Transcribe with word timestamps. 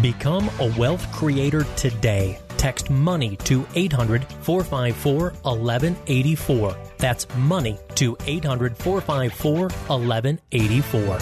Become 0.00 0.48
a 0.60 0.72
wealth 0.78 1.10
creator 1.10 1.64
today. 1.74 2.38
Text 2.56 2.88
money 2.88 3.34
to 3.38 3.66
800 3.74 4.24
454 4.42 5.30
1184. 5.42 6.76
That's 6.98 7.26
money 7.36 7.78
to 7.96 8.16
800 8.24 8.76
454 8.76 9.62
1184. 9.62 11.18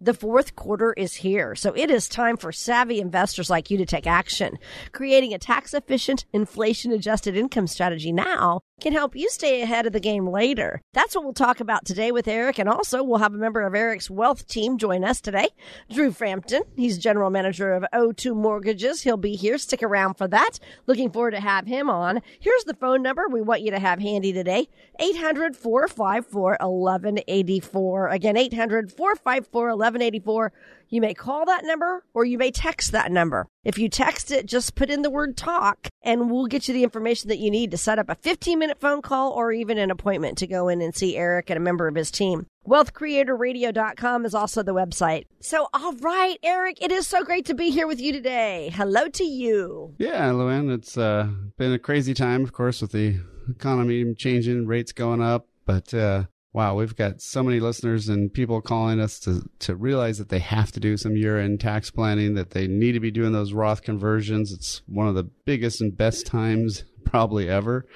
The 0.00 0.14
fourth 0.14 0.56
quarter 0.56 0.92
is 0.92 1.14
here, 1.14 1.54
so 1.54 1.72
it 1.74 1.88
is 1.88 2.08
time 2.08 2.36
for 2.36 2.50
savvy 2.50 3.00
investors 3.00 3.48
like 3.48 3.70
you 3.70 3.78
to 3.78 3.86
take 3.86 4.06
action. 4.06 4.58
Creating 4.90 5.32
a 5.32 5.38
tax 5.38 5.74
efficient, 5.74 6.24
inflation 6.32 6.90
adjusted 6.90 7.36
income 7.36 7.68
strategy 7.68 8.10
now 8.10 8.62
can 8.82 8.92
help 8.92 9.14
you 9.14 9.30
stay 9.30 9.62
ahead 9.62 9.86
of 9.86 9.92
the 9.92 10.00
game 10.00 10.26
later. 10.26 10.82
That's 10.92 11.14
what 11.14 11.22
we'll 11.22 11.34
talk 11.34 11.60
about 11.60 11.84
today 11.84 12.10
with 12.10 12.26
Eric, 12.26 12.58
and 12.58 12.68
also 12.68 13.04
we'll 13.04 13.20
have 13.20 13.32
a 13.32 13.38
member 13.38 13.62
of 13.62 13.76
Eric's 13.76 14.10
wealth 14.10 14.48
team 14.48 14.76
join 14.76 15.04
us 15.04 15.20
today, 15.20 15.50
Drew 15.88 16.10
Frampton. 16.10 16.64
He's 16.74 16.98
general 16.98 17.30
manager 17.30 17.72
of 17.72 17.84
O2 17.94 18.34
Mortgages. 18.34 19.02
He'll 19.02 19.16
be 19.16 19.36
here. 19.36 19.56
Stick 19.56 19.84
around 19.84 20.14
for 20.14 20.26
that. 20.26 20.58
Looking 20.88 21.12
forward 21.12 21.30
to 21.30 21.40
have 21.40 21.68
him 21.68 21.88
on. 21.88 22.22
Here's 22.40 22.64
the 22.64 22.74
phone 22.74 23.02
number 23.02 23.28
we 23.28 23.40
want 23.40 23.62
you 23.62 23.70
to 23.70 23.78
have 23.78 24.00
handy 24.00 24.32
today 24.32 24.68
800 24.98 25.56
454 25.56 26.58
1184. 26.60 28.08
Again, 28.08 28.36
800 28.36 28.90
454 28.90 29.62
1184. 29.68 30.52
You 30.92 31.00
may 31.00 31.14
call 31.14 31.46
that 31.46 31.64
number 31.64 32.04
or 32.12 32.26
you 32.26 32.36
may 32.36 32.50
text 32.50 32.92
that 32.92 33.10
number. 33.10 33.48
If 33.64 33.78
you 33.78 33.88
text 33.88 34.30
it, 34.30 34.44
just 34.44 34.74
put 34.74 34.90
in 34.90 35.00
the 35.00 35.08
word 35.08 35.38
talk 35.38 35.88
and 36.02 36.30
we'll 36.30 36.48
get 36.48 36.68
you 36.68 36.74
the 36.74 36.84
information 36.84 37.30
that 37.30 37.38
you 37.38 37.50
need 37.50 37.70
to 37.70 37.78
set 37.78 37.98
up 37.98 38.10
a 38.10 38.14
15 38.14 38.58
minute 38.58 38.78
phone 38.78 39.00
call 39.00 39.32
or 39.32 39.52
even 39.52 39.78
an 39.78 39.90
appointment 39.90 40.36
to 40.38 40.46
go 40.46 40.68
in 40.68 40.82
and 40.82 40.94
see 40.94 41.16
Eric 41.16 41.48
and 41.48 41.56
a 41.56 41.60
member 41.60 41.88
of 41.88 41.94
his 41.94 42.10
team. 42.10 42.46
WealthCreatorRadio.com 42.68 44.26
is 44.26 44.34
also 44.34 44.62
the 44.62 44.74
website. 44.74 45.24
So, 45.40 45.66
all 45.72 45.94
right, 45.94 46.36
Eric, 46.42 46.76
it 46.82 46.92
is 46.92 47.06
so 47.06 47.24
great 47.24 47.46
to 47.46 47.54
be 47.54 47.70
here 47.70 47.86
with 47.86 47.98
you 47.98 48.12
today. 48.12 48.70
Hello 48.74 49.08
to 49.08 49.24
you. 49.24 49.94
Yeah, 49.96 50.28
Luann, 50.28 50.70
it's 50.70 50.98
uh, 50.98 51.26
been 51.56 51.72
a 51.72 51.78
crazy 51.78 52.12
time, 52.12 52.44
of 52.44 52.52
course, 52.52 52.82
with 52.82 52.92
the 52.92 53.18
economy 53.48 54.12
changing, 54.14 54.66
rates 54.66 54.92
going 54.92 55.22
up. 55.22 55.48
But 55.64 55.94
uh, 55.94 56.24
wow, 56.52 56.74
we've 56.74 56.96
got 56.96 57.22
so 57.22 57.42
many 57.42 57.60
listeners 57.60 58.08
and 58.08 58.32
people 58.32 58.60
calling 58.60 59.00
us 59.00 59.18
to, 59.20 59.42
to 59.60 59.74
realize 59.74 60.18
that 60.18 60.28
they 60.28 60.38
have 60.38 60.70
to 60.72 60.80
do 60.80 60.96
some 60.96 61.16
year 61.16 61.38
end 61.38 61.60
tax 61.60 61.90
planning, 61.90 62.34
that 62.34 62.50
they 62.50 62.66
need 62.66 62.92
to 62.92 63.00
be 63.00 63.10
doing 63.10 63.32
those 63.32 63.52
Roth 63.52 63.82
conversions. 63.82 64.52
It's 64.52 64.82
one 64.86 65.08
of 65.08 65.14
the 65.14 65.24
biggest 65.24 65.80
and 65.80 65.96
best 65.96 66.26
times 66.26 66.84
probably 67.04 67.48
ever 67.48 67.86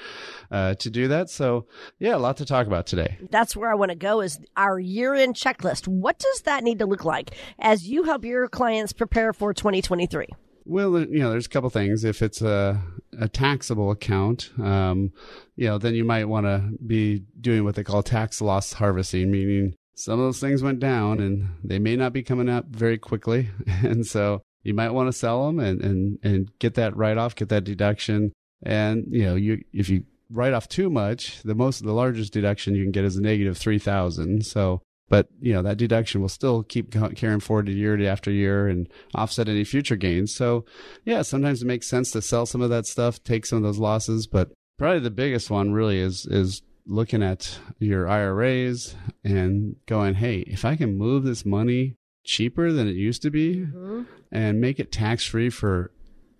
uh, 0.50 0.74
to 0.74 0.90
do 0.90 1.08
that. 1.08 1.28
So, 1.28 1.66
yeah, 1.98 2.16
a 2.16 2.18
lot 2.18 2.38
to 2.38 2.46
talk 2.46 2.66
about 2.66 2.86
today. 2.86 3.18
That's 3.30 3.54
where 3.54 3.70
I 3.70 3.74
want 3.74 3.90
to 3.90 3.96
go 3.96 4.20
is 4.20 4.40
our 4.56 4.78
year 4.78 5.14
end 5.14 5.34
checklist. 5.34 5.86
What 5.86 6.18
does 6.18 6.42
that 6.42 6.64
need 6.64 6.78
to 6.78 6.86
look 6.86 7.04
like 7.04 7.32
as 7.58 7.86
you 7.86 8.04
help 8.04 8.24
your 8.24 8.48
clients 8.48 8.92
prepare 8.92 9.32
for 9.32 9.52
2023? 9.52 10.28
Well, 10.64 10.98
you 10.98 11.20
know, 11.20 11.30
there's 11.30 11.46
a 11.46 11.50
couple 11.50 11.70
things. 11.70 12.02
If 12.04 12.22
it's 12.22 12.42
a, 12.42 12.82
a 13.20 13.28
taxable 13.28 13.92
account, 13.92 14.50
um, 14.58 15.12
you 15.56 15.66
know, 15.66 15.78
then 15.78 15.94
you 15.94 16.04
might 16.04 16.26
want 16.26 16.47
to 16.47 16.70
be 16.86 17.25
doing 17.41 17.64
what 17.64 17.75
they 17.75 17.84
call 17.84 18.03
tax 18.03 18.41
loss 18.41 18.75
harvesting, 18.75 19.31
meaning 19.31 19.75
some 19.94 20.20
of 20.20 20.26
those 20.26 20.41
things 20.41 20.62
went 20.62 20.78
down 20.78 21.20
and 21.20 21.48
they 21.64 21.78
may 21.78 21.97
not 21.97 22.12
be 22.12 22.22
coming 22.22 22.48
up 22.48 22.66
very 22.66 22.98
quickly. 22.98 23.48
And 23.82 24.06
so 24.06 24.42
you 24.62 24.75
might 24.75 24.91
want 24.91 25.08
to 25.08 25.12
sell 25.12 25.47
them 25.47 25.58
and, 25.58 25.81
and, 25.81 26.19
and 26.22 26.58
get 26.58 26.75
that 26.75 26.97
write 26.97 27.19
off, 27.19 27.34
get 27.34 27.48
that 27.48 27.64
deduction. 27.64 28.32
And, 28.62 29.06
you 29.10 29.25
know, 29.25 29.34
you, 29.34 29.64
if 29.72 29.88
you 29.88 30.04
write 30.31 30.53
off 30.53 30.69
too 30.69 30.91
much, 30.91 31.42
the 31.42 31.54
most, 31.54 31.84
the 31.84 31.92
largest 31.92 32.32
deduction 32.32 32.75
you 32.75 32.84
can 32.84 32.92
get 32.92 33.04
is 33.04 33.16
a 33.16 33.22
negative 33.22 33.56
3000. 33.56 34.44
So 34.44 34.82
but 35.08 35.28
you 35.41 35.52
know 35.52 35.62
that 35.62 35.78
deduction 35.78 36.20
will 36.20 36.28
still 36.28 36.62
keep 36.62 36.91
carrying 37.14 37.41
forward 37.41 37.69
year 37.69 38.04
after 38.08 38.31
year 38.31 38.66
and 38.66 38.88
offset 39.14 39.48
any 39.48 39.64
future 39.64 39.97
gains. 39.97 40.34
So 40.34 40.64
yeah, 41.04 41.22
sometimes 41.22 41.62
it 41.62 41.66
makes 41.66 41.88
sense 41.88 42.10
to 42.10 42.22
sell 42.22 42.47
some 42.47 42.60
of 42.60 42.70
that 42.70 42.86
stuff, 42.86 43.22
take 43.22 43.47
some 43.47 43.58
of 43.58 43.62
those 43.62 43.78
losses, 43.78 44.26
but 44.26 44.50
probably 44.78 45.00
the 45.00 45.10
biggest 45.10 45.50
one 45.50 45.72
really 45.72 45.98
is 45.98 46.26
is 46.26 46.62
looking 46.87 47.22
at 47.22 47.59
your 47.78 48.09
IRAs 48.09 48.94
and 49.25 49.76
going, 49.87 50.14
hey, 50.14 50.38
if 50.41 50.64
I 50.64 50.76
can 50.76 50.97
move 50.97 51.25
this 51.25 51.44
money 51.44 51.97
cheaper 52.25 52.72
than 52.72 52.88
it 52.88 52.94
used 52.94 53.22
to 53.22 53.31
be 53.31 53.56
mm-hmm. 53.56 54.03
and 54.32 54.60
make 54.60 54.78
it 54.78 54.92
tax 54.92 55.25
free 55.25 55.50
for 55.50 55.92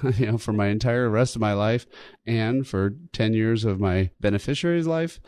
you 0.17 0.27
know 0.27 0.39
for 0.39 0.53
my 0.53 0.67
entire 0.67 1.09
rest 1.09 1.37
of 1.37 1.41
my 1.41 1.53
life 1.53 1.87
and 2.27 2.67
for 2.67 2.95
10 3.13 3.33
years 3.33 3.65
of 3.65 3.81
my 3.81 4.11
beneficiary's 4.21 4.87
life 4.87 5.21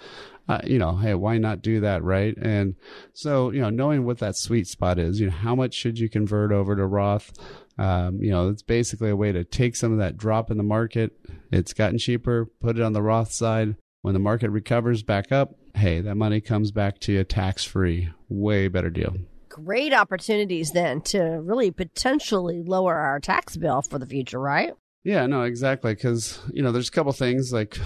uh, 0.48 0.60
you 0.64 0.78
know, 0.78 0.97
hey, 0.97 1.14
why 1.14 1.36
not 1.38 1.62
do 1.62 1.81
that, 1.81 2.03
right? 2.03 2.36
And 2.41 2.75
so, 3.12 3.50
you 3.50 3.60
know, 3.60 3.70
knowing 3.70 4.04
what 4.04 4.19
that 4.19 4.36
sweet 4.36 4.66
spot 4.66 4.98
is, 4.98 5.20
you 5.20 5.26
know, 5.26 5.36
how 5.36 5.54
much 5.54 5.75
should 5.75 5.98
you 5.98 6.09
convert 6.09 6.53
over 6.53 6.75
to 6.75 6.86
Roth? 6.86 7.32
Um, 7.78 8.19
you 8.22 8.31
know, 8.31 8.48
it's 8.48 8.62
basically 8.62 9.10
a 9.10 9.16
way 9.16 9.31
to 9.31 9.44
take 9.44 9.76
some 9.76 9.92
of 9.92 9.98
that 9.98 10.16
drop 10.16 10.50
in 10.50 10.56
the 10.56 10.62
market. 10.62 11.12
It's 11.53 11.75
gotten 11.75 11.98
cheaper, 11.98 12.47
put 12.60 12.78
it 12.78 12.82
on 12.82 12.94
the 12.94 13.03
Roth 13.03 13.32
side. 13.32 13.76
When 14.03 14.14
the 14.14 14.20
market 14.20 14.50
recovers 14.50 15.03
back 15.03 15.32
up, 15.32 15.54
hey, 15.75 16.00
that 16.00 16.14
money 16.14 16.41
comes 16.41 16.70
back 16.70 16.98
to 17.00 17.12
you 17.12 17.25
tax 17.25 17.64
free. 17.64 18.10
Way 18.28 18.69
better 18.69 18.91
deal. 18.91 19.16
Great 19.48 19.92
opportunities 19.92 20.70
then 20.70 21.00
to 21.03 21.20
really 21.20 21.70
potentially 21.70 22.62
lower 22.62 22.94
our 22.94 23.19
tax 23.19 23.56
bill 23.56 23.82
for 23.82 23.98
the 23.98 24.06
future, 24.06 24.38
right? 24.38 24.72
Yeah, 25.04 25.26
no, 25.26 25.42
exactly. 25.42 25.94
Because, 25.94 26.41
you 26.53 26.62
know, 26.62 26.70
there's 26.70 26.88
a 26.88 26.92
couple 26.92 27.12
things 27.12 27.53
like 27.53 27.76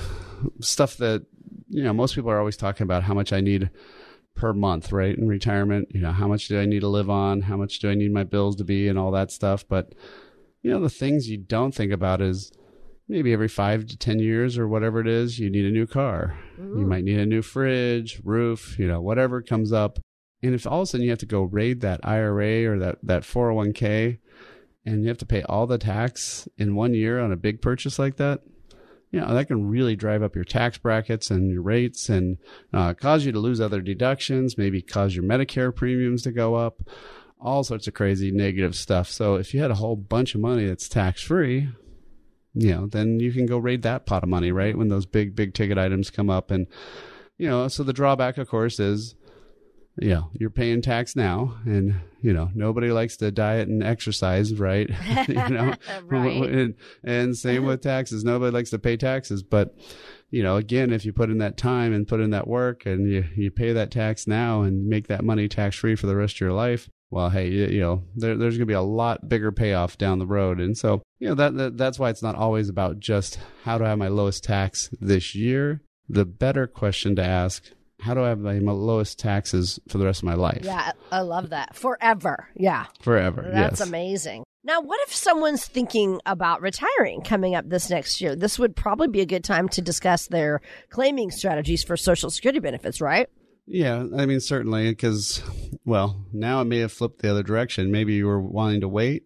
stuff 0.60 0.98
that 0.98 1.24
you 1.72 1.82
know, 1.82 1.92
most 1.94 2.14
people 2.14 2.30
are 2.30 2.38
always 2.38 2.56
talking 2.56 2.84
about 2.84 3.02
how 3.02 3.14
much 3.14 3.32
I 3.32 3.40
need 3.40 3.70
per 4.34 4.52
month, 4.52 4.92
right? 4.92 5.16
In 5.16 5.26
retirement, 5.26 5.88
you 5.90 6.00
know, 6.00 6.12
how 6.12 6.28
much 6.28 6.48
do 6.48 6.60
I 6.60 6.66
need 6.66 6.80
to 6.80 6.88
live 6.88 7.08
on? 7.08 7.40
How 7.40 7.56
much 7.56 7.78
do 7.78 7.90
I 7.90 7.94
need 7.94 8.12
my 8.12 8.24
bills 8.24 8.56
to 8.56 8.64
be 8.64 8.88
and 8.88 8.98
all 8.98 9.10
that 9.12 9.30
stuff. 9.30 9.64
But, 9.66 9.94
you 10.62 10.70
know, 10.70 10.80
the 10.80 10.90
things 10.90 11.28
you 11.28 11.38
don't 11.38 11.74
think 11.74 11.90
about 11.90 12.20
is 12.20 12.52
maybe 13.08 13.32
every 13.32 13.48
five 13.48 13.86
to 13.86 13.96
10 13.96 14.18
years 14.18 14.58
or 14.58 14.68
whatever 14.68 15.00
it 15.00 15.08
is, 15.08 15.38
you 15.38 15.50
need 15.50 15.64
a 15.64 15.70
new 15.70 15.86
car. 15.86 16.38
Ooh. 16.60 16.80
You 16.80 16.84
mm. 16.84 16.88
might 16.88 17.04
need 17.04 17.18
a 17.18 17.26
new 17.26 17.42
fridge, 17.42 18.20
roof, 18.22 18.78
you 18.78 18.86
know, 18.86 19.00
whatever 19.00 19.40
comes 19.40 19.72
up. 19.72 19.98
And 20.42 20.54
if 20.54 20.66
all 20.66 20.80
of 20.80 20.84
a 20.84 20.86
sudden 20.86 21.04
you 21.04 21.10
have 21.10 21.20
to 21.20 21.26
go 21.26 21.42
raid 21.42 21.80
that 21.80 22.00
IRA 22.04 22.70
or 22.70 22.78
that, 22.80 22.98
that 23.02 23.22
401k 23.22 24.18
and 24.84 25.02
you 25.02 25.08
have 25.08 25.18
to 25.18 25.26
pay 25.26 25.42
all 25.44 25.66
the 25.66 25.78
tax 25.78 26.48
in 26.58 26.74
one 26.74 26.92
year 26.92 27.18
on 27.18 27.32
a 27.32 27.36
big 27.36 27.62
purchase 27.62 27.98
like 27.98 28.16
that, 28.16 28.42
you 29.12 29.20
know, 29.20 29.34
that 29.34 29.46
can 29.46 29.68
really 29.68 29.94
drive 29.94 30.22
up 30.22 30.34
your 30.34 30.44
tax 30.44 30.78
brackets 30.78 31.30
and 31.30 31.52
your 31.52 31.62
rates 31.62 32.08
and 32.08 32.38
uh, 32.72 32.94
cause 32.94 33.26
you 33.26 33.32
to 33.32 33.38
lose 33.38 33.60
other 33.60 33.82
deductions, 33.82 34.56
maybe 34.56 34.80
cause 34.80 35.14
your 35.14 35.24
Medicare 35.24 35.74
premiums 35.74 36.22
to 36.22 36.32
go 36.32 36.54
up, 36.54 36.82
all 37.38 37.62
sorts 37.62 37.86
of 37.86 37.92
crazy 37.92 38.30
negative 38.30 38.74
stuff. 38.74 39.08
So 39.08 39.34
if 39.34 39.52
you 39.52 39.60
had 39.60 39.70
a 39.70 39.76
whole 39.76 39.96
bunch 39.96 40.34
of 40.34 40.40
money 40.40 40.66
that's 40.66 40.88
tax 40.88 41.22
free, 41.22 41.68
you 42.54 42.70
know, 42.70 42.86
then 42.86 43.20
you 43.20 43.32
can 43.32 43.44
go 43.44 43.58
raid 43.58 43.82
that 43.82 44.06
pot 44.06 44.22
of 44.22 44.30
money, 44.30 44.50
right? 44.50 44.76
When 44.76 44.88
those 44.88 45.06
big, 45.06 45.36
big 45.36 45.52
ticket 45.52 45.76
items 45.76 46.10
come 46.10 46.30
up. 46.30 46.50
And, 46.50 46.66
you 47.36 47.48
know, 47.48 47.68
so 47.68 47.82
the 47.82 47.92
drawback, 47.92 48.38
of 48.38 48.48
course, 48.48 48.80
is 48.80 49.14
you 50.00 50.08
know, 50.08 50.30
you're 50.32 50.50
paying 50.50 50.80
tax 50.80 51.14
now 51.14 51.56
and, 51.64 52.00
you 52.22 52.32
know, 52.32 52.50
nobody 52.54 52.90
likes 52.90 53.16
to 53.18 53.30
diet 53.30 53.68
and 53.68 53.82
exercise, 53.82 54.54
right? 54.54 54.88
you 55.28 55.34
know, 55.34 55.74
right. 56.04 56.42
And, 56.42 56.74
and 57.04 57.36
same 57.36 57.66
with 57.66 57.82
taxes. 57.82 58.24
Nobody 58.24 58.52
likes 58.52 58.70
to 58.70 58.78
pay 58.78 58.96
taxes, 58.96 59.42
but, 59.42 59.76
you 60.30 60.42
know, 60.42 60.56
again, 60.56 60.92
if 60.92 61.04
you 61.04 61.12
put 61.12 61.30
in 61.30 61.38
that 61.38 61.58
time 61.58 61.92
and 61.92 62.08
put 62.08 62.20
in 62.20 62.30
that 62.30 62.48
work 62.48 62.86
and 62.86 63.08
you, 63.08 63.24
you 63.36 63.50
pay 63.50 63.72
that 63.74 63.90
tax 63.90 64.26
now 64.26 64.62
and 64.62 64.86
make 64.86 65.08
that 65.08 65.24
money 65.24 65.46
tax 65.46 65.76
free 65.76 65.94
for 65.94 66.06
the 66.06 66.16
rest 66.16 66.36
of 66.36 66.40
your 66.40 66.52
life, 66.52 66.88
well, 67.10 67.28
hey, 67.28 67.48
you, 67.48 67.66
you 67.66 67.80
know, 67.80 68.04
there, 68.16 68.38
there's 68.38 68.54
going 68.54 68.66
to 68.66 68.66
be 68.66 68.72
a 68.72 68.80
lot 68.80 69.28
bigger 69.28 69.52
payoff 69.52 69.98
down 69.98 70.18
the 70.18 70.26
road. 70.26 70.58
And 70.58 70.76
so, 70.76 71.02
you 71.18 71.28
know, 71.28 71.34
that, 71.34 71.54
that 71.58 71.76
that's 71.76 71.98
why 71.98 72.08
it's 72.08 72.22
not 72.22 72.34
always 72.34 72.70
about 72.70 72.98
just 73.00 73.38
how 73.64 73.76
do 73.76 73.84
I 73.84 73.90
have 73.90 73.98
my 73.98 74.08
lowest 74.08 74.42
tax 74.42 74.88
this 74.98 75.34
year. 75.34 75.82
The 76.08 76.24
better 76.24 76.66
question 76.66 77.14
to 77.16 77.22
ask 77.22 77.70
how 78.02 78.14
do 78.14 78.22
I 78.24 78.28
have 78.28 78.42
the 78.42 78.60
lowest 78.60 79.18
taxes 79.18 79.78
for 79.88 79.98
the 79.98 80.04
rest 80.04 80.20
of 80.20 80.24
my 80.24 80.34
life? 80.34 80.62
Yeah, 80.64 80.92
I 81.12 81.20
love 81.20 81.50
that. 81.50 81.76
Forever. 81.76 82.48
Yeah. 82.56 82.86
Forever. 83.00 83.48
That's 83.52 83.78
yes. 83.78 83.88
amazing. 83.88 84.42
Now, 84.64 84.80
what 84.80 85.00
if 85.06 85.14
someone's 85.14 85.66
thinking 85.66 86.20
about 86.26 86.62
retiring 86.62 87.22
coming 87.22 87.54
up 87.54 87.68
this 87.68 87.90
next 87.90 88.20
year? 88.20 88.34
This 88.34 88.58
would 88.58 88.74
probably 88.74 89.08
be 89.08 89.20
a 89.20 89.26
good 89.26 89.44
time 89.44 89.68
to 89.70 89.82
discuss 89.82 90.26
their 90.26 90.60
claiming 90.90 91.30
strategies 91.30 91.84
for 91.84 91.96
Social 91.96 92.30
Security 92.30 92.58
benefits, 92.58 93.00
right? 93.00 93.28
Yeah, 93.66 94.04
I 94.16 94.26
mean, 94.26 94.40
certainly, 94.40 94.90
because, 94.90 95.40
well, 95.84 96.26
now 96.32 96.60
it 96.60 96.64
may 96.64 96.78
have 96.78 96.92
flipped 96.92 97.22
the 97.22 97.30
other 97.30 97.44
direction. 97.44 97.92
Maybe 97.92 98.14
you 98.14 98.26
were 98.26 98.40
wanting 98.40 98.80
to 98.80 98.88
wait 98.88 99.24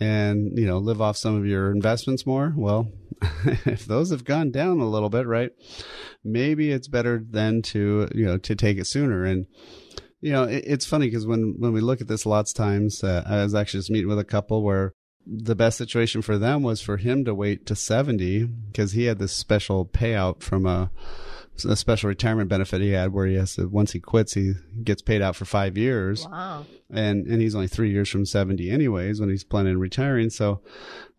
and, 0.00 0.58
you 0.58 0.66
know, 0.66 0.78
live 0.78 1.02
off 1.02 1.18
some 1.18 1.36
of 1.36 1.46
your 1.46 1.70
investments 1.70 2.24
more. 2.24 2.54
Well, 2.56 2.88
if 3.66 3.86
those 3.86 4.10
have 4.10 4.24
gone 4.24 4.50
down 4.50 4.80
a 4.80 4.88
little 4.88 5.10
bit, 5.10 5.26
right, 5.26 5.50
maybe 6.24 6.70
it's 6.70 6.88
better 6.88 7.22
then 7.28 7.62
to, 7.62 8.08
you 8.14 8.26
know, 8.26 8.38
to 8.38 8.54
take 8.54 8.78
it 8.78 8.86
sooner. 8.86 9.24
And, 9.24 9.46
you 10.20 10.32
know, 10.32 10.44
it, 10.44 10.64
it's 10.66 10.86
funny 10.86 11.06
because 11.06 11.26
when, 11.26 11.56
when 11.58 11.72
we 11.72 11.80
look 11.80 12.00
at 12.00 12.08
this 12.08 12.26
lots 12.26 12.52
of 12.52 12.56
times, 12.56 13.02
uh, 13.02 13.24
I 13.26 13.42
was 13.42 13.54
actually 13.54 13.80
just 13.80 13.90
meeting 13.90 14.08
with 14.08 14.18
a 14.18 14.24
couple 14.24 14.62
where 14.62 14.92
the 15.26 15.54
best 15.54 15.78
situation 15.78 16.22
for 16.22 16.38
them 16.38 16.62
was 16.62 16.80
for 16.80 16.96
him 16.96 17.24
to 17.24 17.34
wait 17.34 17.66
to 17.66 17.76
70 17.76 18.44
because 18.44 18.92
he 18.92 19.04
had 19.04 19.18
this 19.18 19.32
special 19.32 19.84
payout 19.84 20.42
from 20.42 20.66
a, 20.66 20.90
a 21.64 21.76
special 21.76 22.08
retirement 22.08 22.48
benefit 22.48 22.80
he 22.80 22.90
had 22.90 23.12
where 23.12 23.26
he 23.26 23.34
has 23.34 23.54
to, 23.54 23.68
once 23.68 23.92
he 23.92 24.00
quits, 24.00 24.34
he 24.34 24.54
gets 24.82 25.02
paid 25.02 25.22
out 25.22 25.36
for 25.36 25.44
five 25.44 25.76
years. 25.76 26.26
Wow. 26.26 26.64
And, 26.90 27.26
and 27.26 27.40
he's 27.40 27.54
only 27.54 27.68
three 27.68 27.90
years 27.90 28.08
from 28.08 28.26
70 28.26 28.70
anyways 28.70 29.20
when 29.20 29.28
he's 29.28 29.44
planning 29.44 29.74
on 29.74 29.80
retiring. 29.80 30.30
So, 30.30 30.62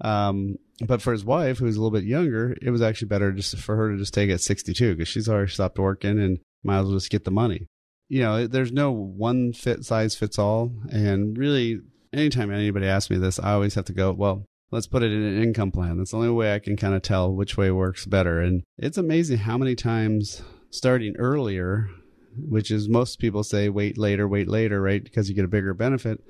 um, 0.01 0.57
but 0.87 1.01
for 1.01 1.11
his 1.11 1.25
wife, 1.25 1.59
who's 1.59 1.75
a 1.75 1.79
little 1.81 1.97
bit 1.97 2.03
younger, 2.03 2.55
it 2.61 2.69
was 2.69 2.81
actually 2.81 3.07
better 3.07 3.31
just 3.31 3.57
for 3.57 3.75
her 3.75 3.91
to 3.91 3.97
just 3.97 4.13
take 4.13 4.29
it 4.29 4.33
at 4.33 4.41
62 4.41 4.95
because 4.95 5.07
she's 5.07 5.29
already 5.29 5.51
stopped 5.51 5.79
working 5.79 6.19
and 6.19 6.39
might 6.63 6.79
as 6.79 6.85
well 6.85 6.95
just 6.95 7.11
get 7.11 7.25
the 7.25 7.31
money. 7.31 7.67
You 8.09 8.21
know, 8.21 8.47
there's 8.47 8.71
no 8.71 8.91
one 8.91 9.53
fit 9.53 9.85
size 9.85 10.15
fits 10.15 10.37
all. 10.37 10.73
And 10.91 11.37
really, 11.37 11.79
anytime 12.13 12.51
anybody 12.51 12.87
asks 12.87 13.09
me 13.09 13.17
this, 13.17 13.39
I 13.39 13.53
always 13.53 13.75
have 13.75 13.85
to 13.85 13.93
go, 13.93 14.11
well, 14.11 14.45
let's 14.71 14.87
put 14.87 15.03
it 15.03 15.11
in 15.11 15.21
an 15.21 15.41
income 15.41 15.71
plan. 15.71 15.97
That's 15.97 16.11
the 16.11 16.17
only 16.17 16.29
way 16.29 16.53
I 16.53 16.59
can 16.59 16.77
kind 16.77 16.93
of 16.93 17.01
tell 17.01 17.33
which 17.33 17.57
way 17.57 17.71
works 17.71 18.05
better. 18.05 18.39
And 18.39 18.63
it's 18.77 18.97
amazing 18.97 19.39
how 19.39 19.57
many 19.57 19.75
times 19.75 20.41
starting 20.69 21.15
earlier, 21.17 21.89
which 22.37 22.71
is 22.71 22.89
most 22.89 23.19
people 23.19 23.43
say 23.43 23.69
wait 23.69 23.97
later, 23.97 24.27
wait 24.27 24.47
later, 24.47 24.81
right? 24.81 25.03
Because 25.03 25.29
you 25.29 25.35
get 25.35 25.45
a 25.45 25.49
bigger 25.49 25.73
benefit. 25.73 26.21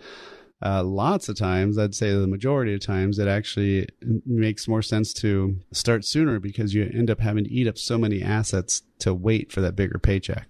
Uh, 0.63 0.83
lots 0.83 1.27
of 1.27 1.35
times, 1.35 1.77
I'd 1.77 1.95
say 1.95 2.11
the 2.11 2.27
majority 2.27 2.73
of 2.75 2.81
times, 2.81 3.17
it 3.17 3.27
actually 3.27 3.87
makes 4.25 4.67
more 4.67 4.83
sense 4.83 5.11
to 5.15 5.57
start 5.71 6.05
sooner 6.05 6.39
because 6.39 6.73
you 6.73 6.83
end 6.93 7.09
up 7.09 7.19
having 7.19 7.45
to 7.45 7.51
eat 7.51 7.67
up 7.67 7.77
so 7.77 7.97
many 7.97 8.21
assets 8.21 8.83
to 8.99 9.13
wait 9.13 9.51
for 9.51 9.61
that 9.61 9.75
bigger 9.75 9.97
paycheck. 9.97 10.47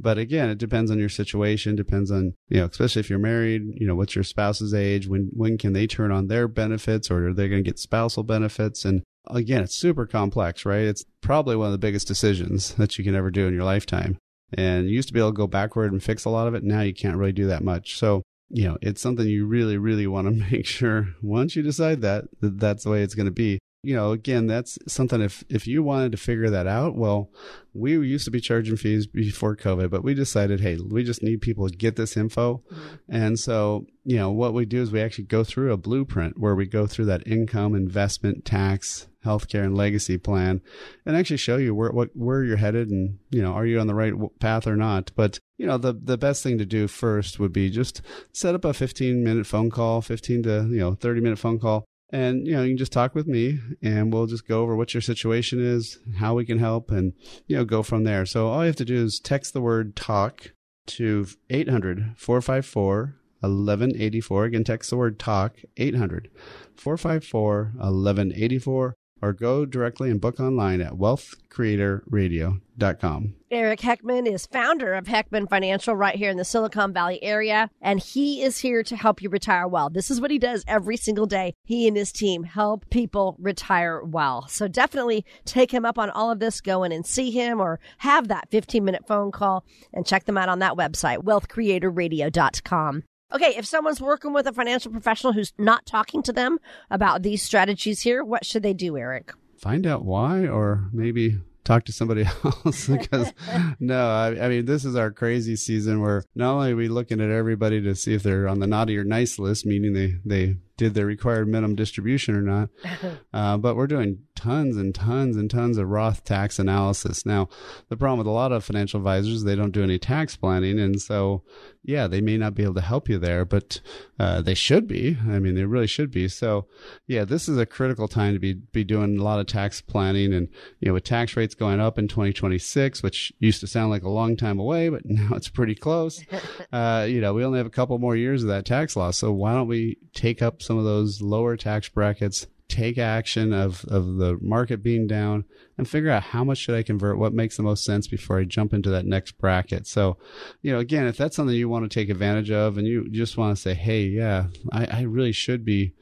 But 0.00 0.18
again, 0.18 0.48
it 0.48 0.58
depends 0.58 0.90
on 0.90 0.98
your 0.98 1.08
situation, 1.08 1.76
depends 1.76 2.10
on, 2.10 2.34
you 2.48 2.58
know, 2.58 2.66
especially 2.66 3.00
if 3.00 3.08
you're 3.08 3.20
married, 3.20 3.62
you 3.76 3.86
know, 3.86 3.94
what's 3.94 4.16
your 4.16 4.24
spouse's 4.24 4.74
age? 4.74 5.06
When, 5.06 5.30
when 5.32 5.58
can 5.58 5.74
they 5.74 5.86
turn 5.86 6.10
on 6.10 6.26
their 6.26 6.48
benefits 6.48 7.08
or 7.08 7.28
are 7.28 7.32
they 7.32 7.48
going 7.48 7.62
to 7.62 7.70
get 7.70 7.78
spousal 7.78 8.24
benefits? 8.24 8.84
And 8.84 9.04
again, 9.28 9.62
it's 9.62 9.76
super 9.76 10.06
complex, 10.06 10.64
right? 10.64 10.82
It's 10.82 11.04
probably 11.20 11.54
one 11.54 11.66
of 11.66 11.72
the 11.72 11.78
biggest 11.78 12.08
decisions 12.08 12.74
that 12.74 12.98
you 12.98 13.04
can 13.04 13.14
ever 13.14 13.30
do 13.30 13.46
in 13.46 13.54
your 13.54 13.62
lifetime. 13.62 14.18
And 14.52 14.88
you 14.88 14.96
used 14.96 15.08
to 15.08 15.14
be 15.14 15.20
able 15.20 15.30
to 15.30 15.36
go 15.36 15.46
backward 15.46 15.92
and 15.92 16.02
fix 16.02 16.24
a 16.24 16.30
lot 16.30 16.48
of 16.48 16.54
it. 16.54 16.64
Now 16.64 16.80
you 16.80 16.92
can't 16.92 17.16
really 17.16 17.32
do 17.32 17.46
that 17.46 17.62
much. 17.62 17.96
So, 17.96 18.22
you 18.52 18.68
know, 18.68 18.78
it's 18.82 19.00
something 19.00 19.26
you 19.26 19.46
really, 19.46 19.78
really 19.78 20.06
want 20.06 20.28
to 20.28 20.44
make 20.52 20.66
sure 20.66 21.08
once 21.22 21.56
you 21.56 21.62
decide 21.62 22.02
that, 22.02 22.24
that 22.40 22.60
that's 22.60 22.84
the 22.84 22.90
way 22.90 23.02
it's 23.02 23.14
going 23.14 23.26
to 23.26 23.32
be 23.32 23.58
you 23.84 23.96
know, 23.96 24.12
again, 24.12 24.46
that's 24.46 24.78
something 24.86 25.20
if 25.20 25.42
if 25.48 25.66
you 25.66 25.82
wanted 25.82 26.12
to 26.12 26.18
figure 26.18 26.50
that 26.50 26.68
out, 26.68 26.94
well, 26.94 27.30
we 27.74 27.92
used 27.98 28.24
to 28.26 28.30
be 28.30 28.40
charging 28.40 28.76
fees 28.76 29.08
before 29.08 29.56
COVID, 29.56 29.90
but 29.90 30.04
we 30.04 30.14
decided, 30.14 30.60
hey, 30.60 30.76
we 30.76 31.02
just 31.02 31.22
need 31.22 31.40
people 31.40 31.68
to 31.68 31.76
get 31.76 31.96
this 31.96 32.16
info. 32.16 32.62
Mm-hmm. 32.70 32.94
And 33.08 33.38
so, 33.38 33.86
you 34.04 34.16
know, 34.16 34.30
what 34.30 34.54
we 34.54 34.66
do 34.66 34.82
is 34.82 34.92
we 34.92 35.00
actually 35.00 35.24
go 35.24 35.42
through 35.42 35.72
a 35.72 35.76
blueprint 35.76 36.38
where 36.38 36.54
we 36.54 36.66
go 36.66 36.86
through 36.86 37.06
that 37.06 37.26
income, 37.26 37.74
investment, 37.74 38.44
tax, 38.44 39.08
healthcare 39.24 39.64
and 39.64 39.76
legacy 39.76 40.18
plan 40.18 40.60
and 41.06 41.16
actually 41.16 41.36
show 41.36 41.56
you 41.56 41.74
where 41.74 41.90
what 41.90 42.10
where 42.14 42.42
you're 42.42 42.56
headed 42.56 42.90
and 42.90 43.18
you 43.30 43.42
know 43.42 43.52
are 43.52 43.66
you 43.66 43.78
on 43.78 43.86
the 43.86 43.94
right 43.94 44.14
path 44.40 44.66
or 44.66 44.76
not. 44.76 45.10
But 45.14 45.38
you 45.58 45.66
know 45.66 45.78
the 45.78 45.92
the 45.92 46.18
best 46.18 46.42
thing 46.42 46.58
to 46.58 46.66
do 46.66 46.88
first 46.88 47.38
would 47.38 47.52
be 47.52 47.70
just 47.70 48.02
set 48.32 48.54
up 48.54 48.64
a 48.64 48.74
15 48.74 49.22
minute 49.22 49.46
phone 49.46 49.70
call 49.70 50.02
15 50.02 50.42
to 50.44 50.68
you 50.70 50.78
know 50.78 50.94
30 50.94 51.20
minute 51.20 51.38
phone 51.38 51.58
call. 51.58 51.84
And 52.10 52.46
you 52.46 52.54
know 52.54 52.62
you 52.62 52.70
can 52.70 52.78
just 52.78 52.92
talk 52.92 53.14
with 53.14 53.26
me 53.26 53.58
and 53.80 54.12
we'll 54.12 54.26
just 54.26 54.46
go 54.46 54.62
over 54.62 54.76
what 54.76 54.92
your 54.92 55.00
situation 55.00 55.64
is 55.64 55.98
how 56.18 56.34
we 56.34 56.44
can 56.44 56.58
help 56.58 56.90
and 56.90 57.14
you 57.46 57.56
know 57.56 57.64
go 57.64 57.82
from 57.82 58.04
there. 58.04 58.26
So 58.26 58.48
all 58.48 58.60
you 58.60 58.66
have 58.66 58.76
to 58.76 58.84
do 58.84 59.02
is 59.02 59.20
text 59.20 59.54
the 59.54 59.62
word 59.62 59.96
talk 59.96 60.52
to 60.86 61.26
800 61.48 62.14
454 62.16 63.16
1184 63.40 64.44
again 64.44 64.64
text 64.64 64.90
the 64.90 64.96
word 64.96 65.18
talk 65.18 65.56
800 65.76 66.30
454 66.76 67.72
1184 67.76 68.94
or 69.22 69.32
go 69.32 69.64
directly 69.64 70.10
and 70.10 70.20
book 70.20 70.40
online 70.40 70.80
at 70.80 70.94
wealthcreatorradio.com. 70.94 73.34
Eric 73.50 73.80
Heckman 73.80 74.26
is 74.26 74.46
founder 74.46 74.94
of 74.94 75.06
Heckman 75.06 75.48
Financial 75.48 75.94
right 75.94 76.16
here 76.16 76.30
in 76.30 76.38
the 76.38 76.44
Silicon 76.44 76.92
Valley 76.92 77.22
area, 77.22 77.70
and 77.80 78.00
he 78.00 78.42
is 78.42 78.58
here 78.58 78.82
to 78.82 78.96
help 78.96 79.22
you 79.22 79.28
retire 79.28 79.68
well. 79.68 79.88
This 79.88 80.10
is 80.10 80.20
what 80.20 80.32
he 80.32 80.38
does 80.38 80.64
every 80.66 80.96
single 80.96 81.26
day. 81.26 81.54
He 81.62 81.86
and 81.86 81.96
his 81.96 82.10
team 82.10 82.42
help 82.42 82.90
people 82.90 83.36
retire 83.38 84.02
well. 84.02 84.48
So 84.48 84.66
definitely 84.66 85.24
take 85.44 85.70
him 85.70 85.84
up 85.84 85.98
on 85.98 86.10
all 86.10 86.32
of 86.32 86.40
this. 86.40 86.60
Go 86.60 86.82
in 86.82 86.90
and 86.92 87.06
see 87.06 87.30
him 87.30 87.60
or 87.60 87.78
have 87.98 88.26
that 88.28 88.48
15 88.50 88.84
minute 88.84 89.06
phone 89.06 89.30
call 89.30 89.64
and 89.92 90.04
check 90.04 90.24
them 90.24 90.38
out 90.38 90.48
on 90.48 90.58
that 90.58 90.74
website, 90.74 91.18
wealthcreatorradio.com. 91.18 93.04
Okay, 93.34 93.54
if 93.56 93.64
someone's 93.64 94.00
working 94.00 94.32
with 94.32 94.46
a 94.46 94.52
financial 94.52 94.92
professional 94.92 95.32
who's 95.32 95.52
not 95.58 95.86
talking 95.86 96.22
to 96.24 96.32
them 96.32 96.58
about 96.90 97.22
these 97.22 97.42
strategies 97.42 98.00
here, 98.00 98.22
what 98.22 98.44
should 98.44 98.62
they 98.62 98.74
do, 98.74 98.96
Eric? 98.96 99.32
Find 99.56 99.86
out 99.86 100.04
why, 100.04 100.46
or 100.46 100.88
maybe 100.92 101.38
talk 101.64 101.84
to 101.84 101.92
somebody 101.92 102.24
else 102.44 102.88
because 102.88 103.32
no 103.80 104.10
I, 104.10 104.46
I, 104.46 104.48
mean 104.48 104.66
this 104.66 104.84
is 104.84 104.96
our 104.96 105.10
crazy 105.10 105.56
season 105.56 106.00
where 106.00 106.24
not 106.34 106.54
only 106.54 106.72
are 106.72 106.76
we 106.76 106.88
looking 106.88 107.20
at 107.20 107.30
everybody 107.30 107.80
to 107.82 107.94
see 107.94 108.14
if 108.14 108.22
they're 108.24 108.48
on 108.48 108.58
the 108.58 108.66
naughty 108.66 108.98
or 108.98 109.04
nice 109.04 109.38
list 109.38 109.64
meaning 109.64 109.92
they 109.92 110.16
they 110.24 110.56
did 110.82 110.94
their 110.94 111.06
required 111.06 111.46
minimum 111.46 111.76
distribution 111.76 112.34
or 112.34 112.42
not. 112.42 112.68
Uh, 113.34 113.56
but 113.56 113.76
we're 113.76 113.86
doing 113.86 114.18
tons 114.34 114.76
and 114.76 114.94
tons 114.94 115.38
and 115.38 115.50
tons 115.50 115.78
of 115.78 115.88
Roth 115.88 116.22
tax 116.22 116.58
analysis. 116.58 117.24
Now, 117.24 117.48
the 117.88 117.96
problem 117.96 118.18
with 118.18 118.26
a 118.26 118.30
lot 118.30 118.52
of 118.52 118.62
financial 118.62 118.98
advisors, 118.98 119.44
they 119.44 119.56
don't 119.56 119.70
do 119.72 119.82
any 119.82 119.98
tax 119.98 120.36
planning. 120.36 120.78
And 120.78 121.00
so, 121.00 121.42
yeah, 121.82 122.06
they 122.06 122.20
may 122.20 122.36
not 122.36 122.54
be 122.54 122.62
able 122.62 122.74
to 122.74 122.82
help 122.82 123.08
you 123.08 123.18
there, 123.18 123.46
but 123.46 123.80
uh, 124.18 124.42
they 124.42 124.52
should 124.52 124.86
be. 124.86 125.16
I 125.22 125.38
mean, 125.38 125.54
they 125.54 125.64
really 125.64 125.86
should 125.86 126.10
be. 126.10 126.28
So, 126.28 126.66
yeah, 127.06 127.24
this 127.24 127.48
is 127.48 127.56
a 127.56 127.64
critical 127.64 128.06
time 128.06 128.34
to 128.34 128.38
be, 128.38 128.52
be 128.52 128.84
doing 128.84 129.18
a 129.18 129.22
lot 129.22 129.40
of 129.40 129.46
tax 129.46 129.80
planning. 129.80 130.34
And, 130.34 130.48
you 130.80 130.88
know, 130.88 130.94
with 130.94 131.04
tax 131.04 131.34
rates 131.34 131.54
going 131.54 131.80
up 131.80 131.98
in 131.98 132.06
2026, 132.06 133.02
which 133.02 133.32
used 133.38 133.60
to 133.60 133.66
sound 133.66 133.90
like 133.90 134.02
a 134.02 134.10
long 134.10 134.36
time 134.36 134.58
away, 134.58 134.90
but 134.90 135.02
now 135.06 135.30
it's 135.34 135.48
pretty 135.48 135.74
close. 135.74 136.22
Uh, 136.72 137.06
you 137.08 137.20
know, 137.20 137.34
we 137.34 137.44
only 137.44 137.58
have 137.58 137.66
a 137.66 137.70
couple 137.70 137.98
more 137.98 138.16
years 138.16 138.42
of 138.42 138.48
that 138.48 138.64
tax 138.64 138.96
law. 138.96 139.10
So 139.10 139.30
why 139.30 139.52
don't 139.52 139.68
we 139.68 139.98
take 140.14 140.40
up 140.42 140.62
some 140.62 140.71
of 140.78 140.84
those 140.84 141.20
lower 141.20 141.56
tax 141.56 141.88
brackets, 141.88 142.46
take 142.72 142.96
action 142.96 143.52
of, 143.52 143.84
of 143.86 144.16
the 144.16 144.38
market 144.40 144.82
being 144.82 145.06
down 145.06 145.44
and 145.76 145.86
figure 145.86 146.10
out 146.10 146.22
how 146.22 146.42
much 146.42 146.58
should 146.58 146.74
I 146.74 146.82
convert, 146.82 147.18
what 147.18 147.34
makes 147.34 147.56
the 147.56 147.62
most 147.62 147.84
sense 147.84 148.08
before 148.08 148.38
I 148.38 148.44
jump 148.44 148.72
into 148.72 148.88
that 148.90 149.04
next 149.04 149.32
bracket. 149.32 149.86
So, 149.86 150.16
you 150.62 150.72
know, 150.72 150.78
again, 150.78 151.06
if 151.06 151.18
that's 151.18 151.36
something 151.36 151.54
you 151.54 151.68
want 151.68 151.90
to 151.90 151.94
take 151.94 152.08
advantage 152.08 152.50
of 152.50 152.78
and 152.78 152.86
you 152.86 153.08
just 153.10 153.36
want 153.36 153.54
to 153.54 153.60
say, 153.60 153.74
hey, 153.74 154.04
yeah, 154.04 154.46
I, 154.70 154.86
I 154.86 155.00
really 155.02 155.32
should 155.32 155.64
be, 155.66 155.92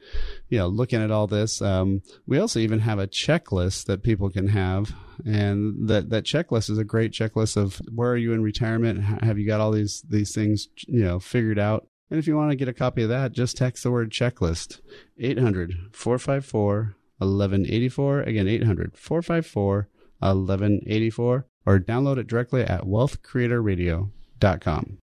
you 0.47 0.59
know, 0.59 0.67
looking 0.67 1.01
at 1.01 1.11
all 1.11 1.27
this. 1.27 1.61
Um, 1.61 2.03
we 2.25 2.39
also 2.39 2.59
even 2.59 2.79
have 2.79 2.99
a 2.99 3.07
checklist 3.07 3.85
that 3.85 4.03
people 4.03 4.29
can 4.29 4.47
have. 4.47 4.93
And 5.25 5.89
that, 5.89 6.09
that 6.09 6.23
checklist 6.23 6.69
is 6.69 6.77
a 6.77 6.85
great 6.85 7.11
checklist 7.11 7.57
of 7.57 7.81
where 7.93 8.11
are 8.11 8.17
you 8.17 8.31
in 8.33 8.41
retirement? 8.41 9.03
Have 9.23 9.37
you 9.37 9.45
got 9.45 9.59
all 9.59 9.71
these, 9.71 10.03
these 10.09 10.33
things, 10.33 10.69
you 10.87 11.03
know, 11.03 11.19
figured 11.19 11.59
out? 11.59 11.87
And 12.11 12.19
if 12.19 12.27
you 12.27 12.35
want 12.35 12.51
to 12.51 12.57
get 12.57 12.67
a 12.67 12.73
copy 12.73 13.03
of 13.03 13.09
that, 13.09 13.31
just 13.31 13.55
text 13.55 13.83
the 13.83 13.91
word 13.91 14.11
checklist 14.11 14.81
800 15.17 15.91
454 15.93 16.97
1184. 17.19 18.21
Again, 18.23 18.49
800 18.49 18.97
454 18.97 19.87
1184 20.19 21.45
or 21.65 21.79
download 21.79 22.17
it 22.17 22.27
directly 22.27 22.63
at 22.63 22.81
wealthcreatorradio.com. 22.81 24.97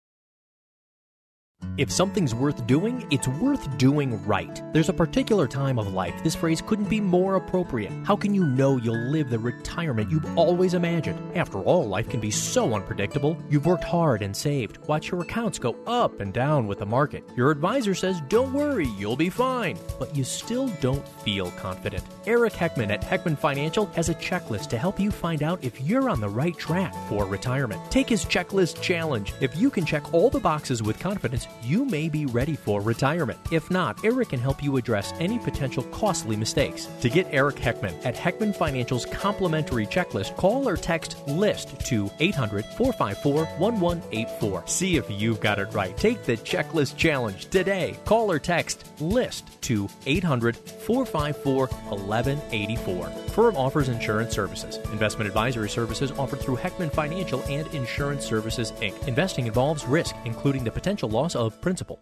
If 1.79 1.93
something's 1.93 2.35
worth 2.35 2.67
doing, 2.67 3.07
it's 3.13 3.29
worth 3.29 3.79
doing 3.79 4.21
right. 4.27 4.61
There's 4.73 4.89
a 4.89 4.93
particular 4.93 5.47
time 5.47 5.79
of 5.79 5.93
life 5.93 6.25
this 6.25 6.35
phrase 6.35 6.61
couldn't 6.61 6.89
be 6.89 7.01
more 7.01 7.37
appropriate. 7.37 7.93
How 8.05 8.17
can 8.17 8.35
you 8.35 8.45
know 8.45 8.79
you'll 8.79 9.11
live 9.11 9.31
the 9.31 9.39
retirement 9.39 10.11
you've 10.11 10.37
always 10.37 10.75
imagined? 10.75 11.21
After 11.37 11.61
all, 11.61 11.87
life 11.87 12.09
can 12.09 12.19
be 12.19 12.33
so 12.33 12.75
unpredictable. 12.75 13.41
You've 13.49 13.67
worked 13.67 13.85
hard 13.85 14.23
and 14.23 14.37
saved. 14.37 14.79
Watch 14.89 15.13
your 15.13 15.21
accounts 15.21 15.61
go 15.61 15.77
up 15.87 16.19
and 16.19 16.33
down 16.33 16.67
with 16.67 16.81
the 16.81 16.87
market. 16.87 17.23
Your 17.37 17.53
advisor 17.53 17.95
says, 17.95 18.21
don't 18.29 18.53
worry, 18.53 18.89
you'll 18.99 19.15
be 19.15 19.31
fine. 19.31 19.79
But 20.01 20.17
you 20.17 20.25
still 20.25 20.67
don't 20.81 21.07
feel 21.23 21.53
confident. 21.53 22.03
Eric 22.27 22.55
Heckman 22.55 22.91
at 22.91 23.03
Heckman 23.03 23.39
Financial 23.39 23.87
has 23.95 24.09
a 24.09 24.15
checklist 24.17 24.69
to 24.71 24.79
help 24.79 24.99
you 24.99 25.13
find 25.13 25.45
out 25.45 25.63
if 25.63 25.81
you're 25.81 26.11
on 26.11 26.21
the 26.21 26.29
right 26.29 26.59
track 26.59 26.93
for 27.09 27.25
retirement. 27.25 27.81
Take 27.89 28.09
his 28.09 28.25
checklist 28.25 28.83
challenge. 28.83 29.33
If 29.41 29.57
you 29.57 29.71
can 29.71 29.87
check 29.87 30.13
all 30.13 30.29
the 30.29 30.41
boxes 30.41 30.83
with 30.83 30.99
confidence, 30.99 31.47
you 31.63 31.85
may 31.85 32.09
be 32.09 32.27
ready 32.27 32.55
for 32.55 32.81
retirement. 32.81 33.39
If 33.51 33.71
not, 33.71 34.05
Eric 34.05 34.31
can 34.31 34.41
help 34.41 34.63
you 34.63 34.77
address 34.77 35.13
any 35.19 35.39
potential 35.39 35.83
costly 35.85 36.37
mistakes. 36.37 36.87
To 37.01 37.09
get 37.09 37.27
Eric 37.31 37.57
Heckman 37.57 37.95
at 38.05 38.15
Heckman 38.15 38.55
Financial's 38.55 39.07
complimentary 39.07 39.87
checklist, 39.87 40.37
call 40.37 40.69
or 40.69 40.77
text 40.77 41.17
LIST 41.27 41.79
to 41.87 42.11
800 42.21 42.65
454 42.65 43.45
1184. 43.59 44.63
See 44.67 44.97
if 44.97 45.11
you've 45.11 45.41
got 45.41 45.59
it 45.59 45.73
right. 45.73 45.97
Take 45.97 46.25
the 46.25 46.37
checklist 46.37 46.97
challenge 46.97 47.47
today. 47.47 47.97
Call 48.05 48.31
or 48.31 48.39
text 48.39 48.85
LIST 49.01 49.63
to 49.63 49.89
800 50.07 50.57
454 50.57 51.67
1184. 51.67 53.07
Firm 53.31 53.57
offers 53.57 53.89
insurance 53.89 54.35
services. 54.35 54.77
Investment 54.93 55.29
advisory 55.29 55.69
services 55.69 56.11
offered 56.13 56.41
through 56.41 56.57
Heckman 56.57 56.93
Financial 56.93 57.43
and 57.45 57.67
Insurance 57.69 58.25
Services, 58.25 58.73
Inc. 58.81 59.07
Investing 59.07 59.47
involves 59.47 59.85
risk, 59.87 60.17
including 60.25 60.65
the 60.65 60.71
potential 60.71 61.09
loss 61.09 61.37
of 61.39 61.61
principal. 61.61 62.01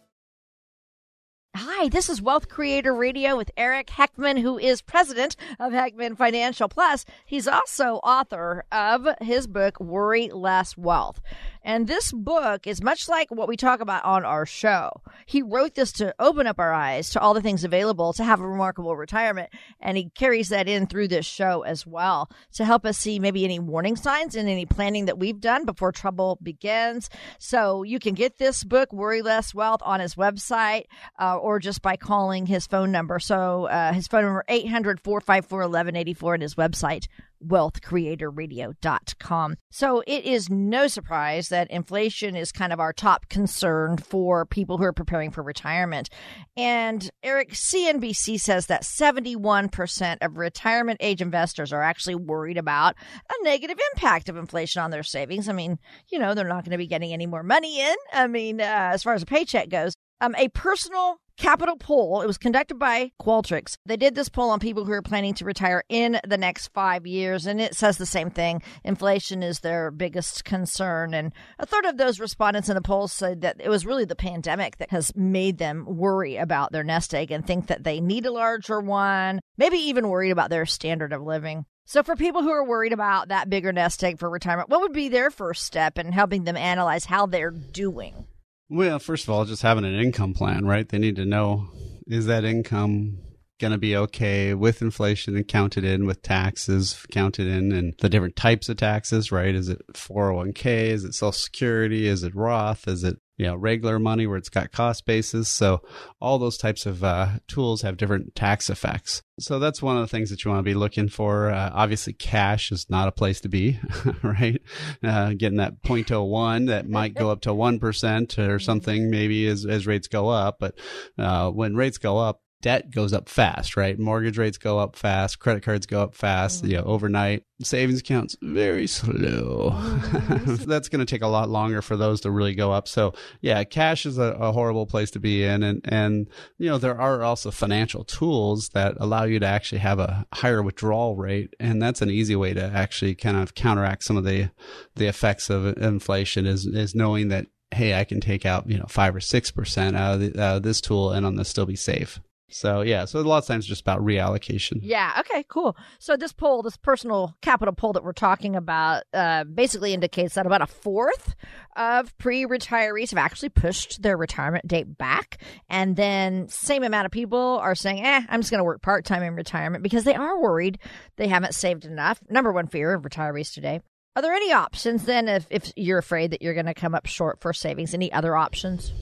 Hi, 1.55 1.88
this 1.88 2.09
is 2.09 2.21
Wealth 2.23 2.49
Creator 2.49 2.95
Radio 2.95 3.37
with 3.37 3.50
Eric 3.57 3.88
Heckman, 3.88 4.40
who 4.40 4.59
is 4.59 4.83
president 4.83 5.37
of 5.59 5.73
Heckman 5.73 6.16
Financial 6.16 6.69
Plus. 6.69 7.05
He's 7.25 7.47
also 7.47 7.97
author 7.97 8.64
of 8.73 9.07
his 9.21 9.47
book, 9.47 9.78
Worry 9.81 10.31
Less 10.31 10.76
Wealth. 10.76 11.21
And 11.66 11.88
this 11.88 12.12
book 12.12 12.68
is 12.68 12.80
much 12.80 13.08
like 13.08 13.28
what 13.32 13.49
we 13.49 13.56
talk 13.56 13.80
about 13.80 14.04
on 14.04 14.25
our 14.25 14.46
show. 14.46 15.02
He 15.26 15.42
wrote 15.42 15.75
this 15.75 15.90
to 15.94 16.14
open 16.20 16.46
up 16.46 16.61
our 16.61 16.73
eyes 16.73 17.11
to 17.11 17.20
all 17.20 17.35
the 17.35 17.42
things 17.42 17.64
available 17.64 18.12
to 18.12 18.23
have 18.23 18.40
a 18.40 18.46
remarkable 18.46 18.94
retirement. 18.94 19.50
And 19.80 19.96
he 19.96 20.11
carries 20.11 20.50
that 20.50 20.68
in 20.68 20.87
through 20.87 21.08
this 21.08 21.26
show 21.26 21.62
as 21.62 21.85
well 21.85 22.30
to 22.54 22.64
help 22.64 22.87
us 22.87 22.96
see 22.96 23.18
maybe 23.18 23.44
any 23.44 23.58
warning 23.58 23.96
signs 23.96 24.37
and 24.37 24.49
any 24.49 24.64
planning 24.64 25.06
that 25.06 25.18
we've 25.18 25.40
done 25.40 25.64
before 25.64 25.90
trouble 25.90 26.38
begins. 26.40 27.11
So 27.40 27.82
you 27.82 27.99
can 27.99 28.14
get 28.14 28.38
this 28.38 28.62
book, 28.62 28.92
Worry 28.92 29.23
Less 29.23 29.52
Wealth, 29.52 29.80
on 29.85 29.99
his 29.99 30.14
website 30.14 30.85
uh, 31.18 31.37
or 31.37 31.58
just 31.58 31.82
by 31.82 31.96
calling 31.96 32.46
his 32.46 32.68
phone 32.68 32.92
number. 32.92 33.18
So 33.18 33.64
uh, 33.64 33.92
his 33.92 34.06
phone 34.06 34.23
number, 34.23 34.44
800 34.46 35.00
454 35.00 35.58
1184, 35.58 36.35
and 36.35 36.42
his 36.44 36.54
website, 36.54 37.08
wealthcreatorradio.com. 37.44 39.56
So 39.70 40.02
it 40.06 40.25
is 40.25 40.49
no 40.50 40.88
surprise 40.88 41.50
that 41.50 41.55
inflation 41.70 42.36
is 42.36 42.52
kind 42.52 42.72
of 42.72 42.80
our 42.80 42.92
top 42.92 43.28
concern 43.28 43.96
for 43.98 44.46
people 44.46 44.78
who 44.78 44.84
are 44.84 44.92
preparing 44.92 45.30
for 45.30 45.42
retirement. 45.42 46.08
And 46.56 47.08
Eric, 47.22 47.52
CNBC 47.52 48.38
says 48.40 48.66
that 48.66 48.82
71% 48.82 50.18
of 50.20 50.36
retirement 50.36 50.98
age 51.00 51.22
investors 51.22 51.72
are 51.72 51.82
actually 51.82 52.14
worried 52.14 52.58
about 52.58 52.94
a 53.30 53.44
negative 53.44 53.78
impact 53.92 54.28
of 54.28 54.36
inflation 54.36 54.82
on 54.82 54.90
their 54.90 55.02
savings. 55.02 55.48
I 55.48 55.52
mean, 55.52 55.78
you 56.10 56.18
know, 56.18 56.34
they're 56.34 56.46
not 56.46 56.64
going 56.64 56.72
to 56.72 56.78
be 56.78 56.86
getting 56.86 57.12
any 57.12 57.26
more 57.26 57.42
money 57.42 57.80
in. 57.80 57.96
I 58.12 58.26
mean, 58.26 58.60
uh, 58.60 58.90
as 58.92 59.02
far 59.02 59.14
as 59.14 59.22
a 59.22 59.26
paycheck 59.26 59.68
goes. 59.68 59.94
Um, 60.20 60.35
a 60.37 60.49
personal 60.49 61.20
capital 61.37 61.76
poll. 61.76 62.23
It 62.23 62.26
was 62.26 62.38
conducted 62.38 62.78
by 62.78 63.12
Qualtrics. 63.20 63.76
They 63.85 63.96
did 63.96 64.14
this 64.14 64.28
poll 64.28 64.50
on 64.50 64.61
people 64.61 64.85
who 64.85 64.92
are 64.92 65.02
planning 65.02 65.35
to 65.35 65.44
retire 65.44 65.85
in 65.88 66.18
the 66.26 66.38
next 66.38 66.68
five 66.68 67.06
years, 67.06 67.46
and 67.46 67.61
it 67.61 67.75
says 67.75 67.99
the 67.99 68.06
same 68.06 68.30
thing. 68.30 68.62
Inflation 68.85 69.42
is 69.42 69.61
their 69.61 69.90
biggest 69.90 70.44
concern. 70.44 71.14
And 71.14 71.32
a 71.58 71.66
third 71.66 71.85
of 71.85 71.99
those 71.99 72.20
respondents 72.20 72.68
in 72.68 72.75
the 72.75 72.80
poll 72.80 73.08
said 73.08 73.42
that 73.42 73.56
it 73.61 73.68
was 73.68 73.87
really 73.87 74.04
the 74.04 74.16
pandemic 74.16 74.78
that 74.78 74.90
has 74.90 75.14
made 75.14 75.58
them 75.58 75.85
worry 75.87 76.37
about 76.37 76.73
their 76.73 76.85
nest 76.85 77.14
egg 77.14 77.30
and 77.30 77.46
think 77.46 77.66
that 77.66 77.85
they 77.85 78.00
need 78.00 78.26
a 78.26 78.32
larger 78.32 78.80
one, 78.80 79.40
maybe 79.58 79.76
even 79.76 80.08
worried 80.08 80.30
about 80.30 80.50
their 80.50 80.66
standard 80.66 81.12
of 81.12 81.23
living. 81.23 81.66
So, 81.85 82.02
for 82.02 82.16
people 82.16 82.42
who 82.42 82.50
are 82.50 82.66
worried 82.66 82.92
about 82.92 83.28
that 83.28 83.49
bigger 83.49 83.73
nest 83.73 84.02
egg 84.02 84.18
for 84.18 84.28
retirement, 84.28 84.70
what 84.70 84.80
would 84.80 84.92
be 84.92 85.08
their 85.08 85.30
first 85.30 85.64
step 85.64 85.99
in 85.99 86.11
helping 86.11 86.44
them 86.44 86.56
analyze 86.56 87.04
how 87.04 87.26
they're 87.26 87.52
doing? 87.52 88.26
Well, 88.68 88.99
first 88.99 89.25
of 89.25 89.30
all, 89.30 89.44
just 89.44 89.62
having 89.62 89.85
an 89.85 89.94
income 89.94 90.35
plan, 90.35 90.66
right? 90.66 90.88
They 90.88 90.99
need 90.99 91.16
to 91.16 91.25
know 91.25 91.68
is 92.06 92.26
that 92.26 92.44
income 92.44 93.18
going 93.58 93.73
to 93.73 93.78
be 93.78 93.96
okay 93.96 94.54
with 94.54 94.82
inflation 94.82 95.35
and 95.37 95.49
counted 95.49 95.82
in 95.85 96.04
with 96.04 96.20
taxes 96.23 97.06
counted 97.11 97.46
in 97.46 97.73
and 97.73 97.94
the 98.00 98.08
different 98.08 98.37
types 98.37 98.68
of 98.68 98.76
taxes, 98.76 99.32
right? 99.32 99.54
Is 99.54 99.68
it 99.68 99.80
401k? 99.92 100.88
Is 100.88 101.04
it 101.04 101.14
social 101.14 101.32
security? 101.32 102.06
Is 102.06 102.23
it 102.23 102.35
Roth? 102.35 102.87
Is 102.87 103.02
it 103.02 103.18
you 103.37 103.47
know 103.47 103.57
regular 103.57 103.99
money 103.99 104.26
where 104.26 104.38
it's 104.38 104.49
got 104.49 104.73
cost 104.73 105.07
basis. 105.07 105.49
So 105.49 105.83
all 106.21 106.38
those 106.38 106.57
types 106.57 106.87
of 106.87 107.05
uh, 107.05 107.38
tools 107.47 107.83
have 107.83 107.97
different 107.97 108.35
tax 108.35 108.71
effects. 108.71 109.23
So 109.38 109.59
that's 109.59 109.83
one 109.83 109.97
of 109.97 110.02
the 110.02 110.09
things 110.09 110.31
that 110.31 110.45
you 110.45 110.50
want 110.50 110.61
to 110.61 110.71
be 110.71 110.75
looking 110.75 111.09
for. 111.09 111.50
Uh, 111.50 111.71
obviously 111.75 112.14
cash 112.14 112.73
is 112.73 112.88
not 112.88 113.09
a 113.09 113.12
place 113.12 113.40
to 113.43 113.49
be 113.49 113.78
right? 114.23 114.61
Uh, 115.02 115.35
getting 115.35 115.59
that 115.59 115.83
0.01 115.83 116.69
that 116.69 116.88
might 116.88 117.14
go 117.14 117.31
up 117.31 117.43
to 117.43 117.50
1% 117.50 118.49
or 118.49 118.59
something 118.59 119.11
maybe 119.11 119.47
as, 119.47 119.66
as 119.66 119.87
rates 119.87 120.09
go 120.09 120.28
up. 120.28 120.57
But 120.59 120.78
uh, 121.19 121.50
when 121.50 121.76
rates 121.76 121.99
go 121.99 122.19
up 122.19 122.40
debt 122.62 122.90
goes 122.90 123.12
up 123.12 123.28
fast, 123.28 123.76
right? 123.76 123.98
Mortgage 123.98 124.38
rates 124.38 124.58
go 124.58 124.78
up 124.78 124.96
fast, 124.96 125.38
credit 125.38 125.62
cards 125.62 125.86
go 125.86 126.02
up 126.02 126.14
fast, 126.14 126.62
mm-hmm. 126.62 126.70
you 126.70 126.76
know, 126.78 126.84
overnight. 126.84 127.44
Savings 127.62 128.00
accounts 128.00 128.36
very 128.42 128.86
slow. 128.86 129.70
Mm-hmm. 129.72 130.64
That's 130.68 130.88
going 130.88 131.04
to 131.04 131.10
take 131.10 131.22
a 131.22 131.26
lot 131.26 131.48
longer 131.48 131.80
for 131.80 131.96
those 131.96 132.20
to 132.22 132.30
really 132.30 132.54
go 132.54 132.72
up. 132.72 132.86
So, 132.88 133.14
yeah, 133.40 133.64
cash 133.64 134.04
is 134.04 134.18
a, 134.18 134.36
a, 134.40 134.52
horrible 134.52 134.86
place 134.86 135.10
to 135.12 135.20
be 135.20 135.44
in 135.44 135.62
and 135.62 135.80
and 135.84 136.28
you 136.58 136.68
know, 136.68 136.78
there 136.78 136.98
are 136.98 137.22
also 137.22 137.50
financial 137.50 138.04
tools 138.04 138.70
that 138.70 138.96
allow 138.98 139.25
you 139.25 139.38
to 139.38 139.46
actually 139.46 139.78
have 139.78 139.98
a 139.98 140.26
higher 140.32 140.62
withdrawal 140.62 141.16
rate 141.16 141.54
and 141.60 141.80
that's 141.80 142.02
an 142.02 142.10
easy 142.10 142.36
way 142.36 142.54
to 142.54 142.62
actually 142.62 143.14
kind 143.14 143.36
of 143.36 143.54
counteract 143.54 144.04
some 144.04 144.16
of 144.16 144.25
the 144.25 144.50
the 144.94 145.06
effects 145.06 145.50
of 145.50 145.66
inflation 145.78 146.46
is 146.46 146.66
is 146.66 146.94
knowing 146.94 147.28
that 147.28 147.46
hey, 147.72 147.98
I 147.98 148.04
can 148.04 148.20
take 148.20 148.46
out, 148.46 148.68
you 148.68 148.78
know, 148.78 148.86
five 148.88 149.14
or 149.14 149.20
6% 149.20 149.96
out 149.96 150.14
of, 150.14 150.20
the, 150.20 150.42
out 150.42 150.56
of 150.58 150.62
this 150.62 150.80
tool 150.80 151.10
and 151.10 151.26
on 151.26 151.36
this 151.36 151.48
still 151.48 151.66
be 151.66 151.76
safe. 151.76 152.20
So 152.48 152.82
yeah, 152.82 153.06
so 153.06 153.18
a 153.18 153.22
lot 153.22 153.38
of 153.38 153.46
times 153.46 153.66
just 153.66 153.80
about 153.80 154.00
reallocation. 154.00 154.78
Yeah. 154.80 155.16
Okay. 155.20 155.44
Cool. 155.48 155.76
So 155.98 156.16
this 156.16 156.32
poll, 156.32 156.62
this 156.62 156.76
personal 156.76 157.36
capital 157.42 157.74
poll 157.74 157.92
that 157.94 158.04
we're 158.04 158.12
talking 158.12 158.54
about, 158.54 159.02
uh, 159.12 159.44
basically 159.44 159.92
indicates 159.94 160.34
that 160.34 160.46
about 160.46 160.62
a 160.62 160.66
fourth 160.66 161.34
of 161.74 162.16
pre-retirees 162.18 163.10
have 163.10 163.18
actually 163.18 163.48
pushed 163.48 164.02
their 164.02 164.16
retirement 164.16 164.66
date 164.68 164.96
back, 164.96 165.38
and 165.68 165.96
then 165.96 166.48
same 166.48 166.84
amount 166.84 167.06
of 167.06 167.12
people 167.12 167.58
are 167.60 167.74
saying, 167.74 168.04
"Eh, 168.04 168.22
I'm 168.28 168.40
just 168.40 168.50
going 168.50 168.60
to 168.60 168.64
work 168.64 168.80
part 168.80 169.04
time 169.04 169.22
in 169.22 169.34
retirement" 169.34 169.82
because 169.82 170.04
they 170.04 170.14
are 170.14 170.40
worried 170.40 170.78
they 171.16 171.28
haven't 171.28 171.54
saved 171.54 171.84
enough. 171.84 172.20
Number 172.30 172.52
one 172.52 172.68
fear 172.68 172.94
of 172.94 173.02
retirees 173.02 173.52
today. 173.52 173.80
Are 174.14 174.22
there 174.22 174.32
any 174.32 174.52
options 174.52 175.04
then 175.04 175.28
if 175.28 175.46
if 175.50 175.72
you're 175.76 175.98
afraid 175.98 176.30
that 176.30 176.42
you're 176.42 176.54
going 176.54 176.66
to 176.66 176.74
come 176.74 176.94
up 176.94 177.06
short 177.06 177.40
for 177.40 177.52
savings? 177.52 177.92
Any 177.92 178.12
other 178.12 178.36
options? 178.36 178.92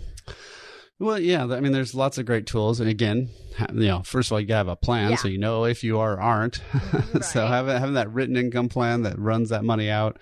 Well, 0.99 1.19
yeah. 1.19 1.45
I 1.45 1.61
mean, 1.61 1.73
there's 1.73 1.95
lots 1.95 2.19
of 2.19 2.27
great 2.27 2.47
tools, 2.47 2.81
and 2.81 2.89
again, 2.89 3.29
you 3.73 3.87
know, 3.87 4.03
first 4.03 4.29
of 4.29 4.33
all, 4.33 4.41
you 4.41 4.47
gotta 4.47 4.59
have 4.59 4.69
a 4.69 4.77
plan 4.77 5.11
yeah. 5.11 5.17
so 5.17 5.29
you 5.29 5.39
know 5.39 5.65
if 5.65 5.83
you 5.83 5.99
are 5.99 6.15
or 6.15 6.21
aren't. 6.21 6.61
Right. 6.93 7.25
so 7.25 7.47
having 7.47 7.77
having 7.77 7.95
that 7.95 8.13
written 8.13 8.37
income 8.37 8.69
plan 8.69 9.03
that 9.03 9.19
runs 9.19 9.51
that 9.51 9.65
money 9.65 9.91
out. 9.91 10.19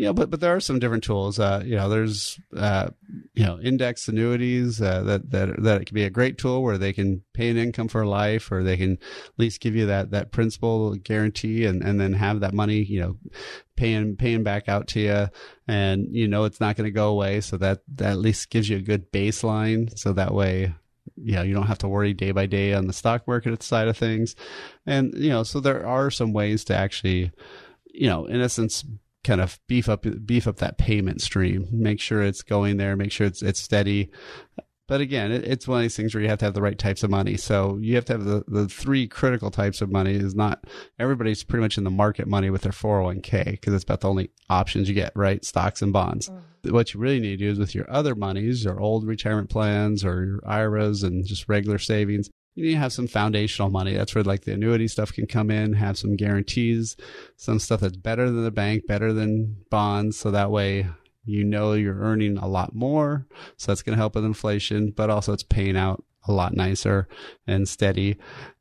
You 0.00 0.06
know, 0.06 0.14
but 0.14 0.30
but 0.30 0.40
there 0.40 0.56
are 0.56 0.60
some 0.60 0.78
different 0.78 1.04
tools. 1.04 1.38
Uh, 1.38 1.62
you 1.62 1.76
know, 1.76 1.90
there's 1.90 2.40
uh, 2.56 2.88
you 3.34 3.44
know 3.44 3.60
index 3.60 4.08
annuities 4.08 4.80
uh, 4.80 5.02
that 5.02 5.30
that 5.30 5.62
that 5.62 5.82
it 5.82 5.84
can 5.84 5.94
be 5.94 6.04
a 6.04 6.08
great 6.08 6.38
tool 6.38 6.62
where 6.62 6.78
they 6.78 6.94
can 6.94 7.22
pay 7.34 7.50
an 7.50 7.58
income 7.58 7.86
for 7.86 8.06
life, 8.06 8.50
or 8.50 8.64
they 8.64 8.78
can 8.78 8.92
at 8.92 9.32
least 9.36 9.60
give 9.60 9.76
you 9.76 9.84
that 9.84 10.10
that 10.12 10.32
principal 10.32 10.94
guarantee, 10.94 11.66
and 11.66 11.82
and 11.82 12.00
then 12.00 12.14
have 12.14 12.40
that 12.40 12.54
money 12.54 12.82
you 12.82 12.98
know 12.98 13.18
paying 13.76 14.16
paying 14.16 14.42
back 14.42 14.70
out 14.70 14.88
to 14.88 15.00
you, 15.00 15.28
and 15.68 16.06
you 16.12 16.26
know 16.26 16.44
it's 16.44 16.60
not 16.60 16.76
going 16.76 16.86
to 16.86 16.90
go 16.90 17.10
away. 17.10 17.42
So 17.42 17.58
that 17.58 17.82
that 17.96 18.12
at 18.12 18.18
least 18.20 18.48
gives 18.48 18.70
you 18.70 18.78
a 18.78 18.82
good 18.82 19.12
baseline. 19.12 19.98
So 19.98 20.14
that 20.14 20.32
way 20.32 20.72
you 21.16 21.34
know 21.34 21.42
you 21.42 21.52
don't 21.52 21.66
have 21.66 21.76
to 21.76 21.88
worry 21.88 22.14
day 22.14 22.30
by 22.30 22.46
day 22.46 22.72
on 22.72 22.86
the 22.86 22.94
stock 22.94 23.28
market 23.28 23.62
side 23.62 23.88
of 23.88 23.98
things 23.98 24.34
and 24.86 25.12
you 25.14 25.28
know 25.28 25.42
so 25.42 25.58
there 25.58 25.84
are 25.84 26.10
some 26.10 26.32
ways 26.32 26.62
to 26.62 26.74
actually 26.74 27.32
you 27.86 28.06
know 28.06 28.26
in 28.26 28.40
essence 28.40 28.84
kind 29.22 29.40
of 29.40 29.60
beef 29.66 29.88
up 29.88 30.06
beef 30.24 30.46
up 30.46 30.56
that 30.56 30.78
payment 30.78 31.20
stream 31.20 31.68
make 31.70 32.00
sure 32.00 32.22
it's 32.22 32.42
going 32.42 32.78
there 32.78 32.96
make 32.96 33.12
sure 33.12 33.26
it's 33.26 33.42
it's 33.42 33.60
steady 33.60 34.10
but 34.90 35.00
again, 35.00 35.30
it, 35.30 35.44
it's 35.44 35.68
one 35.68 35.78
of 35.78 35.82
these 35.82 35.94
things 35.94 36.12
where 36.12 36.20
you 36.20 36.28
have 36.28 36.40
to 36.40 36.44
have 36.46 36.54
the 36.54 36.60
right 36.60 36.76
types 36.76 37.04
of 37.04 37.10
money. 37.10 37.36
So 37.36 37.78
you 37.80 37.94
have 37.94 38.04
to 38.06 38.14
have 38.14 38.24
the, 38.24 38.42
the 38.48 38.66
three 38.66 39.06
critical 39.06 39.48
types 39.48 39.80
of 39.80 39.92
money 39.92 40.14
is 40.14 40.34
not 40.34 40.64
everybody's 40.98 41.44
pretty 41.44 41.62
much 41.62 41.78
in 41.78 41.84
the 41.84 41.92
market 41.92 42.26
money 42.26 42.50
with 42.50 42.62
their 42.62 42.72
401k 42.72 43.52
because 43.52 43.72
it's 43.72 43.84
about 43.84 44.00
the 44.00 44.08
only 44.08 44.32
options 44.50 44.88
you 44.88 44.96
get, 44.96 45.12
right? 45.14 45.44
Stocks 45.44 45.80
and 45.80 45.92
bonds. 45.92 46.28
Mm. 46.64 46.72
What 46.72 46.92
you 46.92 46.98
really 46.98 47.20
need 47.20 47.38
to 47.38 47.44
do 47.44 47.50
is 47.50 47.58
with 47.60 47.72
your 47.72 47.88
other 47.88 48.16
monies, 48.16 48.64
your 48.64 48.80
old 48.80 49.06
retirement 49.06 49.48
plans 49.48 50.04
or 50.04 50.24
your 50.24 50.40
IRAs 50.44 51.04
and 51.04 51.24
just 51.24 51.48
regular 51.48 51.78
savings, 51.78 52.28
you 52.54 52.64
need 52.64 52.72
to 52.72 52.78
have 52.78 52.92
some 52.92 53.06
foundational 53.06 53.70
money. 53.70 53.94
That's 53.94 54.14
where 54.14 54.24
like 54.24 54.42
the 54.42 54.52
annuity 54.52 54.88
stuff 54.88 55.12
can 55.12 55.26
come 55.26 55.50
in, 55.50 55.72
have 55.74 55.96
some 55.96 56.16
guarantees, 56.16 56.96
some 57.36 57.58
stuff 57.58 57.80
that's 57.80 57.96
better 57.96 58.26
than 58.26 58.44
the 58.44 58.50
bank, 58.50 58.86
better 58.86 59.12
than 59.12 59.56
bonds. 59.70 60.18
So 60.18 60.30
that 60.30 60.50
way 60.50 60.86
you 61.24 61.44
know 61.44 61.74
you're 61.74 62.00
earning 62.00 62.38
a 62.38 62.48
lot 62.48 62.74
more. 62.74 63.26
So 63.56 63.70
that's 63.70 63.82
going 63.82 63.94
to 63.94 64.00
help 64.00 64.14
with 64.14 64.24
inflation, 64.24 64.90
but 64.90 65.10
also 65.10 65.32
it's 65.32 65.42
paying 65.42 65.76
out 65.76 66.04
a 66.26 66.32
lot 66.32 66.54
nicer 66.54 67.08
and 67.46 67.68
steady. 67.68 68.18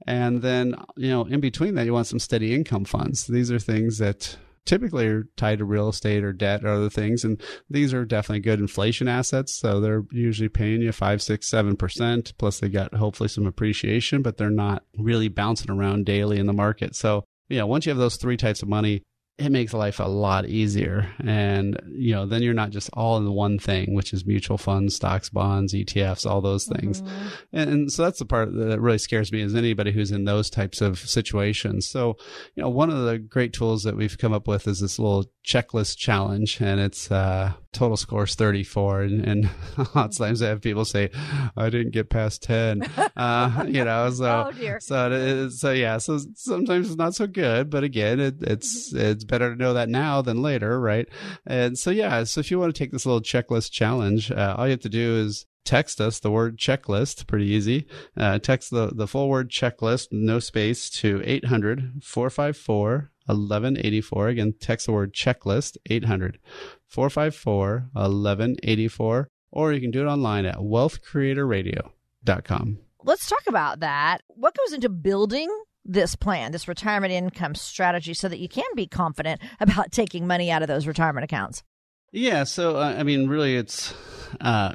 And 0.08 0.42
then, 0.42 0.76
you 0.96 1.10
know, 1.10 1.26
in 1.26 1.40
between 1.40 1.76
that, 1.76 1.86
you 1.86 1.94
want 1.94 2.08
some 2.08 2.20
steady 2.20 2.54
income 2.54 2.86
funds. 2.86 3.28
These 3.28 3.52
are 3.52 3.60
things 3.60 3.98
that 3.98 4.38
typically 4.66 5.08
are 5.08 5.24
tied 5.36 5.60
to 5.60 5.66
real 5.66 5.90
estate 5.90 6.24
or 6.24 6.34
debt 6.34 6.64
or 6.64 6.70
other 6.70 6.90
things. 6.90 7.24
And 7.24 7.42
these 7.70 7.94
are 7.94 8.06
definitely 8.06 8.42
good 8.42 8.60
inflation 8.60 9.08
assets. 9.08 9.58
So 9.60 9.80
they're 9.80 10.04
usually 10.12 10.50
paying 10.50 10.82
you 10.82 10.92
five, 10.92 11.22
six, 11.22 11.50
seven 11.50 11.76
percent. 11.76 12.34
Plus 12.38 12.60
they 12.60 12.70
got 12.70 12.94
hopefully 12.94 13.30
some 13.30 13.46
appreciation, 13.46 14.22
but 14.22 14.38
they're 14.38 14.50
not 14.50 14.84
really 14.98 15.28
bouncing 15.28 15.72
around 15.72 16.06
daily 16.06 16.40
in 16.40 16.46
the 16.46 16.54
market. 16.54 16.96
So, 16.96 17.26
you 17.48 17.58
know, 17.58 17.68
once 17.68 17.86
you 17.86 17.90
have 17.92 17.98
those 17.98 18.18
three 18.18 18.38
types 18.38 18.62
of 18.62 18.70
money, 18.70 19.02
it 19.40 19.52
makes 19.52 19.74
life 19.74 20.00
a 20.00 20.04
lot 20.04 20.48
easier. 20.48 21.10
And, 21.26 21.80
you 21.88 22.14
know, 22.14 22.26
then 22.26 22.44
you're 22.44 22.54
not 22.54 22.72
just 22.72 22.90
all 22.92 23.18
in 23.18 23.32
one 23.32 23.58
thing, 23.58 23.94
which 23.94 24.12
is 24.12 24.26
mutual 24.26 24.58
funds, 24.58 24.96
stocks, 24.96 25.30
bonds, 25.30 25.74
ETFs, 25.74 26.30
all 26.30 26.42
those 26.42 26.66
things. 26.66 27.02
Mm-hmm. 27.02 27.28
And, 27.54 27.70
and, 27.70 27.92
so 27.92 28.04
that's 28.04 28.20
the 28.20 28.26
part 28.26 28.54
that 28.54 28.82
really 28.82 28.98
scares 28.98 29.32
me 29.32 29.42
is 29.42 29.56
anybody 29.56 29.94
who's 29.94 30.12
in 30.12 30.26
those 30.26 30.50
types 30.50 30.82
of 30.82 31.00
situations. 31.00 31.88
So, 31.88 32.18
you 32.56 32.64
know, 32.64 32.70
one 32.70 32.90
of 32.90 33.06
the 33.06 33.18
great 33.18 33.54
tools 33.54 33.84
that 33.84 33.96
we've 33.96 34.18
come 34.18 34.34
up 34.34 34.48
with 34.48 34.68
is 34.68 34.82
this 34.82 35.00
little 35.00 35.26
checklist 35.48 35.98
challenge 35.98 36.60
and 36.60 36.82
it's, 36.82 37.10
uh, 37.10 37.54
total 37.72 37.98
score 37.98 38.24
is 38.24 38.36
34 38.36 39.02
and, 39.04 39.26
and 39.26 39.50
lots 39.96 40.20
of 40.20 40.26
times 40.26 40.42
I 40.42 40.50
have 40.50 40.62
people 40.62 40.86
say 40.86 41.12
I 41.56 41.70
didn't 41.70 41.92
get 41.92 42.10
past 42.10 42.42
10 42.44 42.84
uh, 43.18 43.66
you 43.68 43.84
know 43.84 44.10
so 44.10 44.52
oh 44.54 44.78
so 44.80 45.50
so 45.50 45.72
yeah 45.72 45.98
so 45.98 46.20
sometimes 46.36 46.88
it's 46.88 46.98
not 46.98 47.16
so 47.16 47.28
good 47.28 47.70
but 47.70 47.84
again 47.84 48.20
it, 48.20 48.36
it's 48.42 48.94
it's 48.94 49.24
better 49.24 49.56
to 49.56 49.62
know 49.62 49.74
that 49.74 49.90
now 49.90 50.22
than 50.22 50.42
later 50.42 50.80
right? 50.80 51.08
And 51.46 51.78
so 51.78 51.92
yeah 51.92 52.24
so 52.24 52.40
if 52.40 52.50
you 52.50 52.60
want 52.60 52.74
to 52.74 52.80
take 52.80 52.92
this 52.92 53.06
little 53.06 53.22
checklist 53.22 53.72
challenge 53.72 54.32
uh, 54.32 54.56
all 54.58 54.66
you 54.66 54.72
have 54.72 54.80
to 54.82 54.90
do 54.90 55.18
is 55.18 55.46
text 55.66 56.02
us 56.02 56.20
the 56.20 56.32
word 56.32 56.58
checklist 56.58 57.28
pretty 57.28 57.46
easy. 57.46 57.86
Uh, 58.18 58.40
text 58.40 58.72
the, 58.72 58.88
the 58.88 59.08
full 59.08 59.30
word 59.30 59.52
checklist 59.52 60.08
no 60.12 60.40
space 60.40 60.90
to 60.90 61.22
800 61.24 62.02
454 62.04 63.12
1184 63.30 64.28
again 64.28 64.54
text 64.60 64.88
the 64.88 64.92
word 64.92 65.14
checklist 65.14 65.78
800 65.86 66.40
454 66.90 67.90
1184, 67.94 69.30
or 69.52 69.74
you 69.74 69.80
can 69.80 69.92
do 69.92 70.02
it 70.02 70.06
online 70.06 70.46
at 70.46 70.58
wealthcreatorradio.com. 70.58 72.80
Let's 73.04 73.30
talk 73.30 73.44
about 73.48 73.80
that. 73.80 74.22
What 74.28 74.58
goes 74.58 74.74
into 74.74 74.90
building 74.90 75.48
this 75.86 76.16
plan, 76.16 76.52
this 76.52 76.68
retirement 76.68 77.14
income 77.14 77.56
strategy, 77.56 78.14
so 78.14 78.28
that 78.28 78.40
you 78.40 78.50
can 78.50 78.66
be 78.76 78.88
confident 78.88 79.40
about 79.60 79.92
taking 79.92 80.28
money 80.28 80.52
out 80.52 80.62
of 80.62 80.68
those 80.68 80.86
retirement 80.88 81.24
accounts? 81.24 81.64
Yeah, 82.12 82.44
so 82.44 82.76
uh, 82.78 82.96
I 82.98 83.04
mean, 83.04 83.30
really, 83.30 83.56
it's 83.56 83.94
uh, 84.42 84.74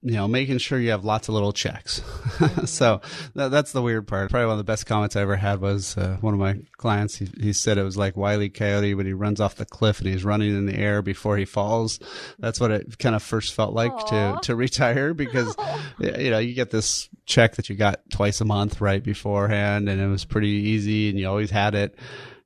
you 0.00 0.12
know, 0.12 0.28
making 0.28 0.58
sure 0.58 0.78
you 0.78 0.90
have 0.90 1.04
lots 1.04 1.28
of 1.28 1.34
little 1.34 1.52
checks. 1.52 2.02
so 2.66 3.00
that, 3.34 3.50
that's 3.50 3.72
the 3.72 3.82
weird 3.82 4.06
part. 4.06 4.30
Probably 4.30 4.46
one 4.46 4.52
of 4.52 4.58
the 4.58 4.64
best 4.64 4.86
comments 4.86 5.16
I 5.16 5.22
ever 5.22 5.34
had 5.34 5.60
was 5.60 5.96
uh, 5.96 6.18
one 6.20 6.34
of 6.34 6.40
my 6.40 6.60
clients. 6.76 7.16
He, 7.16 7.28
he 7.40 7.52
said 7.52 7.78
it 7.78 7.82
was 7.82 7.96
like 7.96 8.16
Wiley 8.16 8.48
Coyote 8.48 8.94
when 8.94 9.06
he 9.06 9.12
runs 9.12 9.40
off 9.40 9.56
the 9.56 9.66
cliff 9.66 9.98
and 9.98 10.08
he's 10.08 10.24
running 10.24 10.56
in 10.56 10.66
the 10.66 10.78
air 10.78 11.02
before 11.02 11.36
he 11.36 11.44
falls. 11.44 11.98
That's 12.38 12.60
what 12.60 12.70
it 12.70 12.98
kind 12.98 13.16
of 13.16 13.24
first 13.24 13.54
felt 13.54 13.74
like 13.74 13.92
Aww. 13.92 14.40
to 14.40 14.46
to 14.46 14.56
retire 14.56 15.14
because 15.14 15.56
you 15.98 16.30
know 16.30 16.38
you 16.38 16.54
get 16.54 16.70
this 16.70 17.08
check 17.26 17.56
that 17.56 17.68
you 17.68 17.74
got 17.74 18.00
twice 18.10 18.40
a 18.40 18.44
month 18.44 18.80
right 18.80 19.02
beforehand, 19.02 19.88
and 19.88 20.00
it 20.00 20.06
was 20.06 20.24
pretty 20.24 20.48
easy, 20.48 21.10
and 21.10 21.18
you 21.18 21.28
always 21.28 21.50
had 21.50 21.74
it. 21.74 21.96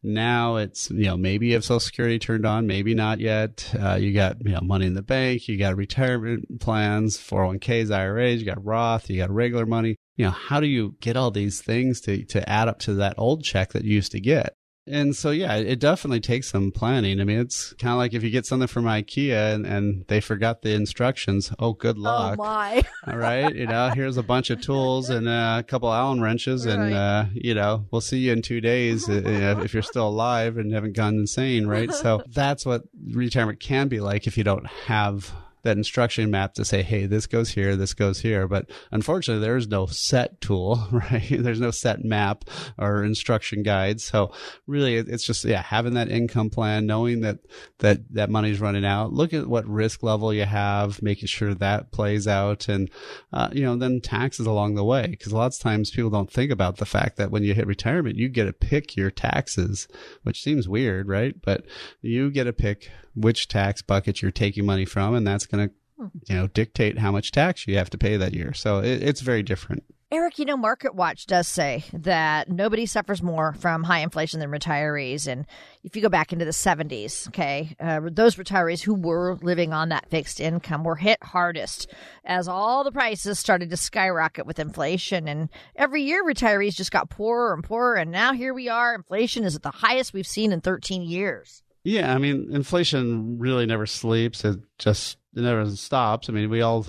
Now 0.03 0.57
it's, 0.57 0.91
you 0.91 1.05
know, 1.05 1.17
maybe 1.17 1.49
you 1.49 1.55
have 1.55 1.65
Social 1.65 1.81
Security 1.81 2.19
turned 2.19 2.45
on, 2.45 2.67
maybe 2.67 2.95
not 2.95 3.21
yet. 3.21 3.73
Uh, 3.79 3.95
you 3.95 4.13
got, 4.13 4.45
you 4.45 4.53
know, 4.53 4.61
money 4.61 4.87
in 4.87 4.95
the 4.95 5.03
bank, 5.03 5.47
you 5.47 5.57
got 5.57 5.77
retirement 5.77 6.61
plans, 6.61 7.17
401ks, 7.19 7.95
IRAs, 7.95 8.41
you 8.41 8.47
got 8.47 8.65
Roth, 8.65 9.09
you 9.09 9.19
got 9.19 9.31
regular 9.31 9.67
money. 9.67 9.97
You 10.17 10.27
know, 10.27 10.33
how 10.33 10.61
do 10.61 10.67
you 10.67 10.97
get 11.01 11.17
all 11.17 11.31
these 11.31 11.63
things 11.63 12.01
to, 12.03 12.25
to 12.27 12.49
add 12.49 12.69
up 12.69 12.81
to 12.81 12.95
that 12.95 13.15
old 13.17 13.45
check 13.45 13.73
that 13.73 13.85
you 13.85 13.95
used 13.95 14.13
to 14.13 14.21
get? 14.21 14.57
And 14.87 15.15
so, 15.15 15.31
yeah, 15.31 15.57
it 15.57 15.79
definitely 15.79 16.21
takes 16.21 16.51
some 16.51 16.73
planning. 16.73 17.21
I 17.21 17.25
mean, 17.25 17.39
it's 17.39 17.73
kind 17.75 17.93
of 17.93 17.99
like 17.99 18.15
if 18.15 18.25
you 18.25 18.31
get 18.31 18.47
something 18.47 18.67
from 18.67 18.85
IKEA 18.85 19.55
and, 19.55 19.65
and 19.65 20.05
they 20.09 20.21
forgot 20.21 20.63
the 20.63 20.75
instructions. 20.75 21.53
Oh, 21.61 21.73
good 21.73 21.97
oh, 21.99 22.03
luck. 22.03 22.39
Oh, 22.39 22.43
my. 22.43 22.83
All 23.07 23.17
right. 23.17 23.55
You 23.55 23.67
know, 23.67 23.91
here's 23.91 24.17
a 24.17 24.25
bunch 24.25 24.51
of 24.51 24.61
tools 24.61 25.09
and 25.09 25.29
uh, 25.29 25.59
a 25.61 25.63
couple 25.63 25.93
Allen 25.93 26.21
wrenches. 26.21 26.67
Right. 26.73 26.75
And, 26.75 26.95
uh, 26.95 27.25
you 27.35 27.55
know, 27.55 27.87
we'll 27.91 28.01
see 28.01 28.19
you 28.19 28.33
in 28.33 28.41
two 28.41 28.61
days 28.61 29.09
uh, 29.09 29.61
if 29.63 29.75
you're 29.75 29.83
still 29.83 30.09
alive 30.09 30.57
and 30.57 30.73
haven't 30.73 30.95
gone 30.95 31.15
insane. 31.15 31.67
Right. 31.67 31.91
So 32.03 32.23
that's 32.27 32.67
what 32.67 32.83
retirement 33.13 33.61
can 33.61 33.87
be 33.87 34.01
like 34.01 34.27
if 34.27 34.37
you 34.37 34.43
don't 34.43 34.67
have 34.87 35.33
that 35.63 35.77
instruction 35.77 36.31
map 36.31 36.55
to 36.55 36.65
say, 36.65 36.83
hey, 36.83 37.07
this 37.07 37.27
goes 37.27 37.51
here, 37.51 37.77
this 37.77 37.95
goes 37.95 38.21
here. 38.21 38.49
But 38.49 38.71
unfortunately, 38.91 39.45
there 39.45 39.57
is 39.57 39.69
no 39.69 39.87
set 39.87 40.41
tool, 40.41 40.87
right? 40.93 41.27
There's 41.31 41.61
no 41.61 41.71
set 41.71 42.05
map 42.05 42.45
or 42.79 43.05
instruction 43.05 43.63
guide. 43.63 44.01
So 44.01 44.33
really, 44.67 44.97
it's 44.97 45.25
just 45.25 45.45
yeah, 45.45 45.63
having 45.63 45.95
that 45.95 46.11
income 46.11 46.51
plan, 46.51 46.87
knowing 46.87 47.21
that 47.21 47.39
that 47.79 48.01
that 48.15 48.31
money's 48.31 48.61
running 48.61 48.85
out. 48.85 49.13
Look 49.13 49.33
at 49.33 49.47
what 49.47 49.67
risk 49.67 50.03
level 50.03 50.33
you 50.33 50.45
have, 50.45 51.03
making 51.03 51.29
sure 51.29 51.55
that 51.55 51.93
plays 51.93 52.27
out, 52.27 52.69
and 52.69 52.91
uh, 53.33 53.49
you 53.53 53.63
know 53.63 53.77
then 53.77 54.01
taxes 54.01 54.47
along 54.47 54.75
the 54.75 54.85
way. 54.85 55.07
Because 55.09 55.33
lots 55.33 55.59
of 55.59 55.63
times 55.63 55.91
people 55.91 56.11
don't 56.11 56.31
think 56.31 56.51
about 56.51 56.77
the 56.77 56.87
fact 56.87 57.17
that 57.17 57.31
when 57.31 57.43
you 57.43 57.55
hit 57.55 57.67
retirement, 57.67 58.17
you 58.17 58.29
get 58.29 58.45
to 58.45 58.53
pick 58.53 58.97
your 58.97 59.11
taxes, 59.11 59.89
which 60.23 60.43
seems 60.43 60.69
weird, 60.69 61.09
right? 61.09 61.35
But 61.43 61.65
you 62.01 62.31
get 62.31 62.45
to 62.45 62.53
pick 62.53 62.91
which 63.15 63.49
tax 63.49 63.83
bucket 63.83 64.23
you're 64.23 64.31
taking 64.31 64.67
money 64.67 64.85
from, 64.85 65.15
and 65.15 65.27
that's 65.27 65.47
going 65.47 65.69
to, 65.69 65.75
hmm. 65.97 66.07
you 66.29 66.37
know, 66.37 66.47
dictate 66.49 66.99
how 66.99 67.13
much 67.13 67.33
tax 67.33 67.67
you 67.67 67.77
have 67.77 67.91
to 67.91 67.99
pay 67.99 68.17
that 68.17 68.35
year. 68.35 68.53
So 68.53 68.79
it, 68.79 69.03
it's 69.03 69.21
very 69.21 69.43
different. 69.43 69.85
Eric, 70.13 70.39
you 70.39 70.45
know, 70.45 70.59
Market 70.59 70.95
Watch 70.95 71.25
does 71.25 71.49
say 71.49 71.85
that 71.95 72.51
nobody 72.51 72.85
suffers 72.85 73.23
more 73.23 73.55
from 73.55 73.83
high 73.83 74.01
inflation 74.01 74.41
than 74.41 74.51
retirees. 74.51 75.27
And 75.27 75.47
if 75.85 75.97
you 75.97 76.03
go 76.03 76.11
back 76.11 76.35
into 76.35 76.45
the 76.45 76.51
70s, 76.51 77.29
okay, 77.29 77.75
uh, 77.81 78.01
those 78.13 78.37
retirees 78.37 78.83
who 78.83 78.95
were 78.95 79.39
living 79.41 79.73
on 79.73 79.89
that 79.89 80.11
fixed 80.11 80.39
income 80.39 80.85
were 80.85 80.97
hit 80.97 81.23
hardest 81.23 81.95
as 82.27 82.47
all 82.47 82.85
the 82.85 82.93
prices 82.93 83.39
started 83.39 83.71
to 83.71 83.77
skyrocket 83.79 84.45
with 84.45 84.59
inflation. 84.59 85.29
And 85.29 85.49
every 85.77 86.03
year, 86.03 86.23
retirees 86.23 86.75
just 86.75 86.93
got 86.93 87.09
poorer 87.09 87.55
and 87.55 87.65
poorer. 87.65 87.95
And 87.95 88.11
now 88.11 88.35
here 88.35 88.53
we 88.53 88.69
are. 88.69 88.95
Inflation 88.95 89.45
is 89.45 89.57
at 89.57 89.63
the 89.63 89.71
highest 89.71 90.13
we've 90.13 90.27
seen 90.27 90.53
in 90.53 90.61
13 90.61 91.01
years. 91.01 91.63
Yeah, 91.85 92.15
I 92.15 92.19
mean, 92.19 92.49
inflation 92.53 93.39
really 93.39 93.67
never 93.67 93.87
sleeps. 93.87 94.45
It 94.45 94.61
just 94.79 95.19
it 95.35 95.41
never 95.41 95.69
stops. 95.71 96.29
I 96.29 96.33
mean, 96.33 96.51
we 96.51 96.61
all 96.61 96.87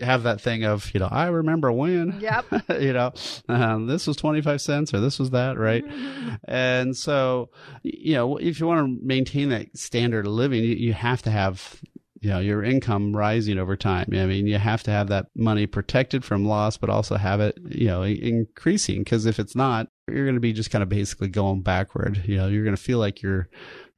have 0.00 0.22
that 0.22 0.40
thing 0.40 0.64
of, 0.64 0.92
you 0.94 1.00
know, 1.00 1.08
I 1.10 1.26
remember 1.26 1.72
when, 1.72 2.20
yep. 2.20 2.44
you 2.80 2.92
know, 2.92 3.12
um, 3.48 3.86
this 3.86 4.06
was 4.06 4.16
25 4.16 4.60
cents 4.60 4.94
or 4.94 5.00
this 5.00 5.18
was 5.18 5.30
that, 5.30 5.58
right? 5.58 5.84
and 6.44 6.96
so, 6.96 7.50
you 7.82 8.14
know, 8.14 8.36
if 8.36 8.60
you 8.60 8.66
want 8.66 8.86
to 8.86 9.04
maintain 9.04 9.48
that 9.48 9.76
standard 9.76 10.26
of 10.26 10.32
living, 10.32 10.62
you, 10.62 10.74
you 10.74 10.92
have 10.92 11.22
to 11.22 11.30
have 11.30 11.80
you 12.20 12.30
know 12.30 12.38
your 12.38 12.62
income 12.62 13.14
rising 13.14 13.58
over 13.58 13.76
time. 13.76 14.06
I 14.12 14.26
mean, 14.26 14.46
you 14.46 14.56
have 14.56 14.84
to 14.84 14.92
have 14.92 15.08
that 15.08 15.26
money 15.34 15.66
protected 15.66 16.24
from 16.24 16.44
loss, 16.44 16.76
but 16.76 16.88
also 16.88 17.16
have 17.16 17.40
it 17.40 17.58
you 17.68 17.88
know 17.88 18.04
increasing 18.04 19.00
because 19.00 19.26
if 19.26 19.40
it's 19.40 19.56
not, 19.56 19.88
you're 20.06 20.24
going 20.24 20.36
to 20.36 20.40
be 20.40 20.52
just 20.52 20.70
kind 20.70 20.84
of 20.84 20.88
basically 20.88 21.26
going 21.26 21.62
backward. 21.62 22.22
You 22.24 22.36
know, 22.36 22.46
you're 22.46 22.62
going 22.62 22.76
to 22.76 22.82
feel 22.82 22.98
like 22.98 23.22
you're 23.22 23.48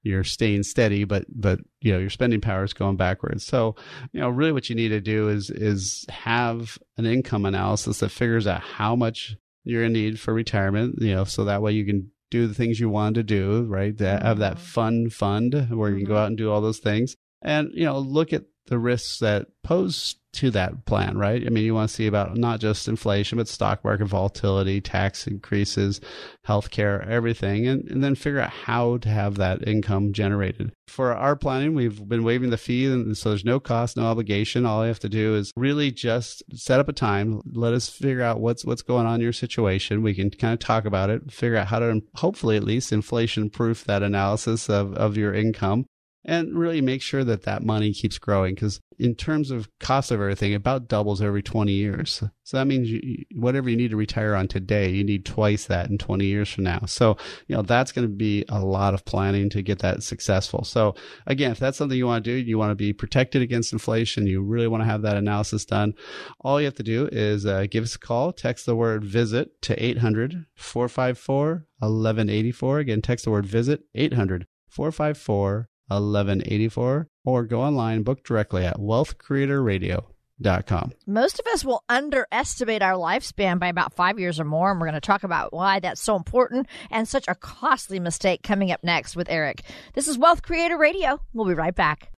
you're 0.04 0.22
staying 0.22 0.62
steady, 0.62 1.04
but 1.04 1.24
but 1.28 1.58
you 1.80 1.90
know 1.90 1.98
your 1.98 2.10
spending 2.10 2.40
power 2.40 2.62
is 2.62 2.74
going 2.74 2.96
backwards. 2.96 3.44
So 3.44 3.74
you 4.12 4.20
know 4.20 4.28
really 4.28 4.52
what 4.52 4.68
you 4.68 4.76
need 4.76 4.90
to 4.90 5.00
do 5.00 5.28
is 5.30 5.50
is 5.50 6.04
have 6.10 6.78
an 6.98 7.06
income 7.06 7.46
analysis 7.46 7.98
that 7.98 8.10
figures 8.10 8.46
out 8.46 8.60
how 8.60 8.94
much 8.94 9.36
you're 9.64 9.84
in 9.84 9.94
need 9.94 10.20
for 10.20 10.32
retirement. 10.34 11.00
You 11.00 11.14
know, 11.14 11.24
so 11.24 11.44
that 11.46 11.62
way 11.62 11.72
you 11.72 11.86
can 11.86 12.10
do 12.30 12.46
the 12.46 12.54
things 12.54 12.78
you 12.78 12.90
want 12.90 13.14
to 13.14 13.22
do, 13.22 13.62
right? 13.62 13.96
That, 13.96 14.22
have 14.22 14.38
that 14.38 14.56
mm-hmm. 14.56 14.64
fun 14.64 15.10
fund 15.10 15.70
where 15.70 15.90
you 15.90 15.96
can 15.96 16.04
go 16.04 16.12
mm-hmm. 16.12 16.22
out 16.22 16.28
and 16.28 16.36
do 16.36 16.52
all 16.52 16.60
those 16.60 16.78
things, 16.78 17.16
and 17.40 17.70
you 17.72 17.84
know 17.84 17.98
look 17.98 18.32
at 18.34 18.44
the 18.66 18.78
risks 18.78 19.18
that 19.18 19.46
pose 19.62 20.16
to 20.34 20.50
that 20.50 20.84
plan, 20.84 21.16
right? 21.16 21.44
I 21.46 21.50
mean, 21.50 21.64
you 21.64 21.74
want 21.74 21.88
to 21.88 21.94
see 21.94 22.06
about 22.06 22.36
not 22.36 22.60
just 22.60 22.88
inflation, 22.88 23.38
but 23.38 23.48
stock 23.48 23.84
market 23.84 24.06
volatility, 24.06 24.80
tax 24.80 25.26
increases, 25.26 26.00
healthcare, 26.46 27.06
everything, 27.06 27.66
and, 27.66 27.88
and 27.88 28.02
then 28.02 28.14
figure 28.14 28.40
out 28.40 28.50
how 28.50 28.98
to 28.98 29.08
have 29.08 29.36
that 29.36 29.66
income 29.66 30.12
generated. 30.12 30.72
For 30.88 31.14
our 31.14 31.36
planning, 31.36 31.74
we've 31.74 32.06
been 32.08 32.24
waiving 32.24 32.50
the 32.50 32.56
fee, 32.56 32.86
and 32.86 33.16
so 33.16 33.30
there's 33.30 33.44
no 33.44 33.60
cost, 33.60 33.96
no 33.96 34.06
obligation. 34.06 34.66
All 34.66 34.82
you 34.82 34.88
have 34.88 34.98
to 35.00 35.08
do 35.08 35.34
is 35.36 35.52
really 35.56 35.90
just 35.90 36.42
set 36.52 36.80
up 36.80 36.88
a 36.88 36.92
time. 36.92 37.40
Let 37.52 37.72
us 37.72 37.88
figure 37.88 38.22
out 38.22 38.40
what's 38.40 38.64
what's 38.64 38.82
going 38.82 39.06
on 39.06 39.16
in 39.16 39.20
your 39.20 39.32
situation. 39.32 40.02
We 40.02 40.14
can 40.14 40.30
kind 40.30 40.52
of 40.52 40.58
talk 40.58 40.84
about 40.84 41.10
it, 41.10 41.32
figure 41.32 41.56
out 41.56 41.68
how 41.68 41.78
to 41.78 42.00
hopefully 42.16 42.56
at 42.56 42.64
least 42.64 42.92
inflation 42.92 43.50
proof 43.50 43.84
that 43.84 44.02
analysis 44.02 44.68
of, 44.68 44.94
of 44.94 45.16
your 45.16 45.32
income 45.32 45.86
and 46.24 46.58
really 46.58 46.80
make 46.80 47.02
sure 47.02 47.24
that 47.24 47.42
that 47.42 47.62
money 47.62 47.92
keeps 47.92 48.18
growing 48.18 48.54
because 48.54 48.80
in 48.98 49.14
terms 49.14 49.50
of 49.50 49.68
cost 49.80 50.10
of 50.10 50.20
everything 50.20 50.54
about 50.54 50.88
doubles 50.88 51.20
every 51.20 51.42
20 51.42 51.72
years. 51.72 52.22
So 52.44 52.56
that 52.56 52.66
means 52.66 52.88
you, 52.88 53.24
whatever 53.34 53.68
you 53.68 53.76
need 53.76 53.90
to 53.90 53.96
retire 53.96 54.34
on 54.34 54.48
today 54.48 54.90
you 54.90 55.04
need 55.04 55.24
twice 55.24 55.66
that 55.66 55.90
in 55.90 55.98
20 55.98 56.24
years 56.24 56.50
from 56.50 56.64
now. 56.64 56.82
So 56.86 57.16
you 57.46 57.56
know 57.56 57.62
that's 57.62 57.92
going 57.92 58.08
to 58.08 58.14
be 58.14 58.44
a 58.48 58.60
lot 58.60 58.94
of 58.94 59.04
planning 59.04 59.50
to 59.50 59.62
get 59.62 59.80
that 59.80 60.02
successful. 60.02 60.64
So 60.64 60.94
again 61.26 61.52
if 61.52 61.58
that's 61.58 61.78
something 61.78 61.98
you 61.98 62.06
want 62.06 62.24
to 62.24 62.30
do 62.30 62.36
you 62.36 62.58
want 62.58 62.70
to 62.70 62.76
be 62.76 62.92
protected 62.92 63.42
against 63.42 63.72
inflation 63.72 64.26
you 64.26 64.42
really 64.42 64.68
want 64.68 64.82
to 64.82 64.86
have 64.86 65.02
that 65.02 65.16
analysis 65.16 65.64
done 65.64 65.94
all 66.40 66.60
you 66.60 66.66
have 66.66 66.74
to 66.74 66.82
do 66.82 67.08
is 67.12 67.46
uh, 67.46 67.66
give 67.70 67.84
us 67.84 67.94
a 67.94 67.98
call 67.98 68.32
text 68.32 68.66
the 68.66 68.76
word 68.76 69.04
visit 69.04 69.60
to 69.62 69.82
800 69.82 70.46
454 70.54 71.66
1184 71.78 72.78
again 72.78 73.02
text 73.02 73.24
the 73.24 73.30
word 73.30 73.46
visit 73.46 73.82
800 73.94 74.46
454 74.68 75.68
1184 75.88 77.08
or 77.24 77.44
go 77.44 77.62
online 77.62 78.02
book 78.02 78.24
directly 78.24 78.64
at 78.64 78.78
wealthcreatorradio.com. 78.78 80.92
Most 81.06 81.40
of 81.40 81.46
us 81.52 81.64
will 81.64 81.82
underestimate 81.88 82.82
our 82.82 82.94
lifespan 82.94 83.58
by 83.58 83.68
about 83.68 83.94
five 83.94 84.18
years 84.18 84.40
or 84.40 84.44
more, 84.44 84.70
and 84.70 84.80
we're 84.80 84.86
going 84.86 84.94
to 84.94 85.00
talk 85.00 85.24
about 85.24 85.52
why 85.52 85.80
that's 85.80 86.00
so 86.00 86.16
important 86.16 86.66
and 86.90 87.08
such 87.08 87.26
a 87.28 87.34
costly 87.34 88.00
mistake 88.00 88.42
coming 88.42 88.72
up 88.72 88.82
next 88.82 89.16
with 89.16 89.30
Eric. 89.30 89.62
This 89.94 90.08
is 90.08 90.18
Wealth 90.18 90.42
Creator 90.42 90.78
Radio. 90.78 91.20
We'll 91.32 91.46
be 91.46 91.54
right 91.54 91.74
back. 91.74 92.13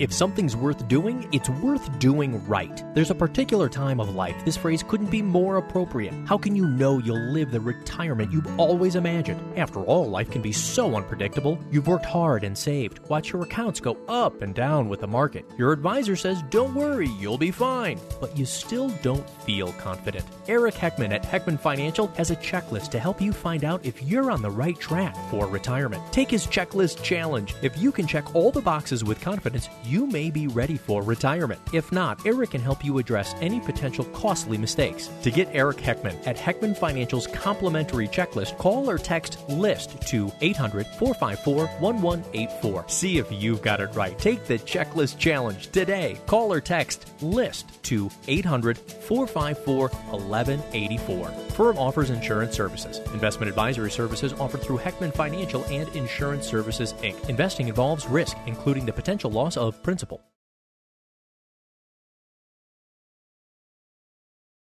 If 0.00 0.14
something's 0.14 0.56
worth 0.56 0.88
doing, 0.88 1.28
it's 1.30 1.50
worth 1.50 1.98
doing 1.98 2.42
right. 2.46 2.82
There's 2.94 3.10
a 3.10 3.14
particular 3.14 3.68
time 3.68 4.00
of 4.00 4.14
life 4.14 4.34
this 4.46 4.56
phrase 4.56 4.82
couldn't 4.82 5.10
be 5.10 5.20
more 5.20 5.58
appropriate. 5.58 6.14
How 6.26 6.38
can 6.38 6.56
you 6.56 6.66
know 6.66 6.96
you'll 6.96 7.32
live 7.32 7.50
the 7.50 7.60
retirement 7.60 8.32
you've 8.32 8.58
always 8.58 8.94
imagined? 8.94 9.42
After 9.58 9.80
all, 9.80 10.08
life 10.08 10.30
can 10.30 10.40
be 10.40 10.52
so 10.52 10.96
unpredictable. 10.96 11.58
You've 11.70 11.86
worked 11.86 12.06
hard 12.06 12.44
and 12.44 12.56
saved. 12.56 13.00
Watch 13.10 13.30
your 13.30 13.42
accounts 13.42 13.78
go 13.78 13.98
up 14.08 14.40
and 14.40 14.54
down 14.54 14.88
with 14.88 15.00
the 15.00 15.06
market. 15.06 15.44
Your 15.58 15.70
advisor 15.70 16.16
says, 16.16 16.42
don't 16.48 16.74
worry, 16.74 17.10
you'll 17.18 17.36
be 17.36 17.50
fine. 17.50 18.00
But 18.22 18.38
you 18.38 18.46
still 18.46 18.88
don't 19.02 19.28
feel 19.44 19.72
confident. 19.74 20.24
Eric 20.48 20.76
Heckman 20.76 21.12
at 21.12 21.24
Heckman 21.24 21.60
Financial 21.60 22.06
has 22.16 22.30
a 22.30 22.36
checklist 22.36 22.88
to 22.92 22.98
help 22.98 23.20
you 23.20 23.34
find 23.34 23.64
out 23.64 23.84
if 23.84 24.02
you're 24.02 24.30
on 24.30 24.40
the 24.40 24.50
right 24.50 24.78
track 24.80 25.14
for 25.30 25.46
retirement. 25.46 26.02
Take 26.10 26.30
his 26.30 26.46
checklist 26.46 27.02
challenge. 27.02 27.54
If 27.60 27.76
you 27.76 27.92
can 27.92 28.06
check 28.06 28.34
all 28.34 28.50
the 28.50 28.62
boxes 28.62 29.04
with 29.04 29.20
confidence, 29.20 29.68
you 29.84 30.06
may 30.06 30.30
be 30.30 30.46
ready 30.46 30.76
for 30.76 31.02
retirement. 31.02 31.60
If 31.72 31.92
not, 31.92 32.24
Eric 32.26 32.50
can 32.50 32.60
help 32.60 32.84
you 32.84 32.98
address 32.98 33.34
any 33.40 33.60
potential 33.60 34.04
costly 34.06 34.58
mistakes. 34.58 35.08
To 35.22 35.30
get 35.30 35.48
Eric 35.52 35.78
Heckman 35.78 36.26
at 36.26 36.36
Heckman 36.36 36.76
Financial's 36.76 37.26
complimentary 37.26 38.08
checklist, 38.08 38.58
call 38.58 38.88
or 38.88 38.98
text 38.98 39.38
LIST 39.48 40.00
to 40.08 40.30
800 40.40 40.86
454 40.86 41.66
1184. 41.66 42.84
See 42.88 43.18
if 43.18 43.30
you've 43.30 43.62
got 43.62 43.80
it 43.80 43.94
right. 43.94 44.18
Take 44.18 44.46
the 44.46 44.58
checklist 44.58 45.18
challenge 45.18 45.70
today. 45.70 46.18
Call 46.26 46.52
or 46.52 46.60
text 46.60 47.10
LIST 47.22 47.82
to 47.84 48.10
800 48.28 48.78
454 48.78 49.88
1184. 49.88 51.28
Firm 51.50 51.78
offers 51.78 52.10
insurance 52.10 52.54
services. 52.54 52.98
Investment 53.12 53.48
advisory 53.48 53.90
services 53.90 54.32
offered 54.34 54.62
through 54.62 54.78
Heckman 54.78 55.14
Financial 55.14 55.64
and 55.66 55.88
Insurance 55.90 56.46
Services 56.46 56.94
Inc. 57.02 57.28
Investing 57.28 57.68
involves 57.68 58.06
risk, 58.06 58.36
including 58.46 58.86
the 58.86 58.92
potential 58.92 59.30
loss 59.30 59.56
of 59.60 59.82
principal. 59.82 60.22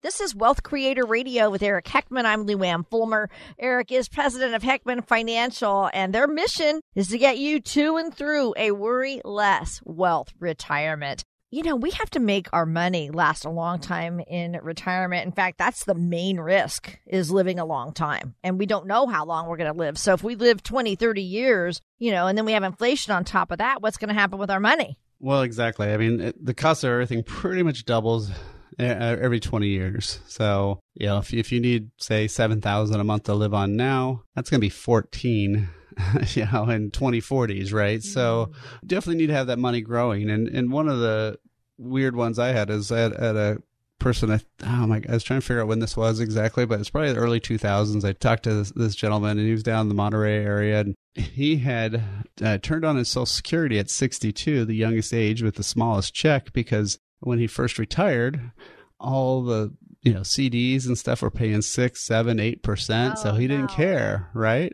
This 0.02 0.20
is 0.20 0.34
Wealth 0.34 0.64
Creator 0.64 1.06
Radio 1.06 1.48
with 1.48 1.62
Eric 1.62 1.84
Heckman. 1.84 2.24
I'm 2.24 2.42
Lou 2.42 2.58
Fulmer. 2.90 3.30
Eric 3.60 3.92
is 3.92 4.08
president 4.08 4.56
of 4.56 4.62
Heckman 4.62 5.06
Financial, 5.06 5.88
and 5.94 6.12
their 6.12 6.26
mission 6.26 6.80
is 6.96 7.06
to 7.10 7.18
get 7.18 7.38
you 7.38 7.60
to 7.60 7.96
and 7.96 8.12
through 8.12 8.54
a 8.56 8.72
worry 8.72 9.20
less 9.24 9.80
wealth 9.84 10.34
retirement. 10.40 11.22
You 11.54 11.62
know, 11.62 11.76
we 11.76 11.90
have 11.90 12.08
to 12.12 12.18
make 12.18 12.48
our 12.54 12.64
money 12.64 13.10
last 13.10 13.44
a 13.44 13.50
long 13.50 13.78
time 13.78 14.20
in 14.20 14.58
retirement. 14.62 15.26
In 15.26 15.32
fact, 15.32 15.58
that's 15.58 15.84
the 15.84 15.94
main 15.94 16.40
risk 16.40 16.98
is 17.06 17.30
living 17.30 17.58
a 17.58 17.66
long 17.66 17.92
time. 17.92 18.34
And 18.42 18.58
we 18.58 18.64
don't 18.64 18.86
know 18.86 19.06
how 19.06 19.26
long 19.26 19.46
we're 19.46 19.58
going 19.58 19.70
to 19.70 19.78
live. 19.78 19.98
So 19.98 20.14
if 20.14 20.24
we 20.24 20.34
live 20.34 20.62
20, 20.62 20.96
30 20.96 21.20
years, 21.20 21.82
you 21.98 22.10
know, 22.10 22.26
and 22.26 22.38
then 22.38 22.46
we 22.46 22.52
have 22.52 22.62
inflation 22.62 23.12
on 23.12 23.26
top 23.26 23.50
of 23.50 23.58
that, 23.58 23.82
what's 23.82 23.98
going 23.98 24.08
to 24.08 24.14
happen 24.14 24.38
with 24.38 24.50
our 24.50 24.60
money? 24.60 24.96
Well, 25.20 25.42
exactly. 25.42 25.92
I 25.92 25.98
mean, 25.98 26.20
it, 26.22 26.42
the 26.42 26.54
cost 26.54 26.84
of 26.84 26.90
everything 26.90 27.22
pretty 27.22 27.62
much 27.62 27.84
doubles 27.84 28.30
every 28.78 29.38
20 29.38 29.68
years. 29.68 30.20
So, 30.28 30.80
you 30.94 31.04
know, 31.04 31.18
if, 31.18 31.34
if 31.34 31.52
you 31.52 31.60
need, 31.60 31.90
say, 31.98 32.28
7000 32.28 32.98
a 32.98 33.04
month 33.04 33.24
to 33.24 33.34
live 33.34 33.52
on 33.52 33.76
now, 33.76 34.22
that's 34.34 34.48
going 34.48 34.58
to 34.58 34.64
be 34.64 34.70
14 34.70 35.68
you 36.34 36.46
know, 36.52 36.68
in 36.68 36.90
2040s, 36.90 37.72
right? 37.72 38.02
So 38.02 38.52
definitely 38.86 39.22
need 39.22 39.28
to 39.28 39.34
have 39.34 39.48
that 39.48 39.58
money 39.58 39.80
growing. 39.80 40.30
And 40.30 40.48
and 40.48 40.72
one 40.72 40.88
of 40.88 40.98
the 40.98 41.38
weird 41.78 42.16
ones 42.16 42.38
I 42.38 42.48
had 42.48 42.70
is 42.70 42.92
at, 42.92 43.12
at 43.12 43.36
a 43.36 43.62
person, 43.98 44.30
I, 44.30 44.40
oh 44.64 44.86
my, 44.86 45.02
I 45.08 45.12
was 45.12 45.22
trying 45.22 45.40
to 45.40 45.46
figure 45.46 45.62
out 45.62 45.68
when 45.68 45.78
this 45.78 45.96
was 45.96 46.20
exactly, 46.20 46.66
but 46.66 46.80
it's 46.80 46.90
probably 46.90 47.12
the 47.12 47.20
early 47.20 47.40
2000s. 47.40 48.04
I 48.04 48.12
talked 48.12 48.42
to 48.44 48.54
this, 48.54 48.72
this 48.72 48.94
gentleman 48.94 49.38
and 49.38 49.46
he 49.46 49.52
was 49.52 49.62
down 49.62 49.82
in 49.82 49.88
the 49.88 49.94
Monterey 49.94 50.44
area 50.44 50.80
and 50.80 50.94
he 51.14 51.56
had 51.56 52.02
uh, 52.42 52.58
turned 52.58 52.84
on 52.84 52.96
his 52.96 53.08
social 53.08 53.26
security 53.26 53.78
at 53.78 53.90
62, 53.90 54.64
the 54.64 54.74
youngest 54.74 55.14
age 55.14 55.42
with 55.42 55.54
the 55.54 55.62
smallest 55.62 56.14
check 56.14 56.52
because 56.52 56.98
when 57.20 57.38
he 57.38 57.46
first 57.46 57.78
retired, 57.78 58.52
all 58.98 59.42
the 59.42 59.72
you 60.02 60.12
know 60.12 60.20
CDs 60.20 60.86
and 60.86 60.98
stuff 60.98 61.22
were 61.22 61.30
paying 61.30 61.62
six, 61.62 62.04
seven, 62.04 62.40
eight 62.40 62.62
percent, 62.62 63.18
so 63.18 63.30
Oh, 63.30 63.34
he 63.34 63.46
didn't 63.46 63.66
no. 63.70 63.74
care, 63.74 64.28
right? 64.34 64.72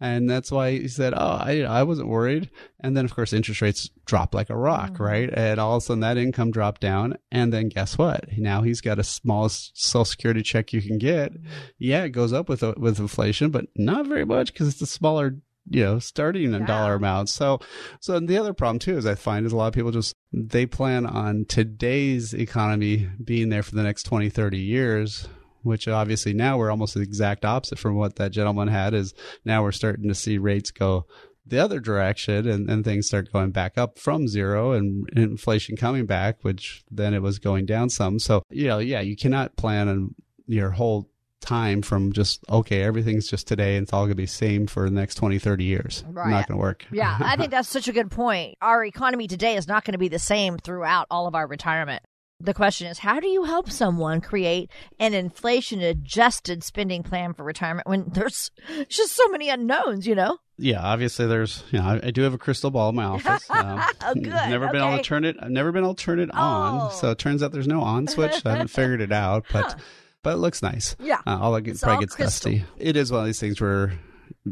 And 0.00 0.28
that's 0.28 0.52
why 0.52 0.72
he 0.72 0.88
said, 0.88 1.14
"Oh, 1.16 1.38
I 1.40 1.62
I 1.62 1.82
wasn't 1.82 2.08
worried." 2.08 2.50
And 2.80 2.94
then 2.96 3.04
of 3.06 3.14
course 3.14 3.32
interest 3.32 3.62
rates 3.62 3.88
dropped 4.04 4.34
like 4.34 4.50
a 4.50 4.56
rock, 4.56 4.92
Mm-hmm. 4.92 5.02
right? 5.02 5.30
And 5.32 5.58
all 5.58 5.76
of 5.76 5.82
a 5.82 5.86
sudden 5.86 6.00
that 6.00 6.18
income 6.18 6.50
dropped 6.50 6.80
down, 6.82 7.16
and 7.32 7.52
then 7.52 7.70
guess 7.70 7.96
what? 7.96 8.26
Now 8.36 8.60
he's 8.62 8.80
got 8.82 8.98
a 8.98 9.04
smallest 9.04 9.72
Social 9.80 10.04
Security 10.04 10.42
check 10.42 10.72
you 10.74 10.82
can 10.82 10.98
get. 10.98 11.32
Yeah, 11.78 12.04
it 12.04 12.10
goes 12.10 12.32
up 12.34 12.48
with 12.48 12.62
with 12.76 12.98
inflation, 12.98 13.50
but 13.50 13.64
not 13.76 14.06
very 14.06 14.26
much 14.26 14.52
because 14.52 14.68
it's 14.68 14.82
a 14.82 14.86
smaller 14.86 15.36
you 15.68 15.84
know 15.84 15.98
starting 15.98 16.52
Yeah. 16.52 16.66
dollar 16.66 16.94
amount. 16.94 17.28
So 17.28 17.60
so 18.00 18.18
the 18.20 18.36
other 18.38 18.52
problem 18.52 18.78
too 18.78 18.96
is 18.96 19.06
I 19.06 19.14
find 19.14 19.46
is 19.46 19.52
a 19.52 19.56
lot 19.56 19.68
of 19.68 19.74
people 19.74 19.90
just 19.90 20.14
they 20.32 20.66
plan 20.66 21.06
on 21.06 21.44
today's 21.46 22.34
economy 22.34 23.08
being 23.22 23.48
there 23.48 23.62
for 23.62 23.74
the 23.74 23.82
next 23.82 24.02
20, 24.04 24.28
30 24.28 24.58
years, 24.58 25.28
which 25.62 25.88
obviously 25.88 26.32
now 26.32 26.58
we're 26.58 26.70
almost 26.70 26.94
the 26.94 27.00
exact 27.00 27.44
opposite 27.44 27.78
from 27.78 27.96
what 27.96 28.16
that 28.16 28.32
gentleman 28.32 28.68
had 28.68 28.94
is 28.94 29.14
now 29.44 29.62
we're 29.62 29.72
starting 29.72 30.08
to 30.08 30.14
see 30.14 30.38
rates 30.38 30.70
go 30.70 31.06
the 31.48 31.58
other 31.58 31.78
direction 31.78 32.48
and, 32.48 32.68
and 32.68 32.84
things 32.84 33.06
start 33.06 33.32
going 33.32 33.52
back 33.52 33.78
up 33.78 34.00
from 34.00 34.26
zero 34.26 34.72
and 34.72 35.08
inflation 35.10 35.76
coming 35.76 36.04
back, 36.04 36.38
which 36.42 36.82
then 36.90 37.14
it 37.14 37.22
was 37.22 37.38
going 37.38 37.64
down 37.64 37.88
some. 37.88 38.18
So, 38.18 38.42
you 38.50 38.66
know, 38.66 38.78
yeah, 38.78 39.00
you 39.00 39.14
cannot 39.16 39.56
plan 39.56 39.88
on 39.88 40.14
your 40.48 40.70
whole 40.72 41.08
time 41.40 41.82
from 41.82 42.12
just, 42.12 42.40
okay, 42.48 42.82
everything's 42.82 43.28
just 43.28 43.46
today 43.46 43.76
and 43.76 43.84
it's 43.84 43.92
all 43.92 44.00
going 44.02 44.10
to 44.10 44.14
be 44.16 44.26
same 44.26 44.66
for 44.66 44.88
the 44.88 44.94
next 44.94 45.16
20, 45.16 45.38
30 45.38 45.64
years. 45.64 46.04
Right. 46.08 46.30
Not 46.30 46.48
going 46.48 46.58
to 46.58 46.62
work. 46.62 46.84
Yeah, 46.90 47.16
I 47.20 47.36
think 47.38 47.50
that's 47.50 47.68
such 47.68 47.88
a 47.88 47.92
good 47.92 48.10
point. 48.10 48.56
Our 48.60 48.84
economy 48.84 49.26
today 49.28 49.56
is 49.56 49.68
not 49.68 49.84
going 49.84 49.92
to 49.92 49.98
be 49.98 50.08
the 50.08 50.18
same 50.18 50.58
throughout 50.58 51.06
all 51.10 51.26
of 51.26 51.34
our 51.34 51.46
retirement. 51.46 52.02
The 52.38 52.52
question 52.52 52.86
is, 52.88 52.98
how 52.98 53.18
do 53.18 53.28
you 53.28 53.44
help 53.44 53.70
someone 53.70 54.20
create 54.20 54.70
an 54.98 55.14
inflation 55.14 55.80
adjusted 55.80 56.62
spending 56.62 57.02
plan 57.02 57.32
for 57.32 57.44
retirement 57.44 57.88
when 57.88 58.10
there's 58.12 58.50
just 58.88 59.12
so 59.16 59.26
many 59.28 59.48
unknowns, 59.48 60.06
you 60.06 60.14
know? 60.14 60.38
yeah, 60.58 60.80
obviously 60.82 61.26
there's, 61.26 61.62
you 61.70 61.78
know, 61.78 62.00
I, 62.02 62.10
do 62.10 62.22
have 62.22 62.32
a 62.34 62.38
crystal 62.38 62.70
ball 62.70 62.88
in 62.90 62.94
my 62.96 63.04
office. 63.04 63.48
Um, 63.50 63.82
Oh, 64.02 64.14
good. 64.14 64.24
Never 64.26 64.68
been 64.68 64.82
able 64.82 64.96
to 64.98 65.02
turn 65.02 65.24
it. 65.24 65.36
I've 65.40 65.50
never 65.50 65.70
been 65.72 65.84
able 65.84 65.94
to 65.94 66.02
turn 66.04 66.18
it 66.20 66.30
Oh. 66.32 66.38
on. 66.38 66.92
So 66.92 67.10
it 67.10 67.18
turns 67.18 67.42
out 67.42 67.52
there's 67.52 67.66
no 67.68 67.80
on 67.82 68.06
switch. 68.06 68.44
I 68.44 68.50
haven't 68.52 68.68
figured 68.68 69.00
it 69.00 69.12
out, 69.12 69.44
but 69.52 69.78
but 70.26 70.32
it 70.32 70.38
looks 70.38 70.60
nice. 70.60 70.96
Yeah. 70.98 71.20
Uh, 71.24 71.38
all 71.40 71.54
it 71.54 71.68
It's 71.68 71.80
probably 71.82 71.94
all 71.94 72.00
gets 72.00 72.16
crystal. 72.16 72.50
dusty. 72.50 72.64
It 72.78 72.96
is 72.96 73.12
one 73.12 73.20
of 73.20 73.26
these 73.26 73.38
things 73.38 73.60
where 73.60 73.92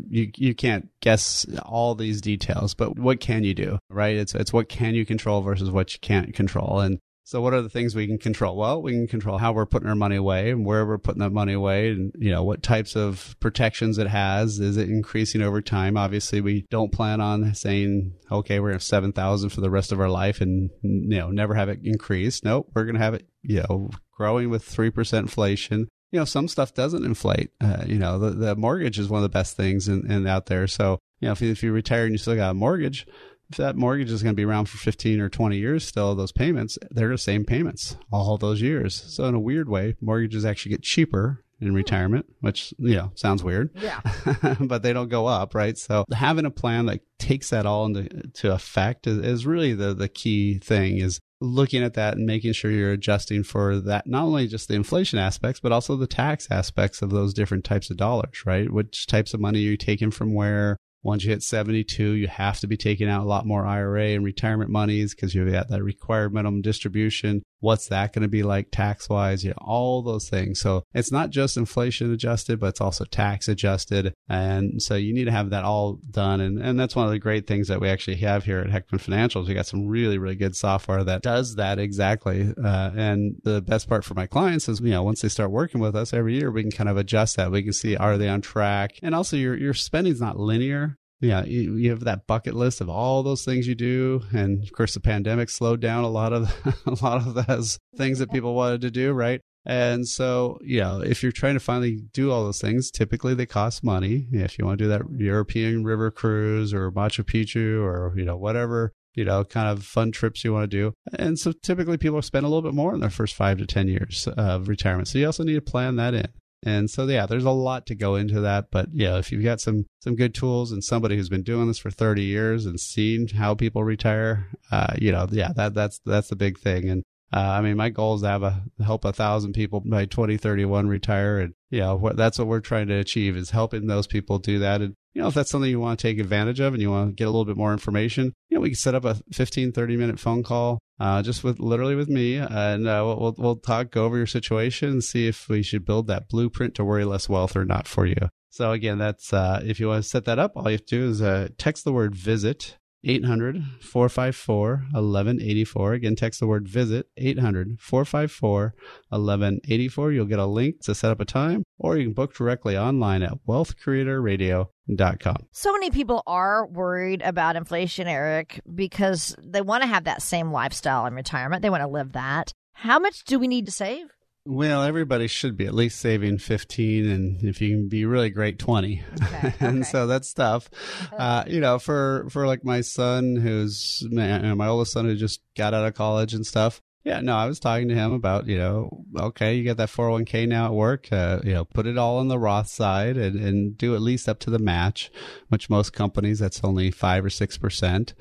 you 0.09 0.31
you 0.37 0.55
can't 0.55 0.89
guess 1.01 1.45
all 1.65 1.97
these 1.97 2.21
details, 2.21 2.75
but 2.75 2.97
what 2.97 3.19
can 3.19 3.43
you 3.43 3.55
do? 3.55 3.81
Right? 3.91 4.15
It's 4.17 4.37
it's 4.37 4.53
what 4.53 4.69
can 4.69 4.95
you 4.95 5.05
control 5.05 5.41
versus 5.43 5.73
what 5.73 5.93
you 5.93 5.99
can't 6.01 6.33
control. 6.33 6.79
And 6.79 7.01
so 7.27 7.41
what 7.41 7.55
are 7.55 7.63
the 7.63 7.71
things 7.71 7.95
we 7.95 8.07
can 8.07 8.19
control? 8.19 8.55
Well, 8.55 8.83
we 8.83 8.93
can 8.93 9.09
control 9.09 9.39
how 9.39 9.53
we're 9.53 9.65
putting 9.65 9.89
our 9.89 9.95
money 9.95 10.17
away 10.17 10.51
and 10.51 10.65
where 10.65 10.85
we're 10.85 10.99
putting 10.99 11.21
that 11.21 11.31
money 11.31 11.55
away 11.55 11.89
and 11.89 12.13
you 12.19 12.31
know 12.31 12.45
what 12.45 12.63
types 12.63 12.97
of 12.97 13.35
protections 13.41 13.97
it 13.97 14.09
has. 14.09 14.61
Is 14.61 14.77
it 14.77 14.91
increasing 14.91 15.41
over 15.41 15.63
time? 15.63 15.97
Obviously, 15.97 16.43
we 16.43 16.67
don't 16.71 16.93
plan 16.93 17.23
on 17.23 17.55
saying, 17.55 18.13
okay, 18.31 18.61
we're 18.61 18.69
gonna 18.69 18.75
have 18.75 18.83
seven 18.83 19.13
thousand 19.13 19.51
for 19.51 19.63
the 19.63 19.71
rest 19.71 19.91
of 19.91 20.01
our 20.01 20.11
life 20.11 20.43
and 20.43 20.69
you 20.83 21.19
know 21.19 21.31
never 21.31 21.55
have 21.55 21.71
it 21.71 21.81
increase. 21.83 22.45
Nope, 22.45 22.71
we're 22.75 22.85
gonna 22.85 22.99
have 22.99 23.15
it, 23.15 23.27
you 23.43 23.63
know, 23.63 23.91
growing 24.13 24.51
with 24.51 24.63
three 24.63 24.91
percent 24.91 25.25
inflation. 25.25 25.89
You 26.13 26.21
know, 26.21 26.27
some 26.27 26.47
stuff 26.47 26.75
doesn't 26.75 27.05
inflate. 27.05 27.51
Uh, 27.61 27.85
you 27.87 27.99
know, 27.99 28.19
the, 28.19 28.31
the 28.31 28.55
mortgage 28.55 28.99
is 28.99 29.09
one 29.09 29.19
of 29.19 29.23
the 29.25 29.37
best 29.37 29.57
things 29.57 29.89
in, 29.89 30.09
in 30.13 30.29
out 30.29 30.47
there. 30.47 30.69
So, 30.69 31.01
you 31.19 31.27
know, 31.27 31.33
if 31.33 31.41
you, 31.41 31.51
if 31.51 31.61
you 31.65 31.73
retire 31.73 32.05
and 32.05 32.13
you 32.13 32.19
still 32.19 32.37
got 32.37 32.51
a 32.51 32.55
mortgage, 32.55 33.05
if 33.51 33.57
that 33.59 33.77
mortgage 33.77 34.11
is 34.11 34.23
going 34.23 34.35
to 34.35 34.37
be 34.37 34.45
around 34.45 34.69
for 34.69 34.79
15 34.79 35.21
or 35.21 35.29
20 35.29 35.57
years 35.57 35.87
still, 35.87 36.15
those 36.15 36.33
payments, 36.33 36.79
they're 36.91 37.11
the 37.11 37.19
same 37.19 37.45
payments 37.45 37.97
all 38.13 38.37
those 38.39 38.61
years. 38.61 38.95
So 38.95 39.25
in 39.25 39.35
a 39.35 39.41
weird 39.41 39.69
way, 39.69 39.97
mortgages 40.01 40.45
actually 40.45 40.71
get 40.71 40.83
cheaper 40.83 41.45
in 41.61 41.75
retirement, 41.75 42.27
which, 42.41 42.75
you 42.79 42.97
know, 42.97 43.13
sounds 43.15 43.43
weird. 43.43 43.71
Yeah. 43.75 44.01
but 44.61 44.83
they 44.83 44.93
don't 44.93 45.09
go 45.09 45.27
up, 45.27 45.55
right? 45.55 45.77
So 45.79 46.05
having 46.13 46.47
a 46.47 46.51
plan 46.51 46.87
that 46.87 47.01
takes 47.19 47.51
that 47.51 47.67
all 47.67 47.87
into 47.87 48.09
to 48.35 48.53
effect 48.53 49.07
is, 49.07 49.19
is 49.19 49.47
really 49.47 49.73
the, 49.73 49.95
the 49.95 50.09
key 50.09 50.59
thing 50.59 50.99
is 50.99 51.21
looking 51.41 51.83
at 51.83 51.95
that 51.95 52.17
and 52.17 52.27
making 52.27 52.53
sure 52.53 52.71
you're 52.71 52.93
adjusting 52.93 53.45
for 53.45 53.79
that, 53.81 54.07
not 54.07 54.25
only 54.25 54.47
just 54.47 54.69
the 54.69 54.75
inflation 54.75 55.19
aspects, 55.19 55.61
but 55.61 55.73
also 55.73 55.97
the 55.97 56.07
tax 56.07 56.49
aspects 56.51 57.03
of 57.03 57.11
those 57.11 57.35
different 57.35 57.65
types 57.65 57.91
of 57.91 57.97
dollars, 57.97 58.45
right? 58.45 58.71
Which 58.71 59.07
types 59.07 59.35
of 59.35 59.41
money 59.41 59.59
are 59.59 59.71
you 59.71 59.77
taking 59.77 60.11
from 60.11 60.35
where? 60.35 60.77
Once 61.05 61.23
you 61.23 61.31
hit 61.31 61.43
72, 61.43 62.13
you 62.13 62.27
have 62.27 62.59
to 62.61 62.67
be 62.67 62.79
taking 62.79 63.11
out 63.11 63.23
a 63.23 63.29
lot 63.29 63.47
more 63.47 63.67
IRA 63.67 64.15
and 64.15 64.25
retirement 64.25 64.71
monies 64.71 65.15
because 65.15 65.35
you've 65.35 65.53
got 65.53 65.69
that 65.69 65.83
required 65.83 66.33
minimum 66.33 66.63
distribution. 66.63 67.43
What's 67.65 67.89
that 67.89 68.13
going 68.13 68.23
to 68.23 68.29
be 68.29 68.43
like 68.43 68.71
tax 68.71 69.09
wise? 69.09 69.43
You 69.43 69.51
know, 69.51 69.57
all 69.59 70.03
those 70.03 70.29
things. 70.29 70.61
So 70.61 70.85
it's 70.93 71.11
not 71.11 71.31
just 71.31 71.57
inflation 71.57 72.13
adjusted, 72.13 72.61
but 72.61 72.69
it's 72.69 72.81
also 72.81 73.05
tax 73.07 73.49
adjusted. 73.49 74.13
And 74.29 74.83
so 74.83 74.95
you 74.95 75.15
need 75.15 75.25
to 75.25 75.33
have 75.33 75.51
that 75.51 75.65
all 75.65 75.99
done. 76.11 76.43
And, 76.43 76.59
and 76.59 76.79
that's 76.79 76.95
one 76.95 77.07
of 77.07 77.13
the 77.13 77.19
great 77.19 77.47
things 77.47 77.69
that 77.69 77.81
we 77.81 77.89
actually 77.89 78.19
have 78.19 78.45
here 78.45 78.59
at 78.59 78.69
Heckman 78.69 79.03
Financials. 79.03 79.49
We 79.49 79.55
got 79.55 79.67
some 79.67 79.87
really, 79.87 80.19
really 80.19 80.35
good 80.35 80.55
software 80.55 81.03
that 81.05 81.23
does 81.23 81.55
that 81.57 81.79
exactly. 81.79 82.53
Uh, 82.63 82.91
and 82.95 83.37
the 83.45 83.63
best 83.63 83.89
part 83.89 84.05
for 84.05 84.13
my 84.13 84.27
clients 84.27 84.69
is, 84.69 84.81
you 84.81 84.91
know, 84.91 85.03
once 85.03 85.23
they 85.23 85.29
start 85.29 85.51
working 85.51 85.81
with 85.81 85.97
us 85.97 86.13
every 86.13 86.35
year, 86.35 86.51
we 86.51 86.63
can 86.63 86.71
kind 86.71 86.91
of 86.91 86.99
adjust 86.99 87.37
that. 87.37 87.51
We 87.51 87.63
can 87.63 87.73
see, 87.73 87.97
are 87.97 88.19
they 88.19 88.29
on 88.29 88.43
track? 88.43 88.93
And 89.03 89.15
also 89.15 89.37
your, 89.37 89.57
your 89.57 89.75
spending's 89.75 90.21
not 90.21 90.39
linear 90.39 90.99
yeah, 91.25 91.45
you, 91.45 91.77
you, 91.77 91.91
have 91.91 92.05
that 92.05 92.27
bucket 92.27 92.55
list 92.55 92.81
of 92.81 92.89
all 92.89 93.23
those 93.23 93.45
things 93.45 93.67
you 93.67 93.75
do, 93.75 94.23
and 94.33 94.63
of 94.63 94.73
course, 94.73 94.95
the 94.95 95.01
pandemic 95.01 95.51
slowed 95.51 95.81
down 95.81 96.05
a 96.05 96.09
lot 96.09 96.33
of 96.33 96.53
a 96.87 97.05
lot 97.05 97.27
of 97.27 97.47
those 97.47 97.79
things 97.97 98.19
that 98.19 98.31
people 98.31 98.55
wanted 98.55 98.81
to 98.83 98.91
do, 98.91 99.13
right? 99.13 99.41
And 99.67 100.07
so, 100.07 100.59
yeah, 100.63 101.01
if 101.01 101.23
you're 101.23 101.33
trying 101.33 101.55
to 101.55 101.61
finally 101.61 102.03
do 102.13 102.31
all 102.31 102.45
those 102.45 102.61
things, 102.61 102.91
typically 102.91 103.35
they 103.35 103.47
cost 103.47 103.83
money. 103.83 104.27
If 104.31 104.59
you 104.59 104.67
want 104.67 104.79
to 104.79 104.85
do 104.85 104.89
that 104.89 105.03
European 105.17 105.85
river 105.85 106.11
cruise 106.11 106.75
or 106.75 106.93
Machu 106.93 107.25
Picchu 107.25 107.83
or 107.83 108.13
you 108.17 108.25
know 108.25 108.37
whatever 108.37 108.93
you 109.15 109.25
know 109.25 109.45
kind 109.45 109.69
of 109.69 109.85
fun 109.85 110.13
trips 110.13 110.45
you 110.45 110.53
want 110.53 110.71
to 110.71 110.77
do, 110.77 110.93
and 111.19 111.39
so 111.39 111.53
typically 111.53 111.97
people 111.97 112.21
spend 112.21 112.45
a 112.45 112.49
little 112.49 112.63
bit 112.63 112.75
more 112.75 112.93
in 112.93 113.01
their 113.01 113.11
first 113.11 113.35
five 113.35 113.59
to 113.59 113.67
ten 113.67 113.89
years 113.89 114.29
of 114.37 114.69
retirement. 114.69 115.09
So 115.09 115.19
you 115.19 115.27
also 115.27 115.45
need 115.45 115.55
to 115.55 115.63
plan 115.63 115.97
that 115.97 116.15
in. 116.15 116.29
And 116.65 116.91
so 116.91 117.07
yeah, 117.07 117.27
there's 117.27 117.45
a 117.45 117.51
lot 117.51 117.85
to 117.87 117.95
go 117.95 118.15
into 118.15 118.41
that, 118.41 118.71
but 118.71 118.89
yeah, 118.93 119.19
if 119.19 119.31
you've 119.31 119.45
got 119.45 119.61
some 119.61 119.85
some 120.01 120.17
good 120.17 120.35
tools 120.35 120.73
and 120.73 120.83
somebody 120.83 121.15
who's 121.15 121.29
been 121.29 121.43
doing 121.43 121.69
this 121.69 121.79
for 121.79 121.91
30 121.91 122.23
years 122.23 122.65
and 122.65 122.81
seen 122.81 123.29
how 123.29 123.55
people 123.55 123.85
retire, 123.85 124.47
uh, 124.73 124.95
you 124.99 125.13
know, 125.13 125.27
yeah, 125.31 125.53
that 125.57 125.75
that's 125.75 126.01
that's 126.07 126.29
the 126.29 126.37
big 126.37 126.59
thing. 126.59 126.89
And 126.89 127.03
uh, 127.35 127.41
I 127.59 127.61
mean, 127.61 127.77
my 127.77 127.91
goal 127.91 128.15
is 128.15 128.23
to 128.23 128.29
have 128.29 128.43
a 128.43 128.63
help 128.83 129.05
a 129.05 129.13
thousand 129.13 129.53
people 129.53 129.81
by 129.81 130.07
2031 130.07 130.89
retire, 130.89 131.39
and 131.39 131.53
you 131.71 131.81
know, 131.81 132.13
that's 132.15 132.39
what 132.39 132.49
we're 132.49 132.61
trying 132.61 132.87
to 132.89 132.95
achieve 132.95 133.37
is 133.37 133.51
helping 133.51 133.87
those 133.87 134.07
people 134.07 134.39
do 134.39 134.59
that. 134.61 134.81
And 134.81 134.95
you 135.15 135.23
know, 135.23 135.29
if 135.29 135.35
that's 135.35 135.51
something 135.51 135.71
you 135.71 135.81
want 135.81 135.99
to 135.99 136.03
take 136.03 136.19
advantage 136.19 136.61
of 136.61 136.75
and 136.75 136.83
you 136.83 136.91
want 136.91 137.11
to 137.11 137.15
get 137.15 137.25
a 137.25 137.31
little 137.31 137.45
bit 137.45 137.57
more 137.57 137.73
information, 137.73 138.33
you 138.49 138.57
know, 138.57 138.61
we 138.61 138.71
can 138.71 138.77
set 138.77 138.97
up 138.97 139.05
a 139.05 139.17
15, 139.33 139.73
30 139.73 139.97
minute 139.97 140.19
phone 140.19 140.43
call, 140.43 140.81
uh, 140.99 141.23
just 141.23 141.45
with 141.45 141.61
literally 141.61 141.95
with 141.95 142.09
me. 142.09 142.37
And 142.37 142.89
uh, 142.89 143.03
we'll, 143.07 143.35
we'll 143.39 143.57
talk, 143.57 143.93
go 143.93 144.05
over 144.05 144.17
your 144.17 144.27
situation 144.27 144.91
and 144.91 145.05
see 145.05 145.29
if 145.29 145.49
we 145.49 145.63
should 145.63 145.85
build 145.85 146.09
that 146.09 146.29
blueprint 146.29 146.75
to 146.75 146.85
worry 146.85 147.05
less 147.05 147.29
wealth 147.29 147.57
or 147.57 147.65
not 147.65 147.87
for 147.87 148.07
you. 148.07 148.29
So 148.51 148.73
again, 148.73 148.99
that's, 148.99 149.33
uh, 149.33 149.63
if 149.65 149.79
you 149.79 149.89
want 149.89 150.03
to 150.03 150.09
set 150.09 150.25
that 150.27 150.39
up, 150.39 150.53
all 150.57 150.65
you 150.65 150.73
have 150.73 150.87
to 150.87 150.99
do 150.99 151.09
is 151.09 151.23
uh, 151.23 151.49
text 151.59 151.85
the 151.85 151.93
word 151.93 152.15
visit 152.15 152.77
800 153.05 153.63
454 153.81 154.71
1184. 154.93 155.93
Again, 155.93 156.17
text 156.17 156.41
the 156.41 156.47
word 156.47 156.69
visit 156.69 157.07
800 157.17 157.81
454 157.81 158.75
1184. 159.09 160.13
You'll 160.13 160.27
get 160.27 160.39
a 160.39 160.47
link 160.47 160.81
to 160.83 160.95
set 160.95 161.11
up 161.11 161.21
a 161.21 161.25
time, 161.25 161.65
or 161.79 161.97
you 161.97 162.05
can 162.05 162.13
book 162.15 162.35
directly 162.35 162.77
online 162.77 163.23
at 163.23 163.39
wealthcreatorradio.com. 163.49 165.37
So 165.53 165.73
many 165.73 165.91
people 165.91 166.23
are 166.27 166.67
worried 166.67 167.23
about 167.23 167.57
inflation, 167.57 168.07
Eric, 168.07 168.61
because 168.75 169.37
they 169.43 169.61
want 169.61 169.83
to 169.83 169.89
have 169.89 170.05
that 170.05 170.23
same 170.23 170.53
lifestyle 170.53 171.07
in 171.07 171.15
retirement. 171.15 171.63
They 171.63 171.71
want 171.71 171.83
to 171.83 171.89
live 171.89 172.13
that. 172.13 172.53
How 172.73 172.99
much 172.99 173.25
do 173.25 173.39
we 173.39 173.49
need 173.49 173.67
to 173.67 173.73
save? 173.73 174.07
Well, 174.47 174.83
everybody 174.83 175.27
should 175.27 175.57
be 175.57 175.65
at 175.65 175.73
least 175.73 175.99
saving 175.99 176.37
15 176.37 177.11
and 177.11 177.43
if 177.45 177.63
you 177.63 177.77
can 177.77 177.89
be 177.89 178.05
really 178.05 178.29
great 178.29 178.59
20. 178.59 179.03
Okay, 179.23 179.55
and 179.61 179.79
okay. 179.79 179.91
so 179.91 180.07
that's 180.07 180.35
tough. 180.35 180.69
Uh, 181.17 181.45
you 181.47 181.61
know, 181.61 181.79
for, 181.79 182.27
for 182.29 182.47
like 182.47 182.63
my 182.63 182.83
son 182.83 183.37
who's 183.37 184.07
my 184.11 184.69
oldest 184.69 184.93
son 184.93 185.07
who 185.07 185.17
just 185.17 185.41
got 185.57 185.73
out 185.73 185.87
of 185.87 185.95
college 185.95 186.35
and 186.35 186.47
stuff, 186.47 186.83
yeah, 187.05 187.21
no, 187.21 187.37
I 187.37 187.45
was 187.45 187.61
talking 187.61 187.89
to 187.89 187.95
him 187.95 188.15
about, 188.15 188.47
you 188.47 188.57
know, 188.57 189.05
okay, 189.19 189.55
you 189.55 189.65
got 189.65 189.77
that 189.77 189.91
401k 189.91 190.49
now 190.49 190.67
at 190.67 190.73
work, 190.73 191.13
uh, 191.13 191.41
you 191.45 191.53
know, 191.53 191.67
put 191.67 191.87
it 191.87 191.99
all 191.99 192.17
on 192.17 192.29
the 192.29 192.39
Roth 192.39 192.69
side 192.69 193.19
and, 193.19 193.39
and 193.39 193.77
do 193.77 193.95
at 193.95 194.01
least 194.01 194.27
up 194.27 194.39
to 194.41 194.51
the 194.51 194.59
match, 194.59 195.11
which 195.49 195.69
most 195.69 195.93
companies, 195.93 196.39
that's 196.39 196.65
only 196.65 196.91
five 196.91 197.23
or 197.23 197.29
6%. 197.29 198.15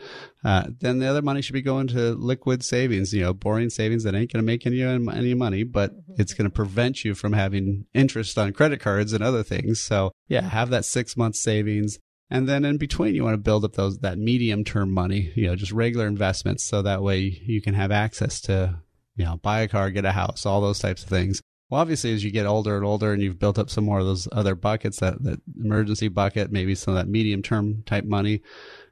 Uh, 0.44 0.68
then 0.82 1.00
the 1.00 1.08
other 1.08 1.22
money 1.22 1.42
should 1.42 1.54
be 1.54 1.62
going 1.62 1.88
to 1.88 2.14
liquid 2.14 2.62
savings, 2.62 3.14
you 3.14 3.22
know, 3.22 3.34
boring 3.34 3.70
savings 3.70 4.04
that 4.04 4.16
ain't 4.16 4.34
going 4.34 4.44
to 4.44 4.46
make 4.46 4.66
any, 4.66 4.82
any 4.82 5.34
money, 5.34 5.64
but 5.64 5.94
mm-hmm. 5.94 6.22
it's 6.22 6.34
going 6.34 6.50
to 6.50 6.54
prevent 6.54 7.06
you 7.06 7.16
from 7.16 7.32
having 7.32 7.86
interest 7.94 8.38
on 8.38 8.52
credit 8.52 8.82
cards 8.82 9.14
and 9.14 9.24
other 9.24 9.44
things. 9.44 9.80
So 9.80 10.12
yeah, 10.28 10.42
have 10.42 10.70
that 10.72 10.84
six 10.84 11.16
month 11.16 11.38
savings 11.38 12.00
and 12.34 12.50
then 12.50 12.66
in 12.66 12.78
between, 12.78 13.14
you 13.14 13.24
want 13.24 13.36
to 13.36 13.38
build 13.38 13.64
up 13.64 13.74
those 13.74 14.00
that 14.00 14.18
medium 14.18 14.64
term 14.64 14.92
money, 14.92 15.32
you 15.36 15.46
know, 15.46 15.56
just 15.56 15.72
regular 15.72 16.08
investments, 16.08 16.64
so 16.64 16.82
that 16.82 17.04
way 17.04 17.20
you 17.20 17.62
can 17.62 17.76
have 17.76 17.92
access 17.92 18.42
to, 18.42 18.80
you 19.16 19.24
know, 19.24 19.38
buy 19.38 19.62
a 19.62 19.68
car, 19.68 19.92
get 19.92 20.04
a 20.04 20.12
house, 20.12 20.44
all 20.44 20.60
those 20.60 20.80
types 20.80 21.04
of 21.04 21.10
things. 21.10 21.42
Well, 21.70 21.80
obviously, 21.80 22.12
as 22.12 22.24
you 22.24 22.32
get 22.32 22.48
older 22.48 22.76
and 22.76 22.84
older, 22.84 23.14
and 23.14 23.22
you've 23.22 23.38
built 23.38 23.60
up 23.60 23.70
some 23.70 23.86
more 23.86 24.00
of 24.00 24.08
those 24.08 24.28
other 24.32 24.56
buckets, 24.56 25.00
that 25.00 25.24
that 25.24 25.42
emergency 25.64 26.08
bucket, 26.08 26.52
maybe 26.52 26.74
some 26.74 26.96
of 26.96 27.00
that 27.00 27.10
medium 27.10 27.44
term 27.44 27.84
type 27.86 28.04
money, 28.04 28.42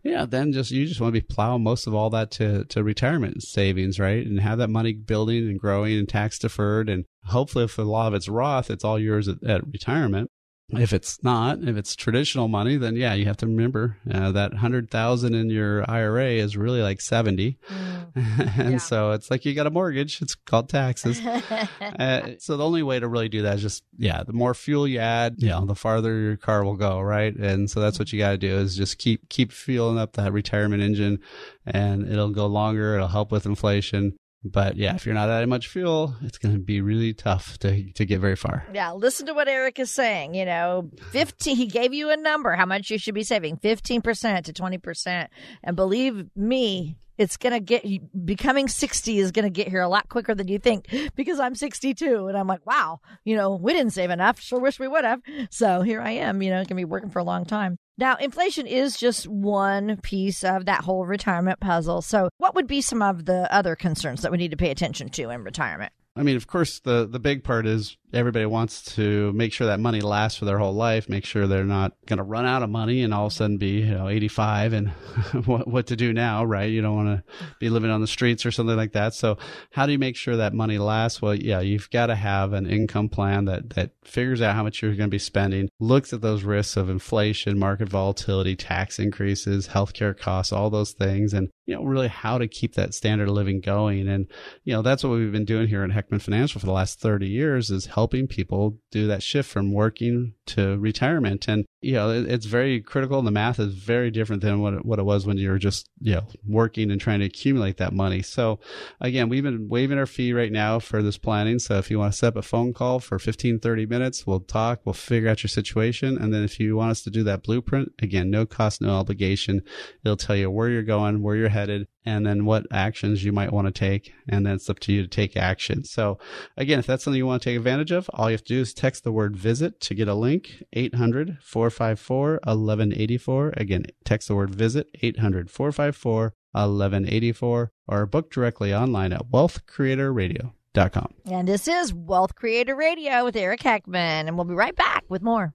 yeah, 0.03 0.27
then 0.27 0.53
just 0.53 0.69
you 0.69 0.85
just 0.85 1.01
want 1.01 1.11
to 1.11 1.19
be 1.19 1.25
plowing 1.25 1.63
most 1.63 1.87
of 1.87 1.95
all 1.95 2.11
that 2.11 2.29
to 2.31 2.65
to 2.65 2.83
retirement 2.83 3.41
savings, 3.41 3.99
right? 3.99 4.23
And 4.23 4.39
have 4.39 4.59
that 4.59 4.69
money 4.69 4.93
building 4.93 5.49
and 5.49 5.59
growing 5.59 5.97
and 5.97 6.07
tax 6.07 6.37
deferred, 6.37 6.89
and 6.89 7.05
hopefully, 7.25 7.65
if 7.65 7.79
a 7.79 7.81
lot 7.81 8.09
of 8.09 8.13
it's 8.13 8.29
Roth, 8.29 8.69
it's 8.69 8.83
all 8.83 8.99
yours 8.99 9.27
at, 9.27 9.43
at 9.43 9.65
retirement. 9.65 10.29
If 10.73 10.93
it's 10.93 11.23
not, 11.23 11.59
if 11.63 11.75
it's 11.75 11.95
traditional 11.95 12.47
money, 12.47 12.77
then 12.77 12.95
yeah, 12.95 13.13
you 13.13 13.25
have 13.25 13.37
to 13.37 13.47
remember 13.47 13.97
uh, 14.11 14.31
that 14.31 14.53
hundred 14.53 14.89
thousand 14.89 15.35
in 15.35 15.49
your 15.49 15.89
IRA 15.89 16.31
is 16.31 16.55
really 16.55 16.81
like 16.81 17.01
seventy, 17.01 17.57
mm, 17.69 18.57
and 18.59 18.71
yeah. 18.73 18.77
so 18.77 19.11
it's 19.11 19.29
like 19.29 19.45
you 19.45 19.53
got 19.53 19.67
a 19.67 19.71
mortgage. 19.71 20.21
It's 20.21 20.35
called 20.35 20.69
taxes. 20.69 21.19
uh, 21.81 22.31
so 22.39 22.57
the 22.57 22.65
only 22.65 22.83
way 22.83 22.99
to 22.99 23.07
really 23.07 23.29
do 23.29 23.41
that 23.43 23.55
is 23.55 23.61
just 23.61 23.83
yeah, 23.97 24.23
the 24.23 24.33
more 24.33 24.53
fuel 24.53 24.87
you 24.87 24.99
add, 24.99 25.35
you 25.37 25.49
know, 25.49 25.65
the 25.65 25.75
farther 25.75 26.19
your 26.19 26.37
car 26.37 26.63
will 26.63 26.77
go, 26.77 26.99
right? 27.01 27.35
And 27.35 27.69
so 27.69 27.79
that's 27.79 27.99
what 27.99 28.11
you 28.13 28.19
got 28.19 28.31
to 28.31 28.37
do 28.37 28.57
is 28.57 28.75
just 28.75 28.97
keep 28.97 29.29
keep 29.29 29.51
fueling 29.51 29.97
up 29.97 30.13
that 30.13 30.33
retirement 30.33 30.81
engine, 30.83 31.19
and 31.65 32.07
it'll 32.07 32.29
go 32.29 32.47
longer. 32.47 32.95
It'll 32.95 33.07
help 33.07 33.31
with 33.31 33.45
inflation. 33.45 34.17
But 34.43 34.75
yeah, 34.75 34.95
if 34.95 35.05
you're 35.05 35.15
not 35.15 35.29
adding 35.29 35.49
much 35.49 35.67
fuel, 35.67 36.15
it's 36.21 36.39
going 36.39 36.55
to 36.55 36.59
be 36.59 36.81
really 36.81 37.13
tough 37.13 37.59
to 37.59 37.91
to 37.93 38.05
get 38.05 38.19
very 38.19 38.35
far. 38.35 38.65
Yeah, 38.73 38.91
listen 38.91 39.27
to 39.27 39.33
what 39.33 39.47
Eric 39.47 39.79
is 39.79 39.91
saying. 39.91 40.33
You 40.33 40.45
know, 40.45 40.89
15 41.11 41.55
he 41.55 41.67
gave 41.67 41.93
you 41.93 42.09
a 42.09 42.17
number 42.17 42.55
how 42.55 42.65
much 42.65 42.89
you 42.89 42.97
should 42.97 43.13
be 43.13 43.23
saving, 43.23 43.57
15% 43.57 44.43
to 44.45 44.53
20%. 44.53 45.27
And 45.63 45.75
believe 45.75 46.25
me, 46.35 46.97
it's 47.17 47.37
going 47.37 47.53
to 47.53 47.59
get 47.59 47.85
becoming 48.25 48.67
60 48.67 49.19
is 49.19 49.31
going 49.31 49.43
to 49.43 49.51
get 49.51 49.67
here 49.67 49.81
a 49.81 49.87
lot 49.87 50.09
quicker 50.09 50.33
than 50.33 50.47
you 50.47 50.57
think 50.57 50.87
because 51.15 51.39
I'm 51.39 51.53
62 51.53 52.27
and 52.27 52.35
I'm 52.35 52.47
like, 52.47 52.65
wow, 52.65 52.99
you 53.23 53.35
know, 53.35 53.55
we 53.55 53.73
didn't 53.73 53.93
save 53.93 54.09
enough. 54.09 54.39
Sure 54.39 54.59
wish 54.59 54.79
we 54.79 54.87
would 54.87 55.05
have. 55.05 55.21
So 55.51 55.81
here 55.81 56.01
I 56.01 56.11
am, 56.11 56.41
you 56.41 56.49
know, 56.49 56.57
going 56.57 56.67
to 56.67 56.75
be 56.75 56.85
working 56.85 57.11
for 57.11 57.19
a 57.19 57.23
long 57.23 57.45
time. 57.45 57.77
Now, 57.97 58.15
inflation 58.15 58.67
is 58.67 58.97
just 58.97 59.27
one 59.27 59.97
piece 60.01 60.43
of 60.43 60.65
that 60.65 60.83
whole 60.83 61.05
retirement 61.05 61.59
puzzle. 61.59 62.01
So, 62.01 62.29
what 62.37 62.55
would 62.55 62.67
be 62.67 62.81
some 62.81 63.01
of 63.01 63.25
the 63.25 63.53
other 63.53 63.75
concerns 63.75 64.21
that 64.21 64.31
we 64.31 64.37
need 64.37 64.51
to 64.51 64.57
pay 64.57 64.71
attention 64.71 65.09
to 65.09 65.29
in 65.29 65.43
retirement? 65.43 65.91
I 66.15 66.23
mean, 66.23 66.35
of 66.35 66.47
course, 66.47 66.79
the 66.79 67.07
the 67.07 67.19
big 67.19 67.43
part 67.43 67.65
is 67.65 67.97
everybody 68.13 68.45
wants 68.45 68.95
to 68.95 69.31
make 69.33 69.53
sure 69.53 69.67
that 69.67 69.79
money 69.79 70.01
lasts 70.01 70.37
for 70.37 70.45
their 70.45 70.57
whole 70.57 70.73
life, 70.73 71.07
make 71.07 71.25
sure 71.25 71.47
they're 71.47 71.63
not 71.63 71.93
going 72.05 72.17
to 72.17 72.23
run 72.23 72.45
out 72.45 72.63
of 72.63 72.69
money 72.69 73.03
and 73.03 73.13
all 73.13 73.27
of 73.27 73.31
a 73.31 73.35
sudden 73.35 73.57
be, 73.57 73.79
you 73.79 73.93
know, 73.93 74.09
85 74.09 74.73
and 74.73 74.89
what, 75.45 75.67
what 75.67 75.87
to 75.87 75.95
do 75.95 76.11
now, 76.13 76.43
right? 76.43 76.69
You 76.69 76.81
don't 76.81 76.95
want 76.95 77.09
to 77.09 77.23
be 77.59 77.69
living 77.69 77.89
on 77.89 78.01
the 78.01 78.07
streets 78.07 78.45
or 78.45 78.51
something 78.51 78.75
like 78.75 78.93
that. 78.93 79.13
So 79.13 79.37
how 79.71 79.85
do 79.85 79.91
you 79.91 79.99
make 79.99 80.15
sure 80.15 80.37
that 80.37 80.53
money 80.53 80.77
lasts? 80.77 81.21
Well, 81.21 81.35
yeah, 81.35 81.61
you've 81.61 81.89
got 81.89 82.07
to 82.07 82.15
have 82.15 82.53
an 82.53 82.65
income 82.65 83.09
plan 83.09 83.45
that, 83.45 83.71
that 83.71 83.91
figures 84.03 84.41
out 84.41 84.55
how 84.55 84.63
much 84.63 84.81
you're 84.81 84.95
going 84.95 85.09
to 85.09 85.15
be 85.15 85.19
spending, 85.19 85.69
looks 85.79 86.11
at 86.11 86.21
those 86.21 86.43
risks 86.43 86.77
of 86.77 86.89
inflation, 86.89 87.57
market 87.57 87.87
volatility, 87.87 88.55
tax 88.55 88.99
increases, 88.99 89.69
healthcare 89.69 90.17
costs, 90.17 90.51
all 90.51 90.69
those 90.69 90.91
things. 90.91 91.33
And, 91.33 91.49
you 91.65 91.75
know, 91.75 91.83
really 91.83 92.09
how 92.09 92.37
to 92.37 92.47
keep 92.47 92.75
that 92.75 92.93
standard 92.93 93.29
of 93.29 93.35
living 93.35 93.61
going. 93.61 94.07
And, 94.07 94.27
you 94.63 94.73
know, 94.73 94.81
that's 94.81 95.03
what 95.03 95.11
we've 95.11 95.31
been 95.31 95.45
doing 95.45 95.67
here 95.67 95.83
at 95.83 95.91
Heckman 95.91 96.21
Financial 96.21 96.59
for 96.59 96.65
the 96.65 96.73
last 96.73 96.99
30 96.99 97.27
years 97.27 97.69
is 97.69 97.85
help 97.85 98.00
helping 98.01 98.25
people 98.25 98.79
do 98.89 99.05
that 99.05 99.21
shift 99.21 99.47
from 99.47 99.71
working 99.71 100.33
to 100.47 100.75
retirement. 100.79 101.47
And, 101.47 101.65
you 101.81 101.93
know, 101.93 102.09
it, 102.09 102.27
it's 102.27 102.47
very 102.47 102.81
critical. 102.81 103.21
The 103.21 103.29
math 103.29 103.59
is 103.59 103.75
very 103.75 104.09
different 104.09 104.41
than 104.41 104.59
what 104.59 104.73
it, 104.73 104.83
what 104.83 104.97
it 104.97 105.03
was 105.03 105.27
when 105.27 105.37
you 105.37 105.51
were 105.51 105.59
just, 105.59 105.87
you 105.99 106.15
know, 106.15 106.25
working 106.47 106.89
and 106.89 106.99
trying 106.99 107.19
to 107.19 107.27
accumulate 107.27 107.77
that 107.77 107.93
money. 107.93 108.23
So 108.23 108.59
again, 108.99 109.29
we've 109.29 109.43
been 109.43 109.69
waiving 109.69 109.99
our 109.99 110.07
fee 110.07 110.33
right 110.33 110.51
now 110.51 110.79
for 110.79 111.03
this 111.03 111.19
planning. 111.19 111.59
So 111.59 111.77
if 111.77 111.91
you 111.91 111.99
want 111.99 112.13
to 112.13 112.17
set 112.17 112.29
up 112.29 112.37
a 112.37 112.41
phone 112.41 112.73
call 112.73 112.99
for 112.99 113.19
15, 113.19 113.59
30 113.59 113.85
minutes, 113.85 114.25
we'll 114.25 114.39
talk, 114.39 114.79
we'll 114.83 114.93
figure 114.93 115.29
out 115.29 115.43
your 115.43 115.49
situation. 115.49 116.17
And 116.17 116.33
then 116.33 116.41
if 116.41 116.59
you 116.59 116.77
want 116.77 116.89
us 116.89 117.03
to 117.03 117.11
do 117.11 117.23
that 117.25 117.43
blueprint, 117.43 117.91
again, 118.01 118.31
no 118.31 118.47
cost, 118.47 118.81
no 118.81 118.95
obligation. 118.95 119.61
It'll 120.03 120.17
tell 120.17 120.35
you 120.35 120.49
where 120.49 120.69
you're 120.69 120.81
going, 120.81 121.21
where 121.21 121.35
you're 121.35 121.49
headed, 121.49 121.85
and 122.05 122.25
then 122.25 122.45
what 122.45 122.65
actions 122.71 123.23
you 123.23 123.31
might 123.31 123.51
want 123.51 123.67
to 123.67 123.71
take. 123.71 124.13
And 124.27 124.45
then 124.45 124.55
it's 124.55 124.69
up 124.69 124.79
to 124.79 124.93
you 124.93 125.01
to 125.03 125.07
take 125.07 125.37
action. 125.37 125.83
So 125.83 126.17
again, 126.57 126.79
if 126.79 126.87
that's 126.87 127.03
something 127.03 127.17
you 127.17 127.25
want 127.25 127.41
to 127.43 127.49
take 127.49 127.57
advantage 127.57 127.91
of, 127.91 128.09
all 128.13 128.29
you 128.29 128.33
have 128.33 128.43
to 128.43 128.53
do 128.53 128.61
is 128.61 128.73
text 128.73 129.03
the 129.03 129.11
word 129.11 129.35
visit 129.35 129.79
to 129.81 129.95
get 129.95 130.07
a 130.07 130.15
link 130.15 130.63
800 130.73 131.37
454 131.41 132.31
1184. 132.43 133.53
Again, 133.57 133.85
text 134.03 134.27
the 134.27 134.35
word 134.35 134.53
visit 134.53 134.87
800 135.01 135.49
454 135.49 136.33
1184 136.53 137.71
or 137.87 138.05
book 138.05 138.31
directly 138.31 138.73
online 138.73 139.13
at 139.13 139.29
wealthcreatorradio.com. 139.31 141.13
And 141.29 141.47
this 141.47 141.67
is 141.67 141.93
Wealth 141.93 142.35
Creator 142.35 142.75
Radio 142.75 143.23
with 143.23 143.35
Eric 143.35 143.61
Heckman, 143.61 144.27
and 144.27 144.35
we'll 144.35 144.45
be 144.45 144.53
right 144.53 144.75
back 144.75 145.03
with 145.07 145.21
more. 145.21 145.53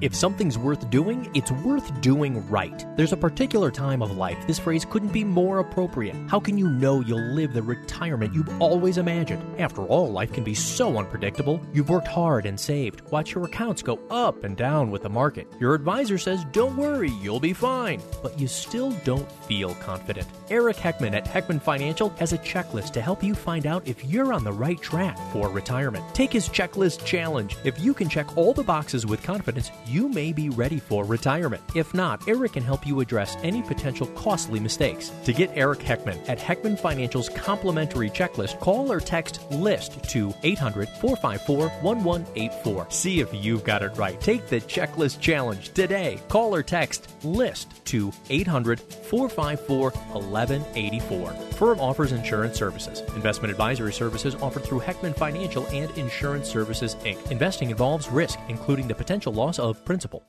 If 0.00 0.14
something's 0.14 0.56
worth 0.56 0.88
doing, 0.90 1.30
it's 1.34 1.50
worth 1.50 2.00
doing 2.00 2.48
right. 2.48 2.84
There's 2.96 3.12
a 3.12 3.16
particular 3.16 3.70
time 3.70 4.02
of 4.02 4.16
life 4.16 4.38
this 4.46 4.58
phrase 4.58 4.84
couldn't 4.84 5.12
be 5.12 5.24
more 5.24 5.58
appropriate. 5.58 6.16
How 6.28 6.40
can 6.40 6.56
you 6.56 6.68
know 6.68 7.00
you'll 7.00 7.34
live 7.34 7.52
the 7.52 7.62
retirement 7.62 8.32
you've 8.32 8.62
always 8.62 8.98
imagined? 8.98 9.42
After 9.60 9.82
all, 9.82 10.10
life 10.10 10.32
can 10.32 10.44
be 10.44 10.54
so 10.54 10.98
unpredictable. 10.98 11.60
You've 11.72 11.90
worked 11.90 12.08
hard 12.08 12.46
and 12.46 12.58
saved. 12.58 13.02
Watch 13.10 13.34
your 13.34 13.44
accounts 13.44 13.82
go 13.82 13.98
up 14.10 14.44
and 14.44 14.56
down 14.56 14.90
with 14.90 15.02
the 15.02 15.08
market. 15.08 15.46
Your 15.60 15.74
advisor 15.74 16.18
says, 16.18 16.44
don't 16.52 16.76
worry, 16.76 17.10
you'll 17.20 17.40
be 17.40 17.52
fine. 17.52 18.00
But 18.22 18.38
you 18.38 18.46
still 18.46 18.92
don't 19.04 19.30
feel 19.46 19.74
confident. 19.76 20.28
Eric 20.50 20.76
Heckman 20.76 21.14
at 21.14 21.24
Heckman 21.26 21.60
Financial 21.60 22.10
has 22.10 22.32
a 22.32 22.38
checklist 22.38 22.92
to 22.92 23.00
help 23.00 23.22
you 23.22 23.34
find 23.34 23.66
out 23.66 23.86
if 23.86 24.04
you're 24.04 24.32
on 24.32 24.44
the 24.44 24.52
right 24.52 24.80
track 24.80 25.18
for 25.32 25.48
retirement. 25.48 26.04
Take 26.14 26.32
his 26.32 26.48
checklist 26.48 27.04
challenge. 27.04 27.56
If 27.64 27.80
you 27.80 27.94
can 27.94 28.08
check 28.08 28.36
all 28.36 28.54
the 28.54 28.62
boxes 28.62 29.06
with 29.06 29.22
confidence, 29.22 29.70
you 29.86 30.08
may 30.08 30.32
be 30.32 30.50
ready 30.50 30.78
for 30.78 31.04
retirement. 31.04 31.62
If 31.74 31.94
not, 31.94 32.26
Eric 32.28 32.52
can 32.52 32.62
help 32.62 32.86
you 32.86 33.00
address 33.00 33.36
any 33.42 33.62
potential 33.62 34.06
costly 34.08 34.60
mistakes. 34.60 35.10
To 35.24 35.32
get 35.32 35.50
Eric 35.54 35.80
Heckman 35.80 36.28
at 36.28 36.38
Heckman 36.38 36.78
Financial's 36.78 37.28
complimentary 37.28 38.10
checklist, 38.10 38.60
call 38.60 38.90
or 38.92 39.00
text 39.00 39.40
LIST 39.50 40.02
to 40.10 40.32
800 40.42 40.88
454 40.88 41.68
1184. 41.82 42.86
See 42.90 43.20
if 43.20 43.32
you've 43.32 43.64
got 43.64 43.82
it 43.82 43.96
right. 43.96 44.20
Take 44.20 44.48
the 44.48 44.60
checklist 44.60 45.20
challenge 45.20 45.70
today. 45.70 46.20
Call 46.28 46.54
or 46.54 46.62
text 46.62 47.08
LIST 47.24 47.84
to 47.86 48.12
800 48.30 48.80
454 48.80 49.90
1184. 49.90 51.30
Firm 51.58 51.80
offers 51.80 52.12
insurance 52.12 52.56
services. 52.56 53.00
Investment 53.16 53.50
advisory 53.50 53.92
services 53.92 54.34
offered 54.36 54.64
through 54.64 54.80
Heckman 54.80 55.16
Financial 55.16 55.66
and 55.68 55.90
Insurance 55.98 56.48
Services 56.48 56.94
Inc. 57.04 57.30
Investing 57.30 57.70
involves 57.70 58.08
risk, 58.08 58.38
including 58.48 58.86
the 58.86 58.94
potential 58.94 59.32
loss 59.32 59.58
of 59.58 59.67
principal. 59.74 60.24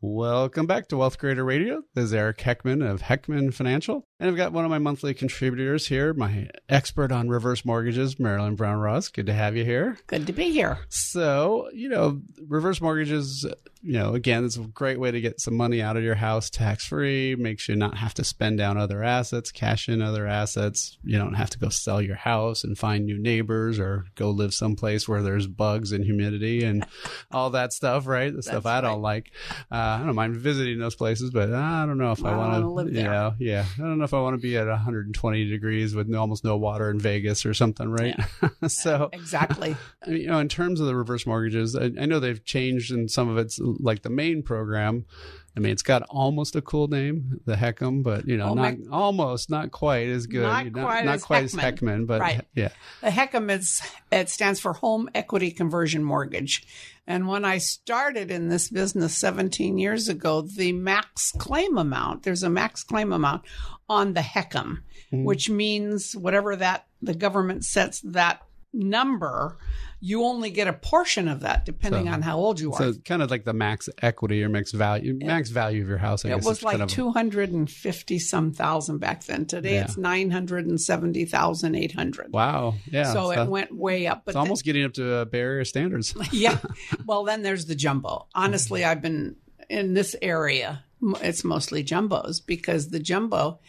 Welcome 0.00 0.66
back 0.66 0.86
to 0.88 0.96
Wealth 0.96 1.18
Creator 1.18 1.44
Radio. 1.44 1.82
This 1.94 2.04
is 2.04 2.14
Eric 2.14 2.38
Heckman 2.38 2.88
of 2.88 3.02
Heckman 3.02 3.52
Financial. 3.52 4.04
And 4.20 4.30
I've 4.30 4.36
got 4.36 4.52
one 4.52 4.64
of 4.64 4.70
my 4.70 4.78
monthly 4.78 5.12
contributors 5.12 5.88
here, 5.88 6.14
my 6.14 6.48
expert 6.68 7.10
on 7.10 7.28
reverse 7.28 7.64
mortgages, 7.64 8.16
Marilyn 8.16 8.54
Brown 8.54 8.78
Ross. 8.78 9.08
Good 9.08 9.26
to 9.26 9.32
have 9.32 9.56
you 9.56 9.64
here. 9.64 9.98
Good 10.06 10.28
to 10.28 10.32
be 10.32 10.52
here. 10.52 10.78
So, 10.88 11.68
you 11.72 11.88
know, 11.88 12.20
reverse 12.46 12.80
mortgages, 12.80 13.44
you 13.82 13.92
know, 13.92 14.14
again, 14.14 14.44
it's 14.44 14.56
a 14.56 14.60
great 14.60 14.98
way 14.98 15.10
to 15.10 15.20
get 15.20 15.40
some 15.40 15.56
money 15.56 15.80
out 15.80 15.96
of 15.96 16.02
your 16.02 16.14
house 16.14 16.50
tax 16.50 16.86
free, 16.86 17.36
makes 17.36 17.68
you 17.68 17.76
not 17.76 17.96
have 17.96 18.14
to 18.14 18.24
spend 18.24 18.58
down 18.58 18.76
other 18.76 19.02
assets, 19.02 19.52
cash 19.52 19.88
in 19.88 20.02
other 20.02 20.26
assets. 20.26 20.98
You 21.04 21.18
don't 21.18 21.34
have 21.34 21.50
to 21.50 21.58
go 21.58 21.68
sell 21.68 22.02
your 22.02 22.16
house 22.16 22.64
and 22.64 22.76
find 22.76 23.06
new 23.06 23.18
neighbors 23.18 23.78
or 23.78 24.06
go 24.14 24.30
live 24.30 24.52
someplace 24.52 25.08
where 25.08 25.22
there's 25.22 25.46
bugs 25.46 25.92
and 25.92 26.04
humidity 26.04 26.64
and 26.64 26.86
all 27.30 27.50
that 27.50 27.72
stuff, 27.72 28.06
right? 28.06 28.34
The 28.34 28.42
stuff 28.42 28.66
I 28.66 28.80
don't 28.80 29.02
like. 29.02 29.30
Uh, 29.70 29.76
I 30.00 30.02
don't 30.04 30.14
mind 30.14 30.36
visiting 30.36 30.78
those 30.78 30.96
places, 30.96 31.30
but 31.30 31.52
I 31.52 31.86
don't 31.86 31.98
know 31.98 32.12
if 32.12 32.24
I, 32.24 32.32
I 32.32 32.36
want 32.36 32.62
to 32.62 32.68
live 32.68 32.92
there. 32.92 33.04
Yeah, 33.04 33.32
yeah. 33.38 33.64
I 33.78 33.82
don't 33.82 33.98
know 33.98 34.04
if 34.04 34.14
I 34.14 34.20
want 34.20 34.34
to 34.34 34.42
be 34.42 34.56
at 34.56 34.66
120 34.66 35.48
degrees 35.48 35.94
with 35.94 36.12
almost 36.14 36.44
no 36.44 36.56
water 36.56 36.90
in 36.90 36.98
Vegas 36.98 37.46
or 37.46 37.54
something, 37.54 37.90
right? 37.90 38.18
so, 38.66 39.10
Exactly. 39.12 39.76
You 40.06 40.28
know, 40.28 40.38
in 40.38 40.48
terms 40.48 40.80
of 40.80 40.86
the 40.86 40.96
reverse 40.96 41.26
mortgages, 41.26 41.76
I, 41.76 41.84
I 41.84 42.06
know 42.06 42.18
they've 42.18 42.42
changed 42.42 42.92
and 42.92 43.10
some 43.10 43.28
of 43.28 43.36
it's 43.36 43.60
like 43.78 44.02
the 44.02 44.10
main 44.10 44.42
program. 44.42 45.04
I 45.56 45.60
mean, 45.60 45.72
it's 45.72 45.82
got 45.82 46.02
almost 46.08 46.54
a 46.54 46.62
cool 46.62 46.86
name, 46.86 47.40
the 47.44 47.56
HECM, 47.56 48.04
but 48.04 48.28
you 48.28 48.36
know, 48.36 48.50
Oh, 48.50 48.54
not 48.54 48.78
my- 48.78 48.78
almost, 48.92 49.50
not 49.50 49.72
quite 49.72 50.08
as 50.08 50.26
good. 50.26 50.42
Not 50.42 50.72
quite 50.72 51.04
not 51.04 51.14
as 51.16 51.24
quite 51.24 51.44
as 51.44 51.54
Heckman. 51.54 51.78
Heckman, 51.78 52.06
but 52.06 52.20
Right. 52.20 52.46
yeah, 52.54 52.68
The 53.00 53.10
HECM 53.10 53.50
is 53.50 53.82
it 54.12 54.28
stands 54.28 54.60
for 54.60 54.74
Home 54.74 55.08
Equity 55.14 55.50
Conversion 55.50 56.04
Mortgage. 56.04 56.64
And 57.08 57.26
when 57.26 57.44
I 57.44 57.58
started 57.58 58.30
in 58.30 58.48
this 58.50 58.68
business 58.70 59.16
17 59.16 59.78
years 59.78 60.08
ago, 60.08 60.42
the 60.42 60.72
max 60.72 61.32
claim 61.32 61.76
amount, 61.78 62.22
there's 62.22 62.42
a 62.42 62.50
max 62.50 62.84
claim 62.84 63.12
amount 63.12 63.42
on 63.88 64.12
the 64.14 64.20
HECM, 64.22 64.82
Mm-hmm. 65.12 65.24
which 65.24 65.48
means 65.48 66.14
whatever 66.14 66.54
that 66.54 66.84
the 67.00 67.14
government 67.14 67.64
sets 67.64 68.00
that 68.02 68.42
number, 68.72 69.56
you 70.00 70.22
only 70.24 70.50
get 70.50 70.68
a 70.68 70.72
portion 70.72 71.26
of 71.26 71.40
that 71.40 71.64
depending 71.64 72.06
So- 72.06 72.12
on 72.12 72.22
how 72.22 72.38
old 72.38 72.60
you 72.60 72.72
are. 72.72 72.78
so 72.78 72.92
kind 73.04 73.22
of 73.22 73.30
like 73.30 73.44
the 73.44 73.52
max 73.52 73.88
equity 74.02 74.42
or 74.44 74.48
max 74.48 74.70
value, 74.72 75.18
max 75.20 75.50
value 75.50 75.82
of 75.82 75.88
your 75.88 75.98
house. 75.98 76.24
I 76.24 76.30
It 76.30 76.44
was 76.44 76.62
like 76.62 76.74
kind 76.78 76.82
of, 76.84 76.88
250 76.90 78.18
some 78.18 78.52
thousand 78.52 78.98
back 78.98 79.24
then. 79.24 79.46
Today 79.46 79.74
Yeah. 79.76 79.84
it's 79.84 79.96
970,800. 79.96 82.32
wow, 82.32 82.74
yeah. 82.90 83.12
so 83.12 83.30
it 83.32 83.48
went 83.48 83.74
way 83.74 84.06
up. 84.06 84.22
But 84.24 84.32
It's 84.32 84.36
almost 84.36 84.64
getting 84.64 84.84
up 84.84 84.92
to 84.94 85.14
uh, 85.14 85.24
Bay 85.24 85.40
Area 85.40 85.64
standards. 85.64 86.14
yeah. 86.32 86.58
Well, 87.06 87.24
then 87.24 87.42
there's 87.42 87.64
the 87.66 87.74
jumbo. 87.74 88.26
Honestly, 88.34 88.84
I've 88.84 89.00
been 89.00 89.36
in 89.70 89.94
this 89.94 90.14
area. 90.20 90.84
It's 91.22 91.42
mostly 91.44 91.82
jumbos 91.82 92.44
because 92.44 92.90
the 92.90 93.00
jumbo, 93.00 93.60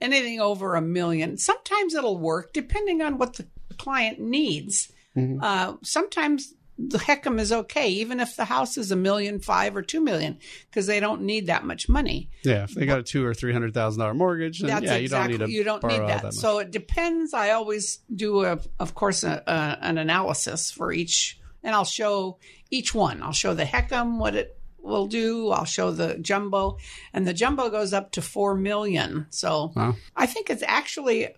anything 0.00 0.40
over 0.40 0.76
a 0.76 0.80
million, 0.80 1.36
sometimes 1.36 1.94
it'll 1.94 2.18
work 2.18 2.54
depending 2.54 3.02
on 3.02 3.18
what 3.18 3.34
the 3.34 3.46
client 3.78 4.18
needs. 4.20 4.92
Uh, 5.40 5.76
sometimes 5.82 6.52
the 6.78 6.98
HECM 6.98 7.40
is 7.40 7.50
okay, 7.50 7.88
even 7.88 8.20
if 8.20 8.36
the 8.36 8.44
house 8.44 8.76
is 8.76 8.90
a 8.90 8.96
million 8.96 9.40
five 9.40 9.74
or 9.74 9.80
two 9.80 10.00
million, 10.02 10.38
because 10.70 10.86
they 10.86 11.00
don't 11.00 11.22
need 11.22 11.46
that 11.46 11.64
much 11.64 11.88
money. 11.88 12.28
yeah, 12.44 12.64
if 12.64 12.74
they 12.74 12.84
got 12.84 12.98
a 12.98 13.02
two 13.02 13.24
or 13.24 13.32
three 13.32 13.50
hundred 13.52 13.72
thousand 13.72 14.00
dollar 14.00 14.12
mortgage, 14.12 14.60
then 14.60 14.82
yeah, 14.82 14.96
you 14.96 15.04
exactly 15.04 15.38
don't 15.38 15.40
need 15.48 15.52
to 15.52 15.52
you 15.56 15.64
don't 15.64 15.82
need 15.84 16.00
all 16.00 16.06
that. 16.08 16.34
so 16.34 16.58
it 16.58 16.70
depends. 16.70 17.32
I 17.32 17.52
always 17.52 18.00
do 18.14 18.44
a, 18.44 18.58
of 18.78 18.94
course, 18.94 19.24
a, 19.24 19.42
a, 19.46 19.78
an 19.80 19.96
analysis 19.96 20.70
for 20.70 20.92
each, 20.92 21.40
and 21.62 21.74
I'll 21.74 21.86
show 21.86 22.38
each 22.70 22.94
one. 22.94 23.22
I'll 23.22 23.32
show 23.32 23.54
the 23.54 23.64
HECM 23.64 24.18
what 24.18 24.34
it 24.34 24.58
will 24.78 25.06
do. 25.06 25.48
I'll 25.48 25.64
show 25.64 25.92
the 25.92 26.18
jumbo, 26.18 26.76
and 27.14 27.26
the 27.26 27.32
jumbo 27.32 27.70
goes 27.70 27.94
up 27.94 28.12
to 28.12 28.20
four 28.20 28.54
million. 28.54 29.28
So 29.30 29.72
Wow. 29.74 29.96
I 30.14 30.26
think 30.26 30.50
it's 30.50 30.62
actually. 30.66 31.28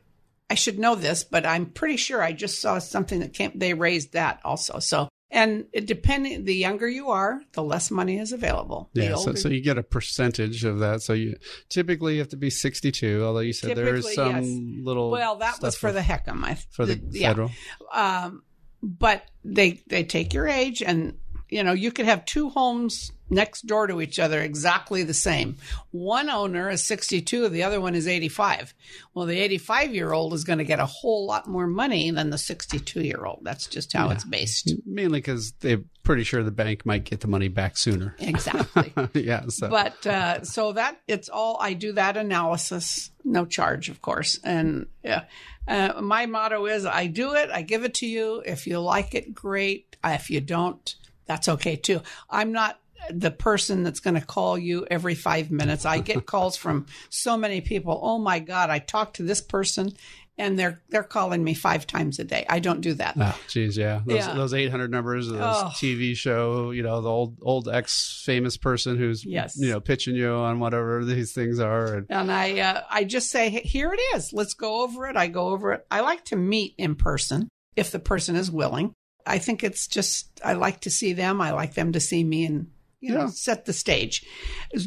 I 0.51 0.55
should 0.55 0.79
know 0.79 0.95
this, 0.95 1.25
but 1.25 1.45
I'm 1.45 1.67
pretty 1.67 1.97
sure 1.97 2.23
I 2.23 2.33
just 2.33 2.61
saw 2.61 2.79
something 2.79 3.21
that 3.21 3.35
came. 3.35 3.53
They 3.55 3.75
raised 3.75 4.13
that 4.13 4.41
also. 4.45 4.79
So. 4.79 5.09
And 5.31 5.67
it 5.75 5.85
depending, 5.85 6.47
the 6.47 6.55
younger 6.55 6.89
you 6.89 7.11
are, 7.11 7.43
the 7.53 7.63
less 7.63 7.91
money 7.91 8.19
is 8.19 8.33
available. 8.33 8.89
The 8.95 9.03
Yeah, 9.03 9.09
so, 9.11 9.17
older- 9.17 9.37
so 9.37 9.51
you 9.51 9.61
get 9.61 9.77
a 9.77 9.83
percentage 9.83 10.65
of 10.65 10.79
that. 10.79 11.03
So 11.03 11.13
you 11.13 11.37
typically 11.69 12.15
you 12.15 12.21
have 12.21 12.31
to 12.31 12.39
be 12.39 12.49
62, 12.49 13.23
although 13.23 13.41
you 13.41 13.53
said 13.53 13.77
there 13.77 13.95
is 13.95 14.15
some 14.15 14.37
yes. 14.37 14.47
little. 14.83 15.11
well, 15.11 15.37
that 15.37 15.61
was 15.61 15.75
stuff 15.75 15.75
for 15.75 15.93
the 15.93 16.01
HECM. 16.01 16.43
I, 16.45 16.55
for 16.71 16.87
the, 16.87 16.99
yeah. 17.11 17.29
federal. 17.29 17.51
um, 17.93 18.43
but 18.83 19.25
they 19.45 19.83
they 19.89 20.05
take 20.05 20.33
your 20.33 20.49
age 20.49 20.83
and 20.83 21.19
you 21.49 21.63
know 21.63 21.73
you 21.73 21.93
could 21.93 22.07
have 22.07 22.25
two 22.25 22.49
homes 22.49 23.13
next 23.31 23.67
door 23.67 23.87
to 23.87 24.01
each 24.01 24.19
other 24.19 24.41
exactly 24.41 25.03
the 25.03 25.15
same 25.15 25.57
one 25.91 26.31
owner 26.31 26.71
is 26.71 26.83
62 26.85 27.49
the 27.49 27.63
other 27.63 27.81
one 27.81 27.95
is 27.95 28.07
85 28.07 28.75
well 29.15 29.27
the 29.27 29.39
85 29.39 29.95
year 29.95 30.13
old 30.13 30.35
is 30.35 30.45
going 30.45 30.59
to 30.59 30.65
get 30.65 30.81
a 30.81 30.87
whole 30.87 31.27
lot 31.27 31.47
more 31.47 31.67
money 31.67 32.11
than 32.11 32.31
the 32.31 32.39
62 32.39 33.03
year 33.03 33.25
old 33.25 33.41
that's 33.43 33.67
just 33.67 33.93
how 33.93 34.11
it's 34.11 34.25
based 34.25 34.69
Mainly 34.87 35.19
because 35.19 35.53
they're 35.61 35.83
pretty 36.03 36.25
sure 36.25 36.43
the 36.43 36.51
bank 36.51 36.87
might 36.87 37.05
get 37.05 37.21
the 37.21 37.29
money 37.29 37.49
back 37.49 37.77
sooner. 37.77 38.17
exactly 38.19 38.93
yeah. 39.15 39.47
So 39.49 39.69
but 39.69 40.07
uh, 40.07 40.43
so 40.43 40.73
that 40.73 40.99
it's 41.07 41.29
all 41.29 41.59
I 41.61 41.75
do 41.75 41.93
that 41.93 42.17
analysis, 42.17 43.11
no 43.25 43.45
charge, 43.45 43.89
of 43.89 44.01
course. 44.01 44.39
And 44.43 44.87
yeah, 45.03 45.25
uh, 45.67 46.01
my 46.01 46.27
motto 46.27 46.67
is 46.67 46.87
I 46.87 47.07
do 47.07 47.35
it, 47.35 47.51
I 47.51 47.63
give 47.63 47.85
it 47.85 47.95
to 47.95 48.07
you. 48.07 48.43
If 48.45 48.67
you 48.67 48.81
like 48.81 49.15
it, 49.15 49.35
great. 49.35 49.97
If 50.03 50.31
you 50.31 50.41
don't, 50.41 50.95
that's 51.27 51.49
okay 51.49 51.77
too. 51.77 52.01
I'm 52.31 52.53
not 52.53 52.81
the 53.11 53.31
person 53.31 53.83
that's 53.83 54.01
going 54.01 54.15
to 54.21 54.27
call 54.27 54.59
you 54.59 54.87
every 54.91 55.15
five 55.15 55.51
minutes. 55.51 55.85
I 55.85 56.01
get 56.01 56.27
calls 56.27 56.57
from 56.57 56.87
so 57.11 57.37
many 57.37 57.61
people. 57.61 57.99
Oh 58.03 58.19
my 58.19 58.39
God, 58.39 58.71
I 58.71 58.79
talked 58.79 59.17
to 59.17 59.23
this 59.23 59.41
person. 59.41 59.93
And 60.41 60.57
they're 60.57 60.81
they're 60.89 61.03
calling 61.03 61.43
me 61.43 61.53
five 61.55 61.85
times 61.85 62.21
a 62.21 62.25
day. 62.25 62.47
I 62.49 62.61
don't 62.61 62.81
do 62.81 62.95
that. 62.95 63.17
Oh, 63.21 63.37
geez, 63.49 63.77
yeah. 63.77 64.03
Those, 64.07 64.19
Yeah. 64.19 64.35
those 64.35 64.55
800 64.55 64.89
numbers, 64.89 65.27
those 65.27 65.41
Oh. 65.41 65.73
TV 65.75 66.15
show, 66.17 66.71
you 66.71 66.85
know, 66.85 67.01
the 67.01 67.09
old 67.09 67.39
old 67.43 67.69
ex 67.69 68.23
famous 68.25 68.57
person 68.57 68.97
who's, 68.97 69.25
Yes. 69.25 69.57
you 69.59 69.69
know, 69.71 69.81
pitching 69.81 70.15
you 70.15 70.31
on 70.31 70.61
whatever 70.61 71.05
these 71.05 71.33
things 71.33 71.59
are. 71.59 71.93
And 71.93 72.07
And 72.09 72.31
I, 72.31 72.61
uh, 72.61 72.83
I 72.89 73.03
just 73.03 73.31
say, 73.33 73.51
"Hey, 73.51 73.63
here 73.63 73.93
it 73.93 73.99
is. 74.17 74.33
Let's 74.33 74.55
go 74.55 74.85
over 74.85 75.09
it. 75.09 75.17
I 75.17 75.27
go 75.27 75.49
over 75.49 75.73
it. 75.73 75.85
I 75.91 76.03
like 76.03 76.25
to 76.27 76.37
meet 76.37 76.75
in 76.79 76.95
person 76.95 77.49
if 77.75 77.91
the 77.91 77.99
person 77.99 78.37
is 78.37 78.49
willing. 78.49 78.93
I 79.27 79.39
think 79.39 79.65
it's 79.65 79.89
just, 79.89 80.41
I 80.45 80.53
like 80.53 80.83
to 80.83 80.91
see 80.91 81.15
them. 81.15 81.41
I 81.41 81.51
like 81.51 81.75
them 81.75 81.91
to 81.95 82.01
see 82.01 82.23
me 82.23 82.45
and, 82.45 82.69
you 83.01 83.13
know, 83.15 83.21
Yeah. 83.23 83.27
set 83.29 83.65
the 83.65 83.73
stage. 83.73 84.25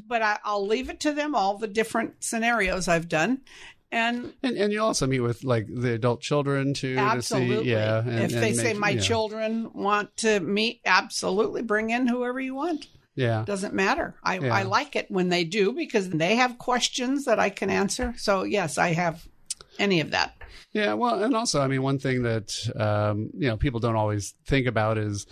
But 0.08 0.22
I, 0.22 0.40
I'll 0.44 0.66
leave 0.66 0.90
it 0.90 1.00
to 1.02 1.12
them, 1.14 1.36
all 1.36 1.58
the 1.58 1.68
different 1.68 2.24
scenarios 2.24 2.88
I've 2.88 3.08
done. 3.10 3.42
And 3.94 4.34
and, 4.42 4.56
and 4.56 4.72
you 4.72 4.82
also 4.82 5.06
meet 5.06 5.20
with 5.20 5.44
like 5.44 5.68
the 5.68 5.94
adult 5.94 6.22
children 6.22 6.74
too. 6.74 6.96
absolutely, 6.98 7.56
To 7.58 7.64
see, 7.64 7.70
yeah. 7.72 8.00
And, 8.00 8.20
if 8.20 8.32
they 8.32 8.50
and 8.50 8.58
say 8.58 8.74
my 8.74 8.92
yeah. 8.92 9.02
children 9.02 9.70
want 9.74 10.16
to 10.18 10.40
meet, 10.40 10.80
absolutely 10.86 11.62
bring 11.62 11.90
in 11.90 12.08
whoever 12.08 12.40
you 12.40 12.56
want. 12.56 12.88
Yeah. 13.16 13.44
Doesn't 13.46 13.74
matter. 13.74 14.16
I, 14.24 14.40
Yeah. 14.40 14.56
I 14.56 14.64
like 14.64 14.96
it 14.96 15.12
when 15.12 15.28
they 15.28 15.44
do 15.44 15.74
because 15.74 16.10
they 16.10 16.36
have 16.38 16.58
questions 16.58 17.26
that 17.26 17.38
I 17.40 17.50
can 17.50 17.70
answer. 17.70 18.14
So 18.18 18.44
yes, 18.44 18.78
I 18.78 18.94
have 18.94 19.28
any 19.78 20.00
of 20.00 20.12
that. 20.12 20.36
Yeah, 20.74 20.94
well, 20.94 21.22
and 21.22 21.36
also, 21.36 21.60
I 21.62 21.68
mean, 21.68 21.82
one 21.82 22.00
thing 22.00 22.24
that 22.24 22.56
um, 22.78 23.30
you 23.38 23.50
know 23.50 23.58
people 23.58 23.82
don't 23.82 23.98
always 23.98 24.34
think 24.48 24.68
about 24.68 24.98
is, 24.98 25.28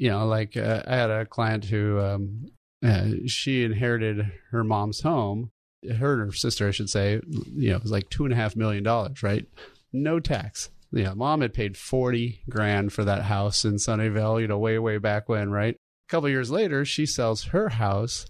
you 0.00 0.08
know, 0.08 0.26
like 0.26 0.56
uh, 0.56 0.82
I 0.86 0.96
had 0.96 1.10
a 1.10 1.26
client 1.26 1.66
who 1.66 2.00
um, 2.00 2.46
uh, 2.82 3.08
she 3.26 3.64
inherited 3.64 4.32
her 4.50 4.64
mom's 4.64 5.02
home, 5.02 5.50
her 5.98 6.14
and 6.14 6.32
her 6.32 6.32
sister, 6.32 6.66
I 6.66 6.70
should 6.70 6.88
say, 6.88 7.20
you 7.28 7.70
know, 7.70 7.76
it 7.76 7.82
was 7.82 7.92
like 7.92 8.08
two 8.08 8.24
and 8.24 8.32
a 8.32 8.36
half 8.36 8.56
million 8.56 8.82
dollars, 8.82 9.22
right? 9.22 9.44
No 9.92 10.18
tax. 10.18 10.70
Know, 10.90 11.14
mom 11.14 11.42
had 11.42 11.52
paid 11.52 11.76
forty 11.76 12.40
grand 12.48 12.94
for 12.94 13.04
that 13.04 13.24
house 13.24 13.66
in 13.66 13.74
Sunnyvale, 13.74 14.40
you 14.40 14.48
know, 14.48 14.58
way 14.58 14.78
way 14.78 14.96
back 14.96 15.28
when, 15.28 15.50
right? 15.50 15.74
A 15.74 16.10
couple 16.10 16.30
years 16.30 16.50
later, 16.50 16.86
she 16.86 17.04
sells 17.04 17.44
her 17.44 17.68
house 17.68 18.24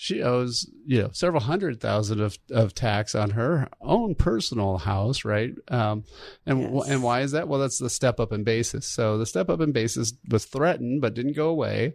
she 0.00 0.22
owes 0.22 0.64
you 0.86 1.02
know 1.02 1.10
several 1.12 1.42
hundred 1.42 1.80
thousand 1.80 2.20
of, 2.20 2.38
of 2.52 2.72
tax 2.72 3.16
on 3.16 3.30
her 3.30 3.68
own 3.80 4.14
personal 4.14 4.78
house 4.78 5.24
right? 5.24 5.52
Um, 5.66 6.04
and 6.46 6.60
Yes. 6.72 6.88
and 6.88 7.02
why 7.02 7.22
is 7.22 7.32
that? 7.32 7.48
Well 7.48 7.58
that's 7.58 7.78
the 7.78 7.90
step 7.90 8.20
up 8.20 8.30
in 8.32 8.44
basis. 8.44 8.86
So 8.86 9.18
the 9.18 9.26
step 9.26 9.50
up 9.50 9.60
in 9.60 9.72
basis 9.72 10.12
was 10.30 10.44
threatened 10.44 11.00
but 11.00 11.14
didn't 11.14 11.32
go 11.34 11.48
away. 11.48 11.94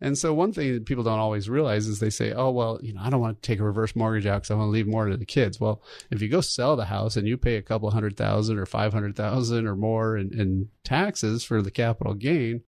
And 0.00 0.16
so 0.16 0.32
one 0.32 0.52
thing 0.52 0.72
that 0.74 0.86
people 0.86 1.02
don't 1.02 1.18
always 1.18 1.50
realize 1.50 1.88
is 1.88 1.98
they 1.98 2.08
say 2.08 2.32
oh 2.32 2.50
well 2.50 2.78
you 2.82 2.94
know 2.94 3.00
i 3.02 3.10
don't 3.10 3.20
want 3.20 3.42
to 3.42 3.46
take 3.46 3.58
a 3.58 3.64
reverse 3.64 3.96
mortgage 3.96 4.26
out 4.26 4.42
because 4.42 4.52
i 4.52 4.54
want 4.54 4.68
to 4.68 4.72
leave 4.72 4.86
more 4.86 5.06
to 5.06 5.16
the 5.16 5.26
kids. 5.26 5.58
Well 5.58 5.82
if 6.12 6.22
you 6.22 6.28
go 6.28 6.40
sell 6.40 6.76
the 6.76 6.84
house 6.84 7.16
and 7.16 7.26
you 7.26 7.36
pay 7.36 7.56
a 7.56 7.62
couple 7.62 7.90
hundred 7.90 8.16
thousand 8.16 8.58
or 8.60 8.64
five 8.66 8.92
hundred 8.92 9.16
thousand 9.16 9.66
or 9.66 9.74
more 9.74 10.16
in, 10.16 10.32
in 10.38 10.68
taxes 10.84 11.42
for 11.42 11.62
the 11.62 11.72
capital 11.72 12.14
gain 12.14 12.62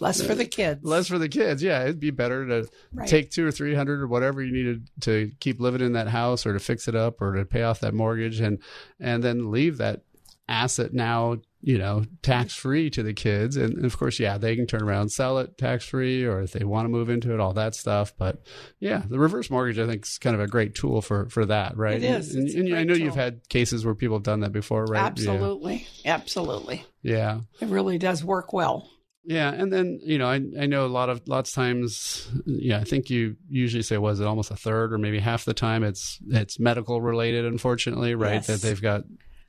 less 0.00 0.20
for 0.22 0.34
the 0.34 0.44
uh, 0.44 0.48
kids. 0.50 0.84
less 0.84 1.08
for 1.08 1.18
the 1.18 1.28
kids 1.28 1.62
yeah 1.62 1.82
it'd 1.82 2.00
be 2.00 2.10
better 2.10 2.46
to 2.46 2.68
Right. 2.92 3.08
take 3.08 3.30
two 3.30 3.46
or 3.46 3.50
three 3.50 3.74
hundred 3.74 4.00
or 4.00 4.06
whatever 4.08 4.42
you 4.42 4.52
needed 4.52 4.88
to 5.02 5.30
keep 5.40 5.60
living 5.60 5.80
in 5.80 5.92
that 5.92 6.08
house 6.08 6.46
or 6.46 6.52
to 6.52 6.60
fix 6.60 6.88
it 6.88 6.94
up 6.94 7.20
or 7.20 7.34
to 7.36 7.44
pay 7.44 7.62
off 7.62 7.80
that 7.80 7.94
mortgage 7.94 8.40
and 8.40 8.58
and 9.00 9.22
then 9.22 9.50
leave 9.50 9.78
that 9.78 10.02
asset 10.50 10.94
now 10.94 11.36
you 11.60 11.76
know 11.76 12.04
tax 12.22 12.54
free 12.54 12.88
to 12.88 13.02
the 13.02 13.12
kids 13.12 13.56
and 13.56 13.84
of 13.84 13.98
course 13.98 14.18
yeah 14.18 14.38
they 14.38 14.56
can 14.56 14.66
turn 14.66 14.82
around 14.82 15.02
and 15.02 15.12
sell 15.12 15.38
it 15.38 15.58
tax 15.58 15.84
free 15.84 16.24
or 16.24 16.40
if 16.40 16.52
they 16.52 16.64
want 16.64 16.86
to 16.86 16.88
move 16.88 17.10
into 17.10 17.34
it 17.34 17.40
all 17.40 17.52
that 17.52 17.74
stuff 17.74 18.14
but 18.16 18.40
yeah 18.80 19.02
the 19.10 19.18
reverse 19.18 19.50
mortgage 19.50 19.78
i 19.78 19.86
think 19.86 20.06
is 20.06 20.16
kind 20.16 20.34
of 20.34 20.40
a 20.40 20.46
great 20.46 20.74
tool 20.74 21.02
for 21.02 21.28
for 21.28 21.44
that 21.44 21.76
right 21.76 22.02
It 22.02 22.04
is. 22.04 22.34
and, 22.34 22.46
It's 22.46 22.54
a 22.56 22.60
and 22.60 22.74
i 22.76 22.84
know 22.84 22.94
you've 22.94 23.14
had 23.16 23.46
cases 23.50 23.84
where 23.84 23.94
people 23.94 24.16
have 24.16 24.22
done 24.22 24.40
that 24.40 24.52
before 24.52 24.84
right 24.86 25.00
Yeah. 25.00 25.06
Absolutely. 25.32 25.86
Absolutely. 26.06 26.84
yeah 27.02 27.40
It 27.60 27.68
really 27.68 27.98
does 27.98 28.24
work 28.24 28.52
well. 28.54 28.88
Yeah, 29.30 29.52
and 29.52 29.70
then 29.70 30.00
you 30.02 30.16
know, 30.16 30.26
I 30.26 30.36
I 30.58 30.64
know 30.66 30.86
a 30.86 30.88
lot 30.88 31.10
of 31.10 31.20
lots 31.28 31.50
of 31.50 31.54
times. 31.54 32.26
Yeah, 32.46 32.78
I 32.78 32.84
think 32.84 33.10
you 33.10 33.36
usually 33.50 33.82
say 33.82 33.98
was 33.98 34.20
it 34.20 34.26
almost 34.26 34.50
a 34.50 34.56
third 34.56 34.92
or 34.94 34.96
maybe 34.98 35.18
half 35.18 35.44
the 35.44 35.52
time 35.52 35.84
it's 35.84 36.18
it's 36.30 36.58
medical 36.58 37.02
related. 37.02 37.44
Unfortunately, 37.44 38.14
right? 38.14 38.34
Yes. 38.36 38.46
That 38.46 38.62
they've 38.62 38.80
got 38.80 39.02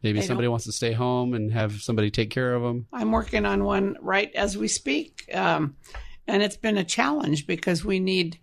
maybe 0.03 0.19
They 0.19 0.25
somebody 0.27 0.47
don't- 0.47 0.51
wants 0.51 0.65
to 0.65 0.73
stay 0.73 0.91
home 0.91 1.33
and 1.33 1.51
have 1.53 1.81
somebody 1.81 2.11
take 2.11 2.29
care 2.29 2.53
of 2.55 2.61
them. 2.61 2.87
I'm 2.91 3.11
working 3.13 3.45
on 3.45 3.63
one 3.63 3.95
right 4.01 4.29
as 4.35 4.57
we 4.57 4.67
speak. 4.67 5.23
Um, 5.33 5.77
and 6.27 6.43
it's 6.43 6.57
been 6.57 6.77
a 6.77 6.83
challenge 6.83 7.47
because 7.47 7.83
we 7.85 7.99
need 8.01 8.37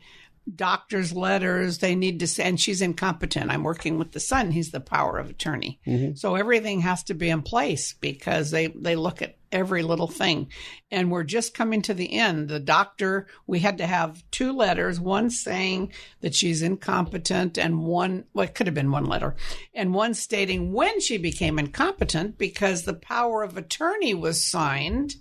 doctor's 0.54 1.12
letters. 1.12 1.78
They 1.78 1.94
need 1.94 2.20
to, 2.20 2.42
and 2.44 2.58
she's 2.60 2.80
incompetent. 2.80 3.50
I'm 3.50 3.62
working 3.62 3.98
with 3.98 4.12
the 4.12 4.20
son. 4.20 4.50
He's 4.52 4.70
the 4.70 4.80
power 4.80 5.18
of 5.18 5.28
attorney. 5.30 5.80
So 6.14 6.34
everything 6.34 6.80
has 6.80 7.02
to 7.04 7.14
be 7.14 7.28
in 7.28 7.42
place 7.42 7.92
because 7.94 8.50
they, 8.50 8.68
they 8.68 8.96
look 8.96 9.22
at 9.22 9.35
every 9.52 9.82
little 9.82 10.08
thing. 10.08 10.48
And 10.90 11.10
we're 11.10 11.24
just 11.24 11.54
coming 11.54 11.82
to 11.82 11.94
the 11.94 12.12
end. 12.18 12.48
The 12.48 12.60
doctor, 12.60 13.26
we 13.46 13.60
had 13.60 13.78
to 13.78 13.86
have 13.86 14.22
two 14.30 14.52
letters, 14.52 14.98
one 15.00 15.30
saying 15.30 15.92
that 16.20 16.34
she's 16.34 16.62
incompetent 16.62 17.58
and 17.58 17.80
one, 17.84 18.24
well, 18.34 18.44
it 18.46 18.54
could 18.54 18.66
have 18.66 18.74
been 18.74 18.90
one 18.90 19.06
letter, 19.06 19.36
and 19.74 19.94
one 19.94 20.14
stating 20.14 20.72
when 20.72 21.00
she 21.00 21.16
became 21.18 21.58
incompetent 21.58 22.38
because 22.38 22.82
the 22.84 22.94
power 22.94 23.42
of 23.42 23.56
attorney 23.56 24.14
was 24.14 24.42
signed 24.44 25.14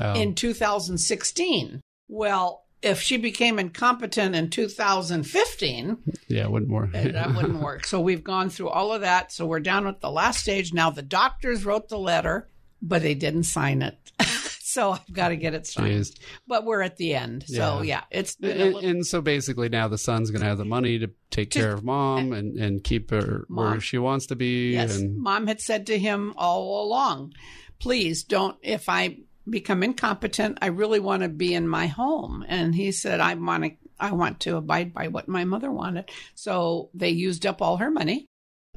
Oh, 0.00 0.12
in 0.14 0.36
2016. 0.36 1.80
Well, 2.06 2.64
if 2.82 3.00
she 3.00 3.16
became 3.16 3.58
incompetent 3.58 4.36
in 4.36 4.48
2015, 4.50 5.98
yeah, 6.28 6.44
it 6.44 6.50
wouldn't 6.50 6.70
work. 6.70 6.92
that 6.92 7.34
wouldn't 7.34 7.60
work. 7.60 7.84
So 7.84 8.00
we've 8.00 8.22
gone 8.22 8.50
through 8.50 8.68
all 8.68 8.92
of 8.92 9.00
that. 9.00 9.32
So 9.32 9.46
we're 9.46 9.60
down 9.60 9.86
at 9.86 10.00
the 10.00 10.10
last 10.10 10.40
stage. 10.40 10.72
Now 10.72 10.90
the 10.90 11.02
doctors 11.02 11.64
wrote 11.64 11.88
the 11.88 11.98
letter, 11.98 12.48
but 12.82 13.02
they 13.02 13.14
didn't 13.14 13.44
sign 13.44 13.82
it. 13.82 13.96
so 14.60 14.92
I've 14.92 15.12
got 15.12 15.28
to 15.28 15.36
get 15.36 15.54
it 15.54 15.66
signed. 15.66 15.92
Jeez. 16.04 16.18
But 16.46 16.64
we're 16.64 16.82
at 16.82 16.96
the 16.96 17.14
end. 17.14 17.44
So 17.46 17.82
Yeah. 17.82 17.82
yeah, 17.82 18.02
it's 18.10 18.36
And, 18.42 18.58
little- 18.58 18.78
and 18.80 19.06
so 19.06 19.20
basically 19.20 19.68
now 19.68 19.88
the 19.88 19.98
son's 19.98 20.30
going 20.30 20.42
to 20.42 20.48
have 20.48 20.58
the 20.58 20.64
money 20.64 20.98
to 20.98 21.10
take 21.30 21.50
To- 21.52 21.58
care 21.60 21.72
of 21.72 21.82
mom 21.84 22.32
eh, 22.32 22.36
and, 22.38 22.56
and 22.58 22.84
keep 22.84 23.10
her 23.10 23.44
where 23.48 23.80
she 23.80 23.98
wants 23.98 24.26
to 24.26 24.36
be. 24.36 24.72
Yes. 24.72 24.98
And 24.98 25.16
Mom 25.18 25.46
had 25.46 25.60
said 25.60 25.86
to 25.88 25.98
him 25.98 26.34
all 26.36 26.84
along, 26.86 27.32
please 27.80 28.22
don't, 28.24 28.56
if 28.62 28.88
I 28.88 29.18
become 29.48 29.82
incompetent, 29.82 30.58
I 30.60 30.66
really 30.66 31.00
want 31.00 31.22
to 31.22 31.28
be 31.28 31.54
in 31.54 31.66
my 31.66 31.86
home. 31.86 32.44
And 32.46 32.74
he 32.74 32.92
said, 32.92 33.20
I 33.20 33.34
want 33.34 33.64
to, 33.64 33.70
I 33.98 34.12
want 34.12 34.40
to 34.40 34.56
abide 34.56 34.92
by 34.94 35.08
what 35.08 35.26
my 35.26 35.44
mother 35.44 35.72
wanted. 35.72 36.10
So 36.34 36.90
they 36.94 37.08
used 37.10 37.46
up 37.46 37.60
all 37.62 37.78
her 37.78 37.90
money. 37.90 38.26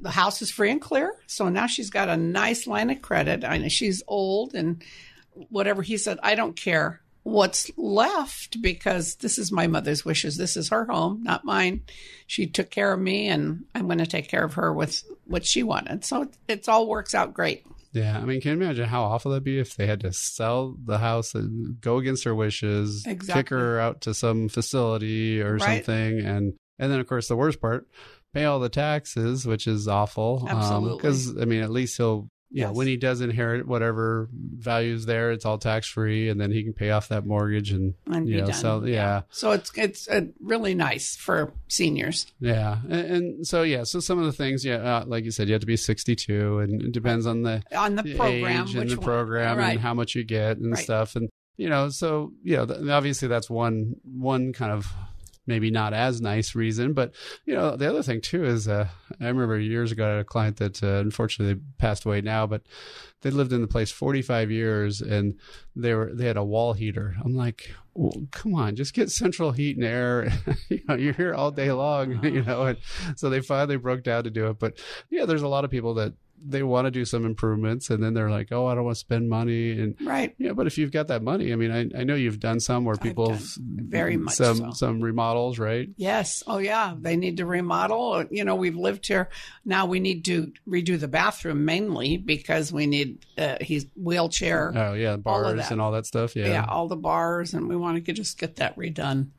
The 0.02 0.10
house 0.12 0.42
is 0.42 0.50
free 0.52 0.72
and 0.72 0.82
clear. 0.82 1.14
So 1.28 1.50
now 1.50 1.68
she's 1.68 1.90
got 1.90 2.10
a 2.10 2.18
nice 2.18 2.68
line 2.68 2.90
of 2.90 3.02
credit. 3.02 3.44
I 3.44 3.58
know 3.58 3.68
she's 3.70 4.02
old 4.08 4.54
and 4.56 4.84
whatever 5.50 5.82
he 5.82 5.98
said, 5.98 6.20
I 6.24 6.36
don't 6.36 6.56
care 6.56 7.02
what's 7.24 7.70
left 7.78 8.62
because 8.62 9.16
this 9.18 9.38
is 9.38 9.52
my 9.52 9.68
mother's 9.68 10.04
wishes. 10.04 10.38
This 10.38 10.58
is 10.58 10.70
her 10.70 10.86
home, 10.86 11.22
not 11.24 11.46
mine. 11.46 11.84
She 12.26 12.48
took 12.48 12.72
care 12.72 12.92
of 12.94 13.00
me 13.00 13.28
and 13.28 13.64
I'm 13.76 13.86
going 13.86 14.00
to 14.00 14.08
take 14.08 14.28
care 14.28 14.44
of 14.44 14.56
her 14.56 14.74
with 14.74 15.04
what 15.26 15.46
she 15.46 15.62
wanted. 15.64 16.04
So 16.04 16.24
it, 16.24 16.30
it 16.48 16.68
all 16.70 16.88
works 16.88 17.14
out 17.14 17.34
great. 17.34 17.64
yeah, 17.94 18.18
I 18.18 18.26
mean, 18.26 18.42
can 18.42 18.58
you 18.58 18.64
imagine 18.64 18.86
how 18.88 19.04
awful 19.04 19.32
that'd 19.32 19.44
be 19.44 19.60
if 19.60 19.76
they 19.76 19.86
had 19.86 20.00
to 20.02 20.12
sell 20.14 20.76
the 20.84 20.98
house 20.98 21.36
and 21.36 21.80
go 21.80 21.98
against 22.00 22.24
her 22.24 22.34
wishes, 22.34 23.06
kick 23.28 23.50
her 23.50 23.80
out 23.80 24.02
to 24.02 24.14
some 24.16 24.50
facility 24.50 25.42
or 25.42 25.58
Right. 25.58 25.86
something, 25.86 26.20
and 26.22 26.54
and 26.80 26.92
then 26.92 27.00
of 27.00 27.08
course 27.08 27.28
the 27.28 27.36
worst 27.36 27.62
part, 27.62 27.88
pay 28.34 28.46
all 28.46 28.60
the 28.60 28.70
taxes, 28.70 29.46
which 29.46 29.68
is 29.68 29.88
awful. 29.88 30.46
Absolutely. 30.50 30.98
Because 30.98 31.38
I 31.42 31.46
mean, 31.46 31.62
at 31.62 31.72
least 31.72 31.98
he'll. 31.98 32.30
Yeah, 32.54 32.68
Yes. 32.68 32.76
when 32.76 32.88
he 32.88 32.98
does 32.98 33.22
inherit 33.22 33.66
whatever 33.66 34.28
values 34.34 35.06
there, 35.06 35.32
it's 35.32 35.46
all 35.46 35.58
tax 35.58 35.88
free, 35.88 36.28
and 36.28 36.38
then 36.42 36.52
he 36.52 36.64
can 36.66 36.74
pay 36.74 36.90
off 36.92 37.08
that 37.08 37.26
mortgage 37.26 37.72
and, 37.72 37.94
And 38.08 38.28
you 38.28 38.42
know, 38.42 38.48
done. 38.48 38.54
so 38.56 38.84
yeah, 38.84 39.22
So 39.30 39.52
it's 39.52 39.72
it's 39.78 40.10
uh, 40.10 40.26
really 40.42 40.76
nice 40.76 41.16
for 41.16 41.54
seniors. 41.70 42.26
Yeah, 42.42 42.80
and, 42.90 43.06
and 43.06 43.48
so 43.48 43.64
yeah, 43.64 43.84
so 43.86 44.02
some 44.02 44.20
of 44.20 44.26
the 44.26 44.34
things, 44.34 44.66
yeah, 44.66 44.76
uh, 44.98 45.04
like 45.08 45.24
you 45.24 45.32
said, 45.32 45.48
you 45.48 45.54
have 45.54 45.62
to 45.62 45.66
be 45.66 45.78
sixty-two, 45.78 46.60
and 46.60 46.82
it 46.82 46.92
depends 46.92 47.26
on 47.26 47.44
the, 47.44 47.64
On 47.74 47.96
the 47.96 48.04
program, 48.16 48.64
age 48.68 48.76
which 48.76 48.82
and 48.82 48.90
the 48.92 48.96
one- 48.98 49.06
program 49.06 49.58
right. 49.58 49.72
and 49.72 49.80
how 49.80 49.94
much 49.94 50.14
you 50.16 50.26
get 50.26 50.58
and 50.58 50.74
Right. 50.74 50.84
stuff, 50.84 51.16
and 51.16 51.30
you 51.56 51.70
know, 51.70 51.88
so 51.88 52.34
you 52.44 52.58
know, 52.58 52.66
th- 52.66 52.86
obviously 52.90 53.30
that's 53.30 53.50
one 53.50 53.96
one 54.04 54.52
kind 54.52 54.74
of 54.74 54.92
maybe 55.48 55.72
not 55.72 55.94
as 55.94 56.22
nice 56.22 56.56
reason, 56.56 56.94
but 56.94 57.14
you 57.46 57.54
know, 57.54 57.76
the 57.76 57.90
other 57.90 58.04
thing 58.04 58.22
too 58.22 58.46
is, 58.46 58.68
uh, 58.68 58.88
I 59.20 59.28
remember 59.28 59.60
years 59.60 59.92
ago 59.92 60.06
I 60.06 60.10
had 60.12 60.20
a 60.20 60.24
client 60.24 60.58
that 60.58 60.84
uh, 60.84 61.00
unfortunately 61.00 61.62
passed 61.78 62.06
away 62.06 62.22
now, 62.22 62.48
but 62.48 62.62
they 63.22 63.32
lived 63.32 63.54
in 63.54 63.62
the 63.62 63.68
place 63.68 63.92
45 63.92 64.52
years 64.52 65.02
and 65.02 65.36
they 65.76 65.94
were 65.94 66.12
they 66.14 66.26
had 66.26 66.38
a 66.38 66.44
wall 66.44 66.74
heater. 66.74 67.16
I'm 67.24 67.36
like 67.36 67.72
well, 67.94 68.14
come 68.32 68.56
on 68.56 68.76
just 68.76 68.94
get 68.94 69.12
central 69.12 69.52
heat 69.52 69.78
and 69.78 69.86
air. 69.86 70.32
You 70.70 70.80
know 70.88 70.96
you're 70.96 71.14
here 71.14 71.34
all 71.34 71.52
day 71.52 71.72
long 71.72 72.24
you 72.24 72.44
know 72.44 72.64
and 72.64 72.78
so 73.16 73.30
they 73.30 73.42
finally 73.42 73.78
broke 73.78 74.04
down 74.04 74.24
to 74.24 74.30
do 74.30 74.48
it 74.48 74.60
but 74.60 74.80
yeah 75.10 75.26
there's 75.26 75.42
a 75.42 75.48
lot 75.48 75.66
of 75.66 75.72
people 75.72 75.94
that 75.96 76.14
they 76.44 76.64
want 76.64 76.86
to 76.86 76.92
do 76.92 77.06
some 77.06 77.26
improvements 77.26 77.90
and 77.90 78.04
then 78.04 78.14
they're 78.14 78.30
like 78.30 78.52
oh 78.52 78.66
i 78.68 78.74
don't 78.76 78.84
want 78.86 78.96
to 78.96 79.00
spend 79.00 79.30
money 79.30 79.72
and 79.80 79.96
Right. 80.02 80.34
yeah 80.38 80.54
but 80.54 80.68
if 80.68 80.78
you've 80.78 80.92
got 80.92 81.08
that 81.10 81.22
money 81.22 81.54
i 81.54 81.56
mean 81.56 81.72
i, 81.72 81.82
I 82.00 82.04
know 82.04 82.16
you've 82.16 82.40
done 82.40 82.60
some 82.60 82.84
where 82.86 82.96
people 82.96 83.38
very 83.60 84.18
much 84.18 84.34
some 84.36 84.58
so. 84.58 84.72
some 84.72 85.02
remodels 85.02 85.60
right 85.60 85.90
Yes. 85.98 86.44
Oh, 86.48 86.58
yeah. 86.58 86.96
They 87.00 87.16
need 87.16 87.38
to 87.38 87.46
remodel. 87.46 88.26
You 88.32 88.44
know, 88.44 88.56
we've 88.56 88.76
lived 88.76 89.06
here. 89.08 89.30
Now 89.66 89.86
we 89.86 90.00
need 90.00 90.26
to 90.26 90.52
redo 90.68 91.00
the 91.00 91.08
bathroom 91.08 91.64
mainly 91.66 92.18
because 92.18 92.72
we 92.74 92.88
need, 92.88 93.26
uh, 93.38 93.58
he's 93.62 93.86
wheelchair. 93.96 94.74
oh 94.76 94.94
yeah 94.94 95.16
bars 95.18 95.56
that. 95.58 95.72
and 95.72 95.80
all 95.82 95.92
that 95.92 96.06
stuff 96.06 96.36
yeah 96.36 96.48
yeah. 96.48 96.66
all 96.68 96.88
the 96.88 96.96
bars, 96.96 97.54
and 97.54 97.68
we 97.68 97.76
want 97.76 98.04
to 98.06 98.14
just 98.14 98.38
get 98.40 98.56
that 98.58 98.76
redone. 98.78 99.30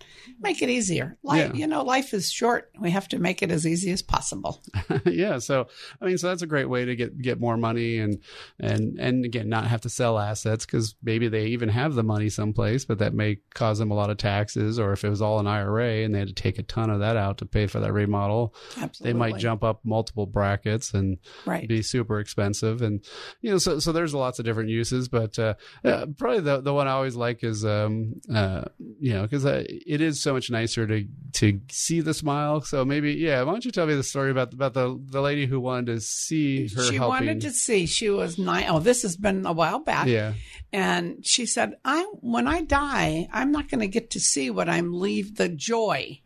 Make 0.40 0.62
it 0.62 0.68
easier. 0.70 1.16
Life, 1.22 1.50
Yeah. 1.53 1.59
you 1.61 1.66
know, 1.66 1.82
life 1.82 2.14
is 2.14 2.30
short. 2.30 2.70
We 2.80 2.90
have 2.90 3.09
to 3.09 3.18
make 3.18 3.42
it 3.42 3.50
as 3.50 3.66
easy 3.66 3.90
as 3.90 4.03
possible. 4.03 4.62
yeah 5.07 5.38
so 5.38 5.66
i 6.00 6.07
mean 6.07 6.18
so 6.18 6.28
that's 6.28 6.42
a 6.42 6.46
great 6.46 6.68
way 6.68 6.84
to 6.84 6.91
to 6.93 6.97
get 6.97 7.18
get 7.18 7.40
more 7.40 7.57
money 7.57 7.99
and 7.99 8.18
and 8.61 8.99
and 8.99 9.24
again 9.24 9.49
not 9.49 9.66
have 9.66 9.80
to 9.82 9.88
sell 9.88 10.18
assets 10.18 10.64
because 10.66 10.95
maybe 11.03 11.28
they 11.28 11.47
even 11.47 11.68
have 11.68 11.95
the 11.95 12.03
money 12.03 12.28
someplace, 12.28 12.84
but 12.84 12.99
that 12.99 13.14
may 13.14 13.38
cause 13.55 13.78
them 13.78 13.90
a 13.90 13.95
lot 13.95 14.11
of 14.11 14.16
taxes. 14.18 14.78
Or 14.78 14.93
if 14.93 15.05
it 15.05 15.09
was 15.11 15.22
all 15.22 15.38
an 15.38 15.47
IRA 15.47 16.05
and 16.05 16.14
they 16.14 16.18
had 16.20 16.28
to 16.28 16.34
take 16.34 16.59
a 16.59 16.62
ton 16.62 16.90
of 16.90 17.01
that 17.01 17.16
out 17.16 17.38
to 17.38 17.47
pay 17.47 17.66
for 17.66 17.80
that 17.80 17.93
remodel, 17.93 18.55
Absolutely. 18.76 19.12
they 19.12 19.18
might 19.18 19.38
jump 19.38 19.64
up 19.64 19.80
multiple 19.84 20.26
brackets 20.26 20.95
and 20.95 21.18
Right. 21.47 21.66
be 21.68 21.82
super 21.82 22.20
expensive. 22.20 22.82
And 22.82 23.05
you 23.40 23.51
know, 23.51 23.59
so 23.59 23.78
so 23.78 23.93
there's 23.93 24.14
lots 24.14 24.38
of 24.38 24.45
different 24.45 24.70
uses, 24.70 25.09
but 25.09 25.38
uh, 25.38 25.55
uh, 25.84 26.07
probably 26.18 26.40
the 26.40 26.61
the 26.61 26.72
one 26.74 26.86
I 26.88 26.93
always 26.93 27.16
like 27.16 27.43
is 27.45 27.64
um 27.64 28.14
uh 28.32 28.64
you 29.01 29.12
know 29.14 29.22
because 29.22 29.45
uh, 29.47 29.64
it 29.66 30.01
is 30.01 30.22
so 30.22 30.32
much 30.32 30.51
nicer 30.51 30.86
to 30.86 31.07
to 31.34 31.61
see 31.70 32.01
the 32.01 32.14
smile. 32.14 32.61
So 32.61 32.84
maybe 32.84 33.12
yeah, 33.14 33.43
why 33.43 33.53
don't 33.53 33.64
you 33.64 33.70
tell 33.70 33.86
me 33.86 33.95
the 33.95 34.03
story 34.03 34.30
about 34.30 34.53
about 34.53 34.74
the 34.74 34.99
the 35.11 35.20
lady 35.20 35.47
who 35.47 35.61
wanted 35.61 35.86
to 35.86 36.01
see 36.01 36.68
her 36.68 36.82
she 36.89 36.97
helping? 36.97 37.09
wanted 37.26 37.41
to 37.43 37.51
see. 37.51 37.87
She 37.87 38.11
was 38.11 38.39
nine. 38.39 38.66
Oh, 38.68 38.80
this 38.80 39.03
has 39.03 39.16
been 39.16 39.47
a 39.47 39.53
while 39.53 39.80
back. 39.80 40.07
yeah, 40.07 40.35
And 40.72 41.24
she 41.24 41.47
said, 41.47 41.76
"I 41.85 42.03
when 42.20 42.47
I 42.47 42.62
die, 42.62 43.28
I'm 43.33 43.53
not 43.53 43.68
going 43.68 43.80
to 43.80 43.89
get 43.89 44.11
to 44.11 44.20
see 44.20 44.51
what 44.51 44.68
I'm 44.68 44.93
leave 44.93 45.37
the 45.37 45.49
joy 45.49 46.20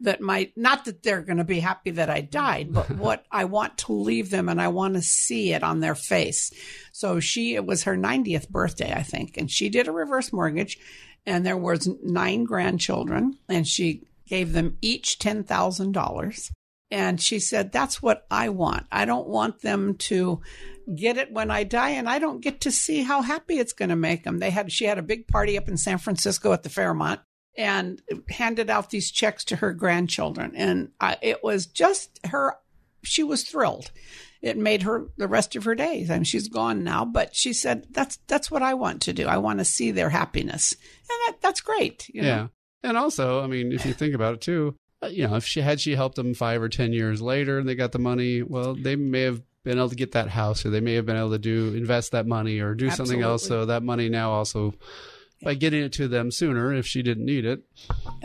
that 0.00 0.20
might 0.20 0.56
not 0.56 0.84
that 0.84 1.02
they're 1.02 1.22
going 1.22 1.38
to 1.38 1.44
be 1.44 1.58
happy 1.60 1.90
that 1.90 2.08
I 2.08 2.20
died, 2.20 2.72
but 2.72 2.90
what 2.96 3.24
I 3.32 3.46
want 3.46 3.78
to 3.78 3.92
leave 3.92 4.30
them 4.30 4.48
and 4.48 4.60
I 4.60 4.68
want 4.68 4.94
to 4.94 5.02
see 5.02 5.52
it 5.52 5.62
on 5.62 5.80
their 5.80 5.94
face." 5.94 6.52
So 6.92 7.20
she 7.20 7.54
it 7.54 7.66
was 7.66 7.84
her 7.84 7.96
90th 7.96 8.48
birthday, 8.48 8.92
I 8.92 9.02
think, 9.02 9.36
and 9.36 9.50
she 9.50 9.68
did 9.68 9.88
a 9.88 9.92
reverse 9.92 10.32
mortgage 10.32 10.78
and 11.26 11.44
there 11.44 11.56
was 11.56 11.88
nine 12.02 12.44
grandchildren 12.44 13.38
and 13.48 13.68
she 13.68 14.02
gave 14.26 14.52
them 14.52 14.78
each 14.80 15.18
$10,000. 15.18 16.50
And 16.90 17.20
she 17.20 17.38
said, 17.38 17.72
That's 17.72 18.02
what 18.02 18.26
I 18.30 18.48
want. 18.48 18.86
I 18.90 19.04
don't 19.04 19.28
want 19.28 19.60
them 19.60 19.94
to 19.94 20.40
get 20.94 21.18
it 21.18 21.32
when 21.32 21.50
I 21.50 21.64
die, 21.64 21.90
and 21.90 22.08
I 22.08 22.18
don't 22.18 22.40
get 22.40 22.62
to 22.62 22.70
see 22.70 23.02
how 23.02 23.22
happy 23.22 23.58
it's 23.58 23.74
going 23.74 23.90
to 23.90 23.96
make 23.96 24.24
them. 24.24 24.38
They 24.38 24.50
had, 24.50 24.72
she 24.72 24.86
had 24.86 24.98
a 24.98 25.02
big 25.02 25.28
party 25.28 25.58
up 25.58 25.68
in 25.68 25.76
San 25.76 25.98
Francisco 25.98 26.52
at 26.52 26.62
the 26.62 26.70
Fairmont 26.70 27.20
and 27.56 28.00
handed 28.30 28.70
out 28.70 28.90
these 28.90 29.10
checks 29.10 29.44
to 29.46 29.56
her 29.56 29.72
grandchildren. 29.74 30.52
And 30.54 30.92
it 31.20 31.42
was 31.42 31.66
just 31.66 32.20
her, 32.26 32.56
she 33.02 33.22
was 33.22 33.42
thrilled. 33.42 33.90
It 34.40 34.56
made 34.56 34.82
her 34.82 35.08
the 35.16 35.26
rest 35.26 35.56
of 35.56 35.64
her 35.64 35.74
days. 35.74 36.10
I 36.10 36.14
mean, 36.14 36.24
she's 36.24 36.48
gone 36.48 36.84
now, 36.84 37.04
but 37.04 37.34
she 37.34 37.52
said, 37.52 37.86
That's, 37.90 38.18
that's 38.28 38.50
what 38.50 38.62
I 38.62 38.74
want 38.74 39.02
to 39.02 39.12
do. 39.12 39.26
I 39.26 39.38
want 39.38 39.58
to 39.58 39.64
see 39.64 39.90
their 39.90 40.10
happiness. 40.10 40.72
And 40.72 41.18
that, 41.26 41.40
that's 41.42 41.60
great. 41.60 42.08
You 42.08 42.22
know? 42.22 42.28
yeah. 42.28 42.46
And 42.84 42.96
also, 42.96 43.42
I 43.42 43.48
mean, 43.48 43.72
if 43.72 43.84
you 43.84 43.92
think 43.92 44.14
about 44.14 44.34
it 44.34 44.40
too, 44.40 44.76
Uh, 45.02 45.06
you 45.06 45.26
know, 45.26 45.36
if 45.36 45.44
she 45.44 45.60
had 45.60 45.80
she 45.80 45.94
helped 45.94 46.16
them 46.16 46.34
five 46.34 46.60
or 46.62 46.68
ten 46.68 46.92
years 46.92 47.20
later 47.22 47.58
and 47.58 47.68
they 47.68 47.74
got 47.74 47.92
the 47.92 47.98
money, 47.98 48.42
well, 48.42 48.74
they 48.74 48.96
may 48.96 49.22
have 49.22 49.42
been 49.64 49.78
able 49.78 49.88
to 49.90 49.94
get 49.96 50.12
that 50.12 50.28
house, 50.28 50.64
or 50.66 50.70
they 50.70 50.80
may 50.80 50.94
have 50.94 51.06
been 51.06 51.16
able 51.16 51.30
to 51.30 51.38
do 51.38 51.74
invest 51.74 52.12
that 52.12 52.26
money 52.26 52.60
or 52.60 52.74
do 52.74 52.90
something 52.90 53.22
else. 53.22 53.46
So 53.46 53.66
that 53.66 53.82
money 53.82 54.08
now 54.08 54.32
also. 54.32 54.74
By 55.40 55.54
getting 55.54 55.84
it 55.84 55.92
to 55.92 56.08
them 56.08 56.32
sooner, 56.32 56.74
if 56.74 56.84
she 56.84 57.00
didn't 57.00 57.24
need 57.24 57.44
it, 57.44 57.62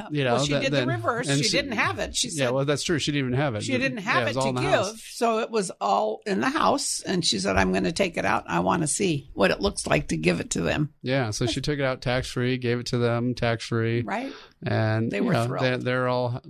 you 0.09 0.23
know, 0.23 0.33
well, 0.33 0.45
she 0.45 0.53
that- 0.53 0.63
did 0.63 0.71
then- 0.73 0.87
the 0.87 0.93
reverse. 0.95 1.29
and 1.29 1.45
She, 1.45 1.51
didn't 1.55 1.73
have 1.73 1.99
it. 1.99 2.15
She 2.15 2.31
said, 2.31 2.45
yeah, 2.45 2.49
well, 2.49 2.65
that's 2.65 2.81
true. 2.81 2.97
She 2.97 3.11
didn't 3.11 3.27
even 3.27 3.39
have 3.39 3.53
it. 3.53 3.61
She 3.61 3.77
didn't 3.77 3.99
Yeah, 3.99 4.03
have 4.05 4.27
it 4.29 4.35
it 4.35 4.41
to 4.41 4.51
give, 4.53 4.63
house. 4.63 5.03
so 5.11 5.37
it 5.37 5.51
was 5.51 5.69
all 5.79 6.21
in 6.25 6.39
the 6.39 6.49
house. 6.49 7.03
And 7.05 7.23
she 7.23 7.37
said, 7.37 7.55
"I'm 7.55 7.71
going 7.71 7.83
to 7.83 7.91
take 7.91 8.17
it 8.17 8.25
out. 8.25 8.45
I 8.47 8.61
want 8.61 8.81
to 8.81 8.87
see 8.87 9.29
what 9.35 9.51
it 9.51 9.61
looks 9.61 9.85
like 9.85 10.07
to 10.07 10.17
give 10.17 10.39
it 10.39 10.49
to 10.51 10.61
them." 10.61 10.91
Yeah, 11.03 11.29
so 11.29 11.45
she 11.45 11.61
took 11.61 11.77
it 11.77 11.83
out 11.85 12.01
tax 12.01 12.31
free, 12.31 12.57
gave 12.57 12.79
it 12.79 12.87
to 12.87 12.97
them 12.97 13.35
tax 13.35 13.63
free, 13.63 14.01
Right? 14.01 14.33
And 14.65 15.11
They 15.11 15.17
you 15.17 15.23
were 15.23 15.33
know, 15.33 15.45
thrilled. 15.45 15.63
They're, 15.63 15.77
they're 15.77 16.07
all 16.07 16.41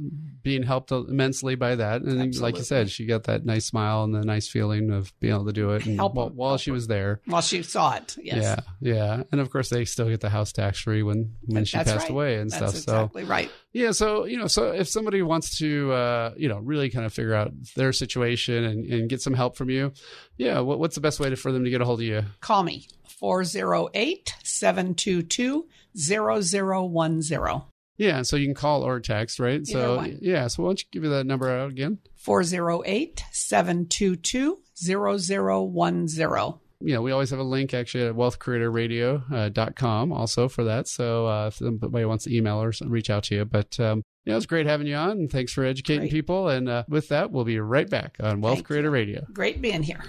being 0.44 0.64
helped 0.64 0.92
immensely 0.92 1.56
by 1.56 1.76
that, 1.76 2.02
and 2.02 2.36
like 2.40 2.58
you 2.58 2.64
said, 2.64 2.90
she 2.90 3.06
got 3.06 3.24
that 3.24 3.46
nice 3.46 3.66
smile 3.66 4.04
and 4.04 4.14
the 4.14 4.24
nice 4.26 4.48
feeling 4.48 4.92
of 4.92 5.18
being 5.20 5.34
able 5.34 5.46
to 5.46 5.54
do 5.54 5.72
it, 5.72 5.86
and 5.86 5.96
Help 5.98 6.16
while, 6.16 6.30
while 6.30 6.50
help 6.52 6.62
she 6.62 6.72
was 6.72 6.88
there. 6.88 7.22
while 7.26 7.42
she 7.42 7.64
saw 7.64 7.96
it. 7.96 8.18
Yes. 8.22 8.44
Yeah, 8.82 8.94
yeah, 8.94 9.24
and 9.32 9.40
of 9.40 9.50
course 9.50 9.70
they 9.70 9.86
still 9.86 10.10
get 10.10 10.20
the 10.22 10.30
house 10.30 10.52
tax 10.52 10.80
free 10.82 11.02
when 11.04 11.36
when 11.46 11.64
she 11.66 11.78
That's 11.78 11.92
passed 11.92 12.04
right. 12.04 12.12
away 12.12 12.36
and 12.38 12.50
That's 12.52 12.80
stuff. 12.80 12.84
So 12.84 12.96
exactly 13.06 13.24
right. 13.24 13.50
yeah, 13.72 13.92
so 13.92 14.26
you 14.26 14.38
know, 14.38 14.48
so 14.48 14.72
if 14.72 14.90
somebody 14.90 15.22
wants 15.22 15.58
to, 15.60 15.92
uh, 15.94 16.34
you 16.36 16.50
know, 16.50 16.58
really 16.60 16.90
kind 16.90 17.06
of 17.06 17.14
figure 17.14 17.34
out 17.34 17.52
their 17.76 17.94
situation 17.94 18.64
and, 18.66 18.86
and 18.86 19.10
get 19.10 19.22
some 19.22 19.34
help 19.34 19.56
from 19.56 19.70
you, 19.70 19.94
yeah, 20.38 20.60
what, 20.60 20.80
what's 20.80 20.96
the 20.96 21.02
best 21.02 21.20
way 21.20 21.30
to, 21.30 21.36
for 21.38 21.52
them 21.52 21.64
to 21.64 21.70
get 21.70 21.80
a 21.82 21.86
hold 21.86 22.00
of 22.02 22.06
you? 22.06 22.24
Call 22.42 22.64
me 22.64 22.88
408 23.08 24.36
722 24.44 25.68
0010. 25.96 27.62
Yeah, 27.98 28.24
so 28.24 28.36
you 28.36 28.46
can 28.48 28.56
call 28.56 28.84
or 28.84 29.00
text, 29.00 29.40
right? 29.40 29.66
so 29.66 29.98
one. 29.98 30.18
yeah, 30.22 30.48
so 30.48 30.64
why 30.64 30.70
don't 30.70 30.82
you 30.82 30.88
give 30.92 31.04
me 31.04 31.10
that 31.10 31.26
number 31.26 31.50
out 31.50 31.70
again? 31.70 32.00
408 32.16 33.24
722 33.32 34.60
0010. 34.76 36.54
Yeah, 36.86 37.00
we 37.00 37.12
always 37.12 37.30
have 37.30 37.40
a 37.40 37.44
link 37.44 37.74
actually 37.74 38.06
at 38.08 38.16
wealthcreatorradio.com 38.16 39.54
dot 39.54 39.76
com 39.76 40.12
also 40.12 40.50
for 40.50 40.66
that. 40.66 40.88
So 40.88 41.28
uh, 41.28 41.48
if 41.48 41.56
somebody 41.56 42.04
wants 42.04 42.26
to 42.26 42.36
email 42.36 42.62
or 42.62 42.74
reach 42.86 43.10
out 43.10 43.24
to 43.26 43.36
you, 43.36 43.46
but 43.46 43.80
um, 43.80 44.04
yeah, 44.26 44.34
it 44.34 44.36
was 44.36 44.46
great 44.46 44.66
having 44.66 44.88
you 44.88 44.96
on, 44.96 45.12
and 45.12 45.32
thanks 45.32 45.54
for 45.54 45.64
educating 45.64 46.04
Great. 46.04 46.12
people. 46.12 46.50
And 46.50 46.68
uh, 46.68 46.84
with 46.90 47.10
that, 47.10 47.32
we'll 47.32 47.46
be 47.46 47.60
right 47.60 47.90
back 47.90 48.18
on 48.22 48.42
Wealth 48.42 48.58
Thank 48.58 48.68
Creator 48.68 48.88
you. 48.88 48.94
Radio. 48.94 49.26
Great 49.32 49.62
being 49.62 49.84
here. 49.84 50.04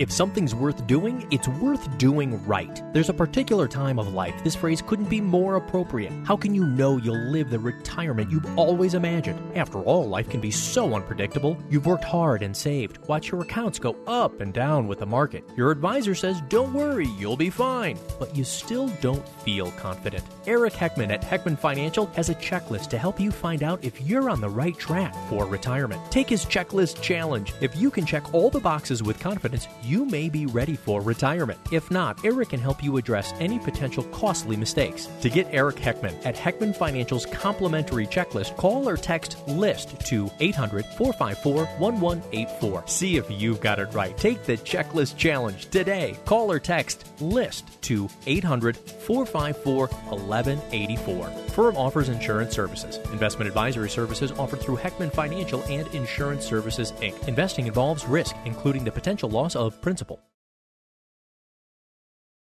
If 0.00 0.10
something's 0.10 0.54
worth 0.54 0.86
doing, 0.86 1.26
it's 1.30 1.46
worth 1.46 1.98
doing 1.98 2.42
right. 2.46 2.82
There's 2.94 3.10
a 3.10 3.12
particular 3.12 3.68
time 3.68 3.98
of 3.98 4.14
life 4.14 4.32
this 4.42 4.56
phrase 4.56 4.80
couldn't 4.80 5.10
be 5.10 5.20
more 5.20 5.56
appropriate. 5.56 6.10
How 6.24 6.38
can 6.38 6.54
you 6.54 6.64
know 6.64 6.96
you'll 6.96 7.30
live 7.30 7.50
the 7.50 7.58
retirement 7.58 8.30
you've 8.30 8.58
always 8.58 8.94
imagined? 8.94 9.38
After 9.54 9.78
all, 9.82 10.08
life 10.08 10.30
can 10.30 10.40
be 10.40 10.50
so 10.50 10.94
unpredictable. 10.94 11.58
You've 11.68 11.84
worked 11.84 12.04
hard 12.04 12.42
and 12.42 12.56
saved. 12.56 13.06
Watch 13.08 13.30
your 13.30 13.42
accounts 13.42 13.78
go 13.78 13.94
up 14.06 14.40
and 14.40 14.54
down 14.54 14.88
with 14.88 15.00
the 15.00 15.06
market. 15.06 15.44
Your 15.54 15.70
advisor 15.70 16.14
says, 16.14 16.40
don't 16.48 16.72
worry, 16.72 17.08
you'll 17.18 17.36
be 17.36 17.50
fine. 17.50 17.98
But 18.18 18.34
you 18.34 18.42
still 18.42 18.88
don't 19.02 19.28
feel 19.40 19.70
confident. 19.72 20.24
Eric 20.46 20.72
Heckman 20.72 21.12
at 21.12 21.20
Heckman 21.20 21.58
Financial 21.58 22.06
has 22.16 22.30
a 22.30 22.34
checklist 22.36 22.88
to 22.88 22.96
help 22.96 23.20
you 23.20 23.30
find 23.30 23.62
out 23.62 23.84
if 23.84 24.00
you're 24.00 24.30
on 24.30 24.40
the 24.40 24.48
right 24.48 24.78
track 24.78 25.14
for 25.28 25.44
retirement. 25.44 26.00
Take 26.10 26.30
his 26.30 26.46
checklist 26.46 27.02
challenge. 27.02 27.52
If 27.60 27.76
you 27.76 27.90
can 27.90 28.06
check 28.06 28.32
all 28.32 28.48
the 28.48 28.60
boxes 28.60 29.02
with 29.02 29.20
confidence, 29.20 29.68
you 29.82 30.04
may 30.04 30.28
be 30.28 30.46
ready 30.46 30.76
for 30.76 31.00
retirement. 31.00 31.58
If 31.72 31.90
not, 31.90 32.24
Eric 32.24 32.50
can 32.50 32.60
help 32.60 32.82
you 32.82 32.96
address 32.96 33.32
any 33.40 33.58
potential 33.58 34.04
costly 34.04 34.56
mistakes. 34.56 35.08
To 35.22 35.30
get 35.30 35.46
Eric 35.50 35.76
Heckman 35.76 36.14
at 36.24 36.36
Heckman 36.36 36.74
Financial's 36.76 37.26
complimentary 37.26 38.06
checklist, 38.06 38.56
call 38.56 38.88
or 38.88 38.96
text 38.96 39.36
LIST 39.48 40.00
to 40.06 40.30
800 40.40 40.84
454 40.96 41.64
1184. 41.78 42.82
See 42.86 43.16
if 43.16 43.30
you've 43.30 43.60
got 43.60 43.78
it 43.78 43.92
right. 43.94 44.16
Take 44.16 44.44
the 44.44 44.56
checklist 44.58 45.16
challenge 45.16 45.70
today. 45.70 46.16
Call 46.24 46.52
or 46.52 46.58
text 46.58 47.06
LIST 47.20 47.82
to 47.82 48.08
800 48.26 48.76
454 48.76 49.86
1184. 49.86 51.26
Firm 51.50 51.76
offers 51.76 52.08
insurance 52.08 52.54
services. 52.54 52.98
Investment 53.12 53.48
advisory 53.48 53.90
services 53.90 54.32
offered 54.32 54.60
through 54.60 54.76
Heckman 54.76 55.12
Financial 55.12 55.62
and 55.64 55.86
Insurance 55.94 56.44
Services 56.44 56.92
Inc. 57.00 57.26
Investing 57.28 57.66
involves 57.66 58.06
risk, 58.06 58.36
including 58.44 58.84
the 58.84 58.92
potential 58.92 59.28
loss 59.28 59.56
of 59.56 59.59
principal. 59.68 60.20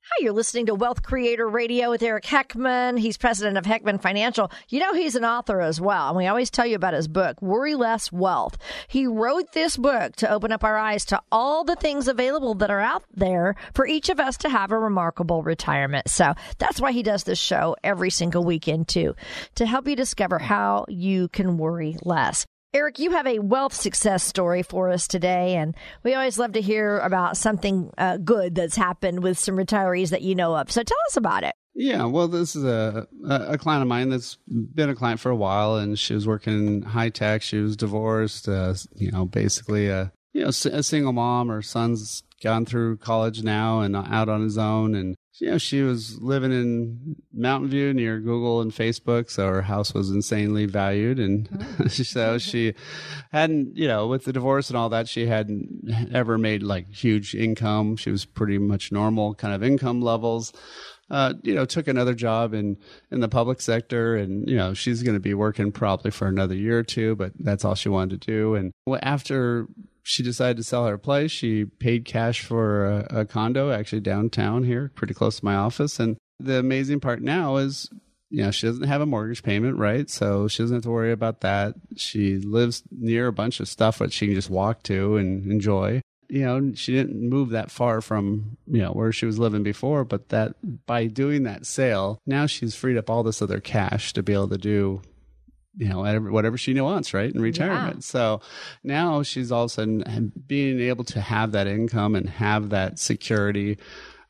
Hi, 0.06 0.26
you're 0.26 0.34
listening 0.34 0.66
to 0.66 0.76
Wealth 0.76 1.02
Creator 1.02 1.48
Radio 1.48 1.90
with 1.90 2.04
Eric 2.04 2.26
Heckman. 2.26 3.00
He's 3.00 3.18
president 3.18 3.58
of 3.58 3.64
Heckman 3.64 4.02
Financial. 4.02 4.52
You 4.68 4.82
know, 4.82 4.94
he's 4.94 5.16
an 5.16 5.24
author 5.24 5.62
as 5.62 5.80
well. 5.80 6.10
And 6.10 6.18
we 6.18 6.28
always 6.28 6.52
tell 6.52 6.66
you 6.66 6.76
about 6.76 6.94
his 6.94 7.08
book, 7.08 7.42
Worry 7.42 7.74
Less 7.74 8.12
Wealth. 8.12 8.58
He 8.90 9.08
wrote 9.08 9.54
this 9.54 9.78
book 9.78 10.16
to 10.18 10.30
open 10.30 10.52
up 10.52 10.66
our 10.66 10.78
eyes 10.78 11.06
to 11.06 11.22
all 11.32 11.64
the 11.64 11.78
things 11.78 12.10
available 12.10 12.54
that 12.56 12.70
are 12.70 12.82
out 12.82 13.06
there 13.16 13.56
for 13.74 13.88
each 13.88 14.10
of 14.10 14.20
us 14.20 14.36
to 14.40 14.50
have 14.50 14.72
a 14.72 14.78
remarkable 14.78 15.42
retirement. 15.42 16.10
So 16.10 16.34
that's 16.58 16.82
why 16.82 16.92
he 16.92 17.02
does 17.02 17.24
this 17.24 17.40
show 17.40 17.78
every 17.82 18.10
single 18.10 18.44
weekend, 18.44 18.90
too, 18.90 19.16
to 19.56 19.66
help 19.66 19.88
you 19.88 19.96
discover 19.96 20.38
how 20.38 20.86
you 20.90 21.30
can 21.30 21.58
worry 21.58 21.96
less. 22.04 22.46
Eric, 22.76 22.98
you 22.98 23.12
have 23.12 23.28
a 23.28 23.38
wealth 23.38 23.74
success 23.74 24.24
story 24.24 24.64
for 24.64 24.90
us 24.90 25.08
today, 25.08 25.58
and 25.58 25.76
we 26.02 26.16
always 26.16 26.40
love 26.40 26.54
to 26.54 26.62
hear 26.62 26.98
about 27.00 27.38
something 27.38 27.92
uh, 28.00 28.18
good 28.18 28.56
that's 28.56 28.76
happened 28.76 29.22
with 29.22 29.38
some 29.38 29.56
retirees 29.56 30.10
that 30.10 30.24
you 30.24 30.34
know 30.34 30.56
of. 30.56 30.72
So 30.72 30.82
tell 30.82 30.98
us 31.08 31.16
about 31.16 31.44
it. 31.44 31.54
Yeah, 31.76 32.06
well, 32.06 32.28
this 32.28 32.56
is 32.56 32.64
a 32.64 33.08
a 33.28 33.60
client 33.60 33.84
of 33.84 33.88
mine 33.88 34.10
that's 34.10 34.38
been 34.48 34.90
a 34.90 34.96
client 34.96 35.20
for 35.20 35.30
a 35.30 35.36
while, 35.36 35.76
and 35.76 36.00
she 36.00 36.16
was 36.16 36.26
working 36.26 36.68
in 36.68 36.82
high 36.82 37.10
tech. 37.10 37.44
She 37.44 37.60
was 37.60 37.78
divorced, 37.78 38.50
uh, 38.50 38.74
you 38.96 39.12
know, 39.12 39.26
basically 39.26 39.90
a 39.90 40.12
you 40.34 40.42
know 40.42 40.50
a 40.50 40.84
single 40.84 41.14
mom. 41.14 41.50
Her 41.50 41.62
son's 41.62 42.24
gone 42.44 42.66
through 42.66 42.98
college 42.98 43.44
now 43.44 43.82
and 43.82 43.96
out 43.96 44.30
on 44.30 44.42
his 44.42 44.58
own, 44.58 44.96
and 44.96 45.16
you 45.40 45.50
know 45.50 45.58
she 45.58 45.82
was 45.82 46.22
living 46.22 46.52
in 46.52 47.16
Mountain 47.34 47.70
View 47.70 47.94
near 47.94 48.20
Google 48.20 48.62
and 48.62 48.72
Facebook, 48.72 49.30
so 49.30 49.48
her 49.48 49.62
house 49.64 49.94
was 49.94 50.10
insanely 50.10 50.66
valued, 50.66 51.20
and 51.20 51.48
so 51.92 52.38
she 52.38 52.74
hadn't, 53.32 53.76
you 53.76 53.88
know, 53.88 54.08
with 54.08 54.26
the 54.26 54.34
divorce 54.34 54.70
and 54.70 54.78
all 54.78 54.90
that, 54.90 55.08
she 55.08 55.26
hadn't 55.28 55.90
ever 56.14 56.38
made 56.38 56.62
like 56.64 56.92
huge 56.92 57.34
income. 57.36 57.96
She 57.96 58.12
was 58.12 58.26
pretty 58.26 58.58
much 58.58 58.92
normal 58.92 59.34
kind 59.36 59.54
of 59.54 59.64
income 59.64 60.02
levels. 60.02 60.54
uh, 61.10 61.34
you 61.44 61.54
know, 61.54 61.66
took 61.66 61.88
another 61.88 62.14
job 62.14 62.54
in 62.54 62.78
in 63.12 63.20
the 63.20 63.28
public 63.30 63.62
sector, 63.62 64.16
and 64.16 64.48
you 64.50 64.56
know, 64.56 64.74
she's 64.74 65.04
going 65.04 65.16
to 65.16 65.20
be 65.20 65.34
working 65.34 65.72
probably 65.72 66.12
for 66.12 66.28
another 66.28 66.56
year 66.56 66.80
or 66.80 66.84
two, 66.84 67.16
but 67.16 67.32
that's 67.40 67.66
all 67.66 67.76
she 67.76 67.90
wanted 67.90 68.22
to 68.22 68.28
do. 68.32 68.56
And 68.56 68.72
after 69.02 69.68
she 70.04 70.22
decided 70.22 70.58
to 70.58 70.64
sell 70.64 70.86
her 70.86 70.98
place. 70.98 71.32
She 71.32 71.66
paid 71.66 72.06
cash 72.06 72.42
for 72.42 72.86
a, 72.86 73.22
a, 73.22 73.26
condo 73.26 73.72
actually 73.72 74.02
downtown 74.02 74.64
here, 74.64 74.92
pretty 74.96 75.14
close 75.14 75.40
to 75.40 75.46
my 75.46 75.56
office. 75.56 76.00
And 76.00 76.18
the 76.40 76.60
amazing 76.60 77.00
part 77.00 77.22
now 77.22 77.56
is, 77.58 77.90
you 78.30 78.44
know, 78.44 78.52
she 78.52 78.68
doesn't 78.68 78.88
have 78.88 79.02
a 79.02 79.06
mortgage 79.06 79.44
payment, 79.44 79.78
right? 79.78 80.10
So 80.10 80.48
she 80.48 80.62
doesn't 80.62 80.76
have 80.76 80.84
to 80.84 80.90
worry 80.90 81.12
about 81.12 81.42
that. 81.42 81.76
She 81.96 82.38
lives 82.38 82.84
near 82.92 83.28
a 83.28 83.34
bunch 83.34 83.60
of 83.60 83.70
stuff 83.70 84.00
that 84.00 84.12
she 84.12 84.28
can 84.28 84.36
just 84.36 84.50
walk 84.50 84.84
to 84.84 85.16
and 85.16 85.50
enjoy 85.52 86.02
you 86.30 86.42
know, 86.42 86.74
she 86.74 86.94
didn't 86.94 87.22
move 87.30 87.52
that 87.52 87.70
far 87.70 88.02
from, 88.02 88.58
you 88.66 88.82
know, 88.82 88.90
where 88.90 89.12
she 89.12 89.28
was 89.28 89.38
living 89.38 89.62
before, 89.62 90.04
but 90.04 90.30
that 90.30 90.56
by 90.88 91.06
doing 91.06 91.44
that 91.44 91.68
sale, 91.68 92.20
now 92.26 92.48
she's 92.48 92.74
freed 92.74 92.98
up 92.98 93.08
all 93.08 93.22
this 93.22 93.40
other 93.40 93.60
cash 93.60 94.14
to 94.14 94.24
be 94.24 94.34
able 94.34 94.50
to 94.50 94.58
do 94.58 95.04
you 95.78 95.88
know 95.88 96.00
whatever, 96.00 96.32
whatever 96.32 96.58
she 96.58 96.80
wants 96.80 97.14
right 97.14 97.34
in 97.34 97.42
retirement 97.42 97.98
yeah. 97.98 98.02
so 98.02 98.42
now 98.84 99.24
she's 99.24 99.52
all 99.52 99.64
of 99.64 99.68
a 99.68 99.70
sudden 99.70 100.32
being 100.48 100.80
able 100.80 101.04
to 101.04 101.20
have 101.20 101.52
that 101.52 101.68
income 101.68 102.16
and 102.16 102.30
have 102.30 102.70
that 102.70 103.00
security 103.00 103.78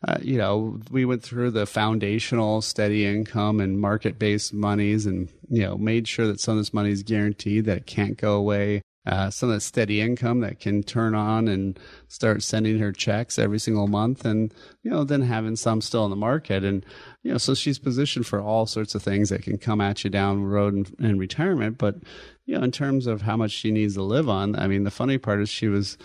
uh, 0.08 0.18
you 0.22 0.38
know 0.38 0.80
we 0.92 1.06
went 1.06 1.24
through 1.24 1.52
the 1.52 1.66
foundational 1.66 2.62
steady 2.62 3.06
income 3.06 3.60
and 3.60 3.80
market 3.80 4.18
based 4.20 4.54
monies 4.54 5.06
and 5.06 5.30
you 5.50 5.64
know 5.64 5.78
made 5.78 6.08
sure 6.08 6.28
that 6.28 6.40
some 6.40 6.54
of 6.54 6.60
this 6.60 6.74
money 6.74 6.92
is 6.92 7.04
guaranteed 7.04 7.66
that 7.66 7.78
it 7.78 7.86
can't 7.86 8.18
go 8.18 8.36
away 8.36 8.82
uh, 9.06 9.30
some 9.30 9.50
of 9.50 9.56
that 9.56 9.62
steady 9.62 10.00
income 10.00 10.40
that 10.40 10.60
can 10.60 10.82
turn 10.84 11.14
on 11.14 11.48
and 11.48 11.78
start 12.08 12.42
sending 12.42 12.80
her 12.80 12.92
checks 12.92 13.38
every 13.38 13.60
single 13.60 13.88
month 13.88 14.24
and 14.24 14.54
you 14.82 14.90
know 14.90 15.04
then 15.04 15.22
having 15.22 15.56
some 15.56 15.82
still 15.82 16.06
in 16.06 16.10
the 16.10 16.16
market. 16.16 16.64
And 16.64 16.86
you 17.22 17.32
know 17.32 17.38
so 17.38 17.54
she's 17.54 17.80
positioned 17.80 18.26
for 18.26 18.42
all 18.42 18.66
sorts 18.66 18.96
of 18.96 19.04
things 19.04 19.30
that 19.30 19.44
can 19.44 19.58
come 19.58 19.82
at 19.82 20.04
you 20.04 20.10
down 20.10 20.42
the 20.42 20.48
road 20.48 20.74
in, 20.74 21.06
in 21.06 21.20
retirement. 21.20 21.78
But 21.78 21.96
you 22.46 22.58
know 22.58 22.64
in 22.64 22.72
terms 22.72 23.08
of 23.08 23.22
how 23.22 23.38
much 23.38 23.52
she 23.52 23.72
needs 23.72 23.94
to 23.96 24.04
live 24.04 24.28
on 24.30 24.56
i 24.58 24.68
mean 24.68 24.84
the 24.84 24.92
funny 24.92 25.18
part 25.18 25.42
is 25.42 25.50
she 25.50 25.68
was 25.68 25.98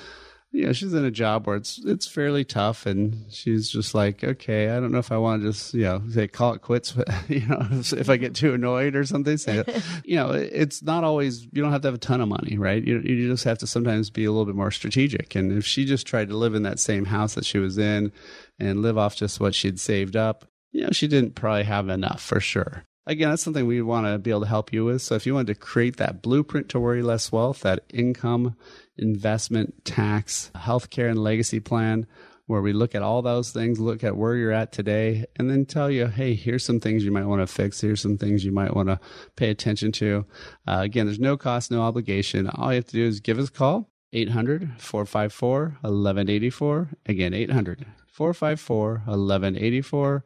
you 0.50 0.64
know, 0.64 0.72
she's 0.72 0.94
in 0.94 1.04
a 1.04 1.10
job 1.10 1.46
where 1.46 1.56
it's 1.56 1.78
it's 1.84 2.06
fairly 2.06 2.42
tough, 2.42 2.86
and 2.86 3.26
she's 3.30 3.68
just 3.68 3.94
like, 3.94 4.24
okay, 4.24 4.70
I 4.70 4.80
don't 4.80 4.92
know 4.92 4.98
if 4.98 5.12
I 5.12 5.18
want 5.18 5.42
to 5.42 5.48
just 5.48 5.74
you 5.74 5.82
know 5.82 6.02
say 6.10 6.26
call 6.26 6.54
it 6.54 6.62
quits, 6.62 6.92
but, 6.92 7.08
you 7.28 7.46
know, 7.46 7.66
if 7.70 8.08
I 8.08 8.16
get 8.16 8.34
too 8.34 8.54
annoyed 8.54 8.96
or 8.96 9.04
something. 9.04 9.36
Say, 9.36 9.62
you 10.04 10.16
know, 10.16 10.30
it's 10.30 10.82
not 10.82 11.04
always 11.04 11.44
you 11.44 11.62
don't 11.62 11.72
have 11.72 11.82
to 11.82 11.88
have 11.88 11.94
a 11.94 11.98
ton 11.98 12.20
of 12.20 12.28
money, 12.28 12.56
right? 12.56 12.82
You 12.82 13.00
you 13.00 13.28
just 13.28 13.44
have 13.44 13.58
to 13.58 13.66
sometimes 13.66 14.10
be 14.10 14.24
a 14.24 14.30
little 14.30 14.46
bit 14.46 14.56
more 14.56 14.70
strategic. 14.70 15.34
And 15.34 15.52
if 15.52 15.66
she 15.66 15.84
just 15.84 16.06
tried 16.06 16.28
to 16.28 16.36
live 16.36 16.54
in 16.54 16.62
that 16.62 16.78
same 16.78 17.04
house 17.04 17.34
that 17.34 17.44
she 17.44 17.58
was 17.58 17.76
in 17.76 18.10
and 18.58 18.80
live 18.80 18.96
off 18.96 19.16
just 19.16 19.40
what 19.40 19.54
she'd 19.54 19.78
saved 19.78 20.16
up, 20.16 20.46
you 20.72 20.82
know, 20.82 20.90
she 20.92 21.08
didn't 21.08 21.34
probably 21.34 21.64
have 21.64 21.88
enough 21.88 22.22
for 22.22 22.40
sure 22.40 22.84
again, 23.08 23.30
that's 23.30 23.42
something 23.42 23.66
we 23.66 23.82
want 23.82 24.06
to 24.06 24.18
be 24.18 24.30
able 24.30 24.42
to 24.42 24.46
help 24.46 24.72
you 24.72 24.84
with. 24.84 25.02
So 25.02 25.14
if 25.14 25.26
you 25.26 25.34
wanted 25.34 25.54
to 25.54 25.60
create 25.60 25.96
that 25.96 26.22
blueprint 26.22 26.68
to 26.70 26.80
worry 26.80 27.02
less 27.02 27.32
wealth, 27.32 27.60
that 27.62 27.80
income 27.92 28.56
investment, 28.96 29.84
tax, 29.84 30.50
healthcare, 30.54 31.10
and 31.10 31.22
legacy 31.22 31.60
plan, 31.60 32.06
where 32.46 32.62
we 32.62 32.72
look 32.72 32.94
at 32.94 33.02
all 33.02 33.22
those 33.22 33.50
things, 33.50 33.78
look 33.78 34.02
at 34.02 34.16
where 34.16 34.34
you're 34.34 34.52
at 34.52 34.72
today, 34.72 35.24
and 35.36 35.50
then 35.50 35.66
tell 35.66 35.90
you, 35.90 36.06
hey, 36.06 36.34
here's 36.34 36.64
some 36.64 36.80
things 36.80 37.04
you 37.04 37.12
might 37.12 37.26
want 37.26 37.40
to 37.40 37.46
fix. 37.46 37.80
Here's 37.80 38.00
some 38.00 38.18
things 38.18 38.44
you 38.44 38.52
might 38.52 38.74
want 38.74 38.88
to 38.88 38.98
pay 39.36 39.50
attention 39.50 39.92
to. 39.92 40.26
Uh, 40.66 40.80
again, 40.82 41.06
there's 41.06 41.20
no 41.20 41.36
cost, 41.36 41.70
no 41.70 41.82
obligation. 41.82 42.48
All 42.48 42.72
you 42.72 42.76
have 42.76 42.86
to 42.86 42.92
do 42.92 43.06
is 43.06 43.20
give 43.20 43.38
us 43.38 43.48
a 43.48 43.52
call, 43.52 43.90
800 44.12 44.80
454 44.80 45.60
1184. 45.82 46.88
Again, 47.06 47.34
800 47.34 47.86
454 48.18 49.02
1184, 49.06 50.24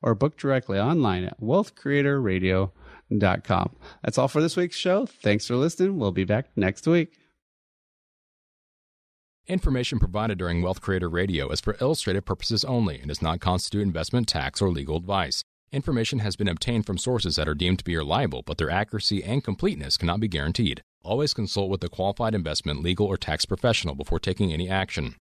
or 0.00 0.14
book 0.14 0.38
directly 0.38 0.78
online 0.78 1.24
at 1.24 1.40
wealthcreatorradio.com. 1.40 3.76
That's 4.04 4.16
all 4.16 4.28
for 4.28 4.40
this 4.40 4.56
week's 4.56 4.76
show. 4.76 5.06
Thanks 5.06 5.48
for 5.48 5.56
listening. 5.56 5.98
We'll 5.98 6.12
be 6.12 6.22
back 6.22 6.50
next 6.54 6.86
week. 6.86 7.18
Information 9.48 9.98
provided 9.98 10.38
during 10.38 10.62
Wealth 10.62 10.80
Creator 10.80 11.08
Radio 11.08 11.48
is 11.48 11.60
for 11.60 11.76
illustrative 11.80 12.24
purposes 12.24 12.64
only 12.64 13.00
and 13.00 13.08
does 13.08 13.20
not 13.20 13.40
constitute 13.40 13.82
investment, 13.82 14.28
tax, 14.28 14.62
or 14.62 14.70
legal 14.70 14.96
advice. 14.96 15.42
Information 15.72 16.20
has 16.20 16.36
been 16.36 16.46
obtained 16.46 16.86
from 16.86 16.96
sources 16.96 17.34
that 17.34 17.48
are 17.48 17.54
deemed 17.54 17.80
to 17.80 17.84
be 17.84 17.96
reliable, 17.96 18.44
but 18.46 18.56
their 18.56 18.70
accuracy 18.70 19.24
and 19.24 19.42
completeness 19.42 19.96
cannot 19.96 20.20
be 20.20 20.28
guaranteed. 20.28 20.80
Always 21.02 21.34
consult 21.34 21.70
with 21.70 21.82
a 21.82 21.88
qualified 21.88 22.36
investment, 22.36 22.84
legal, 22.84 23.06
or 23.06 23.16
tax 23.16 23.44
professional 23.44 23.96
before 23.96 24.20
taking 24.20 24.52
any 24.52 24.70
action. 24.70 25.16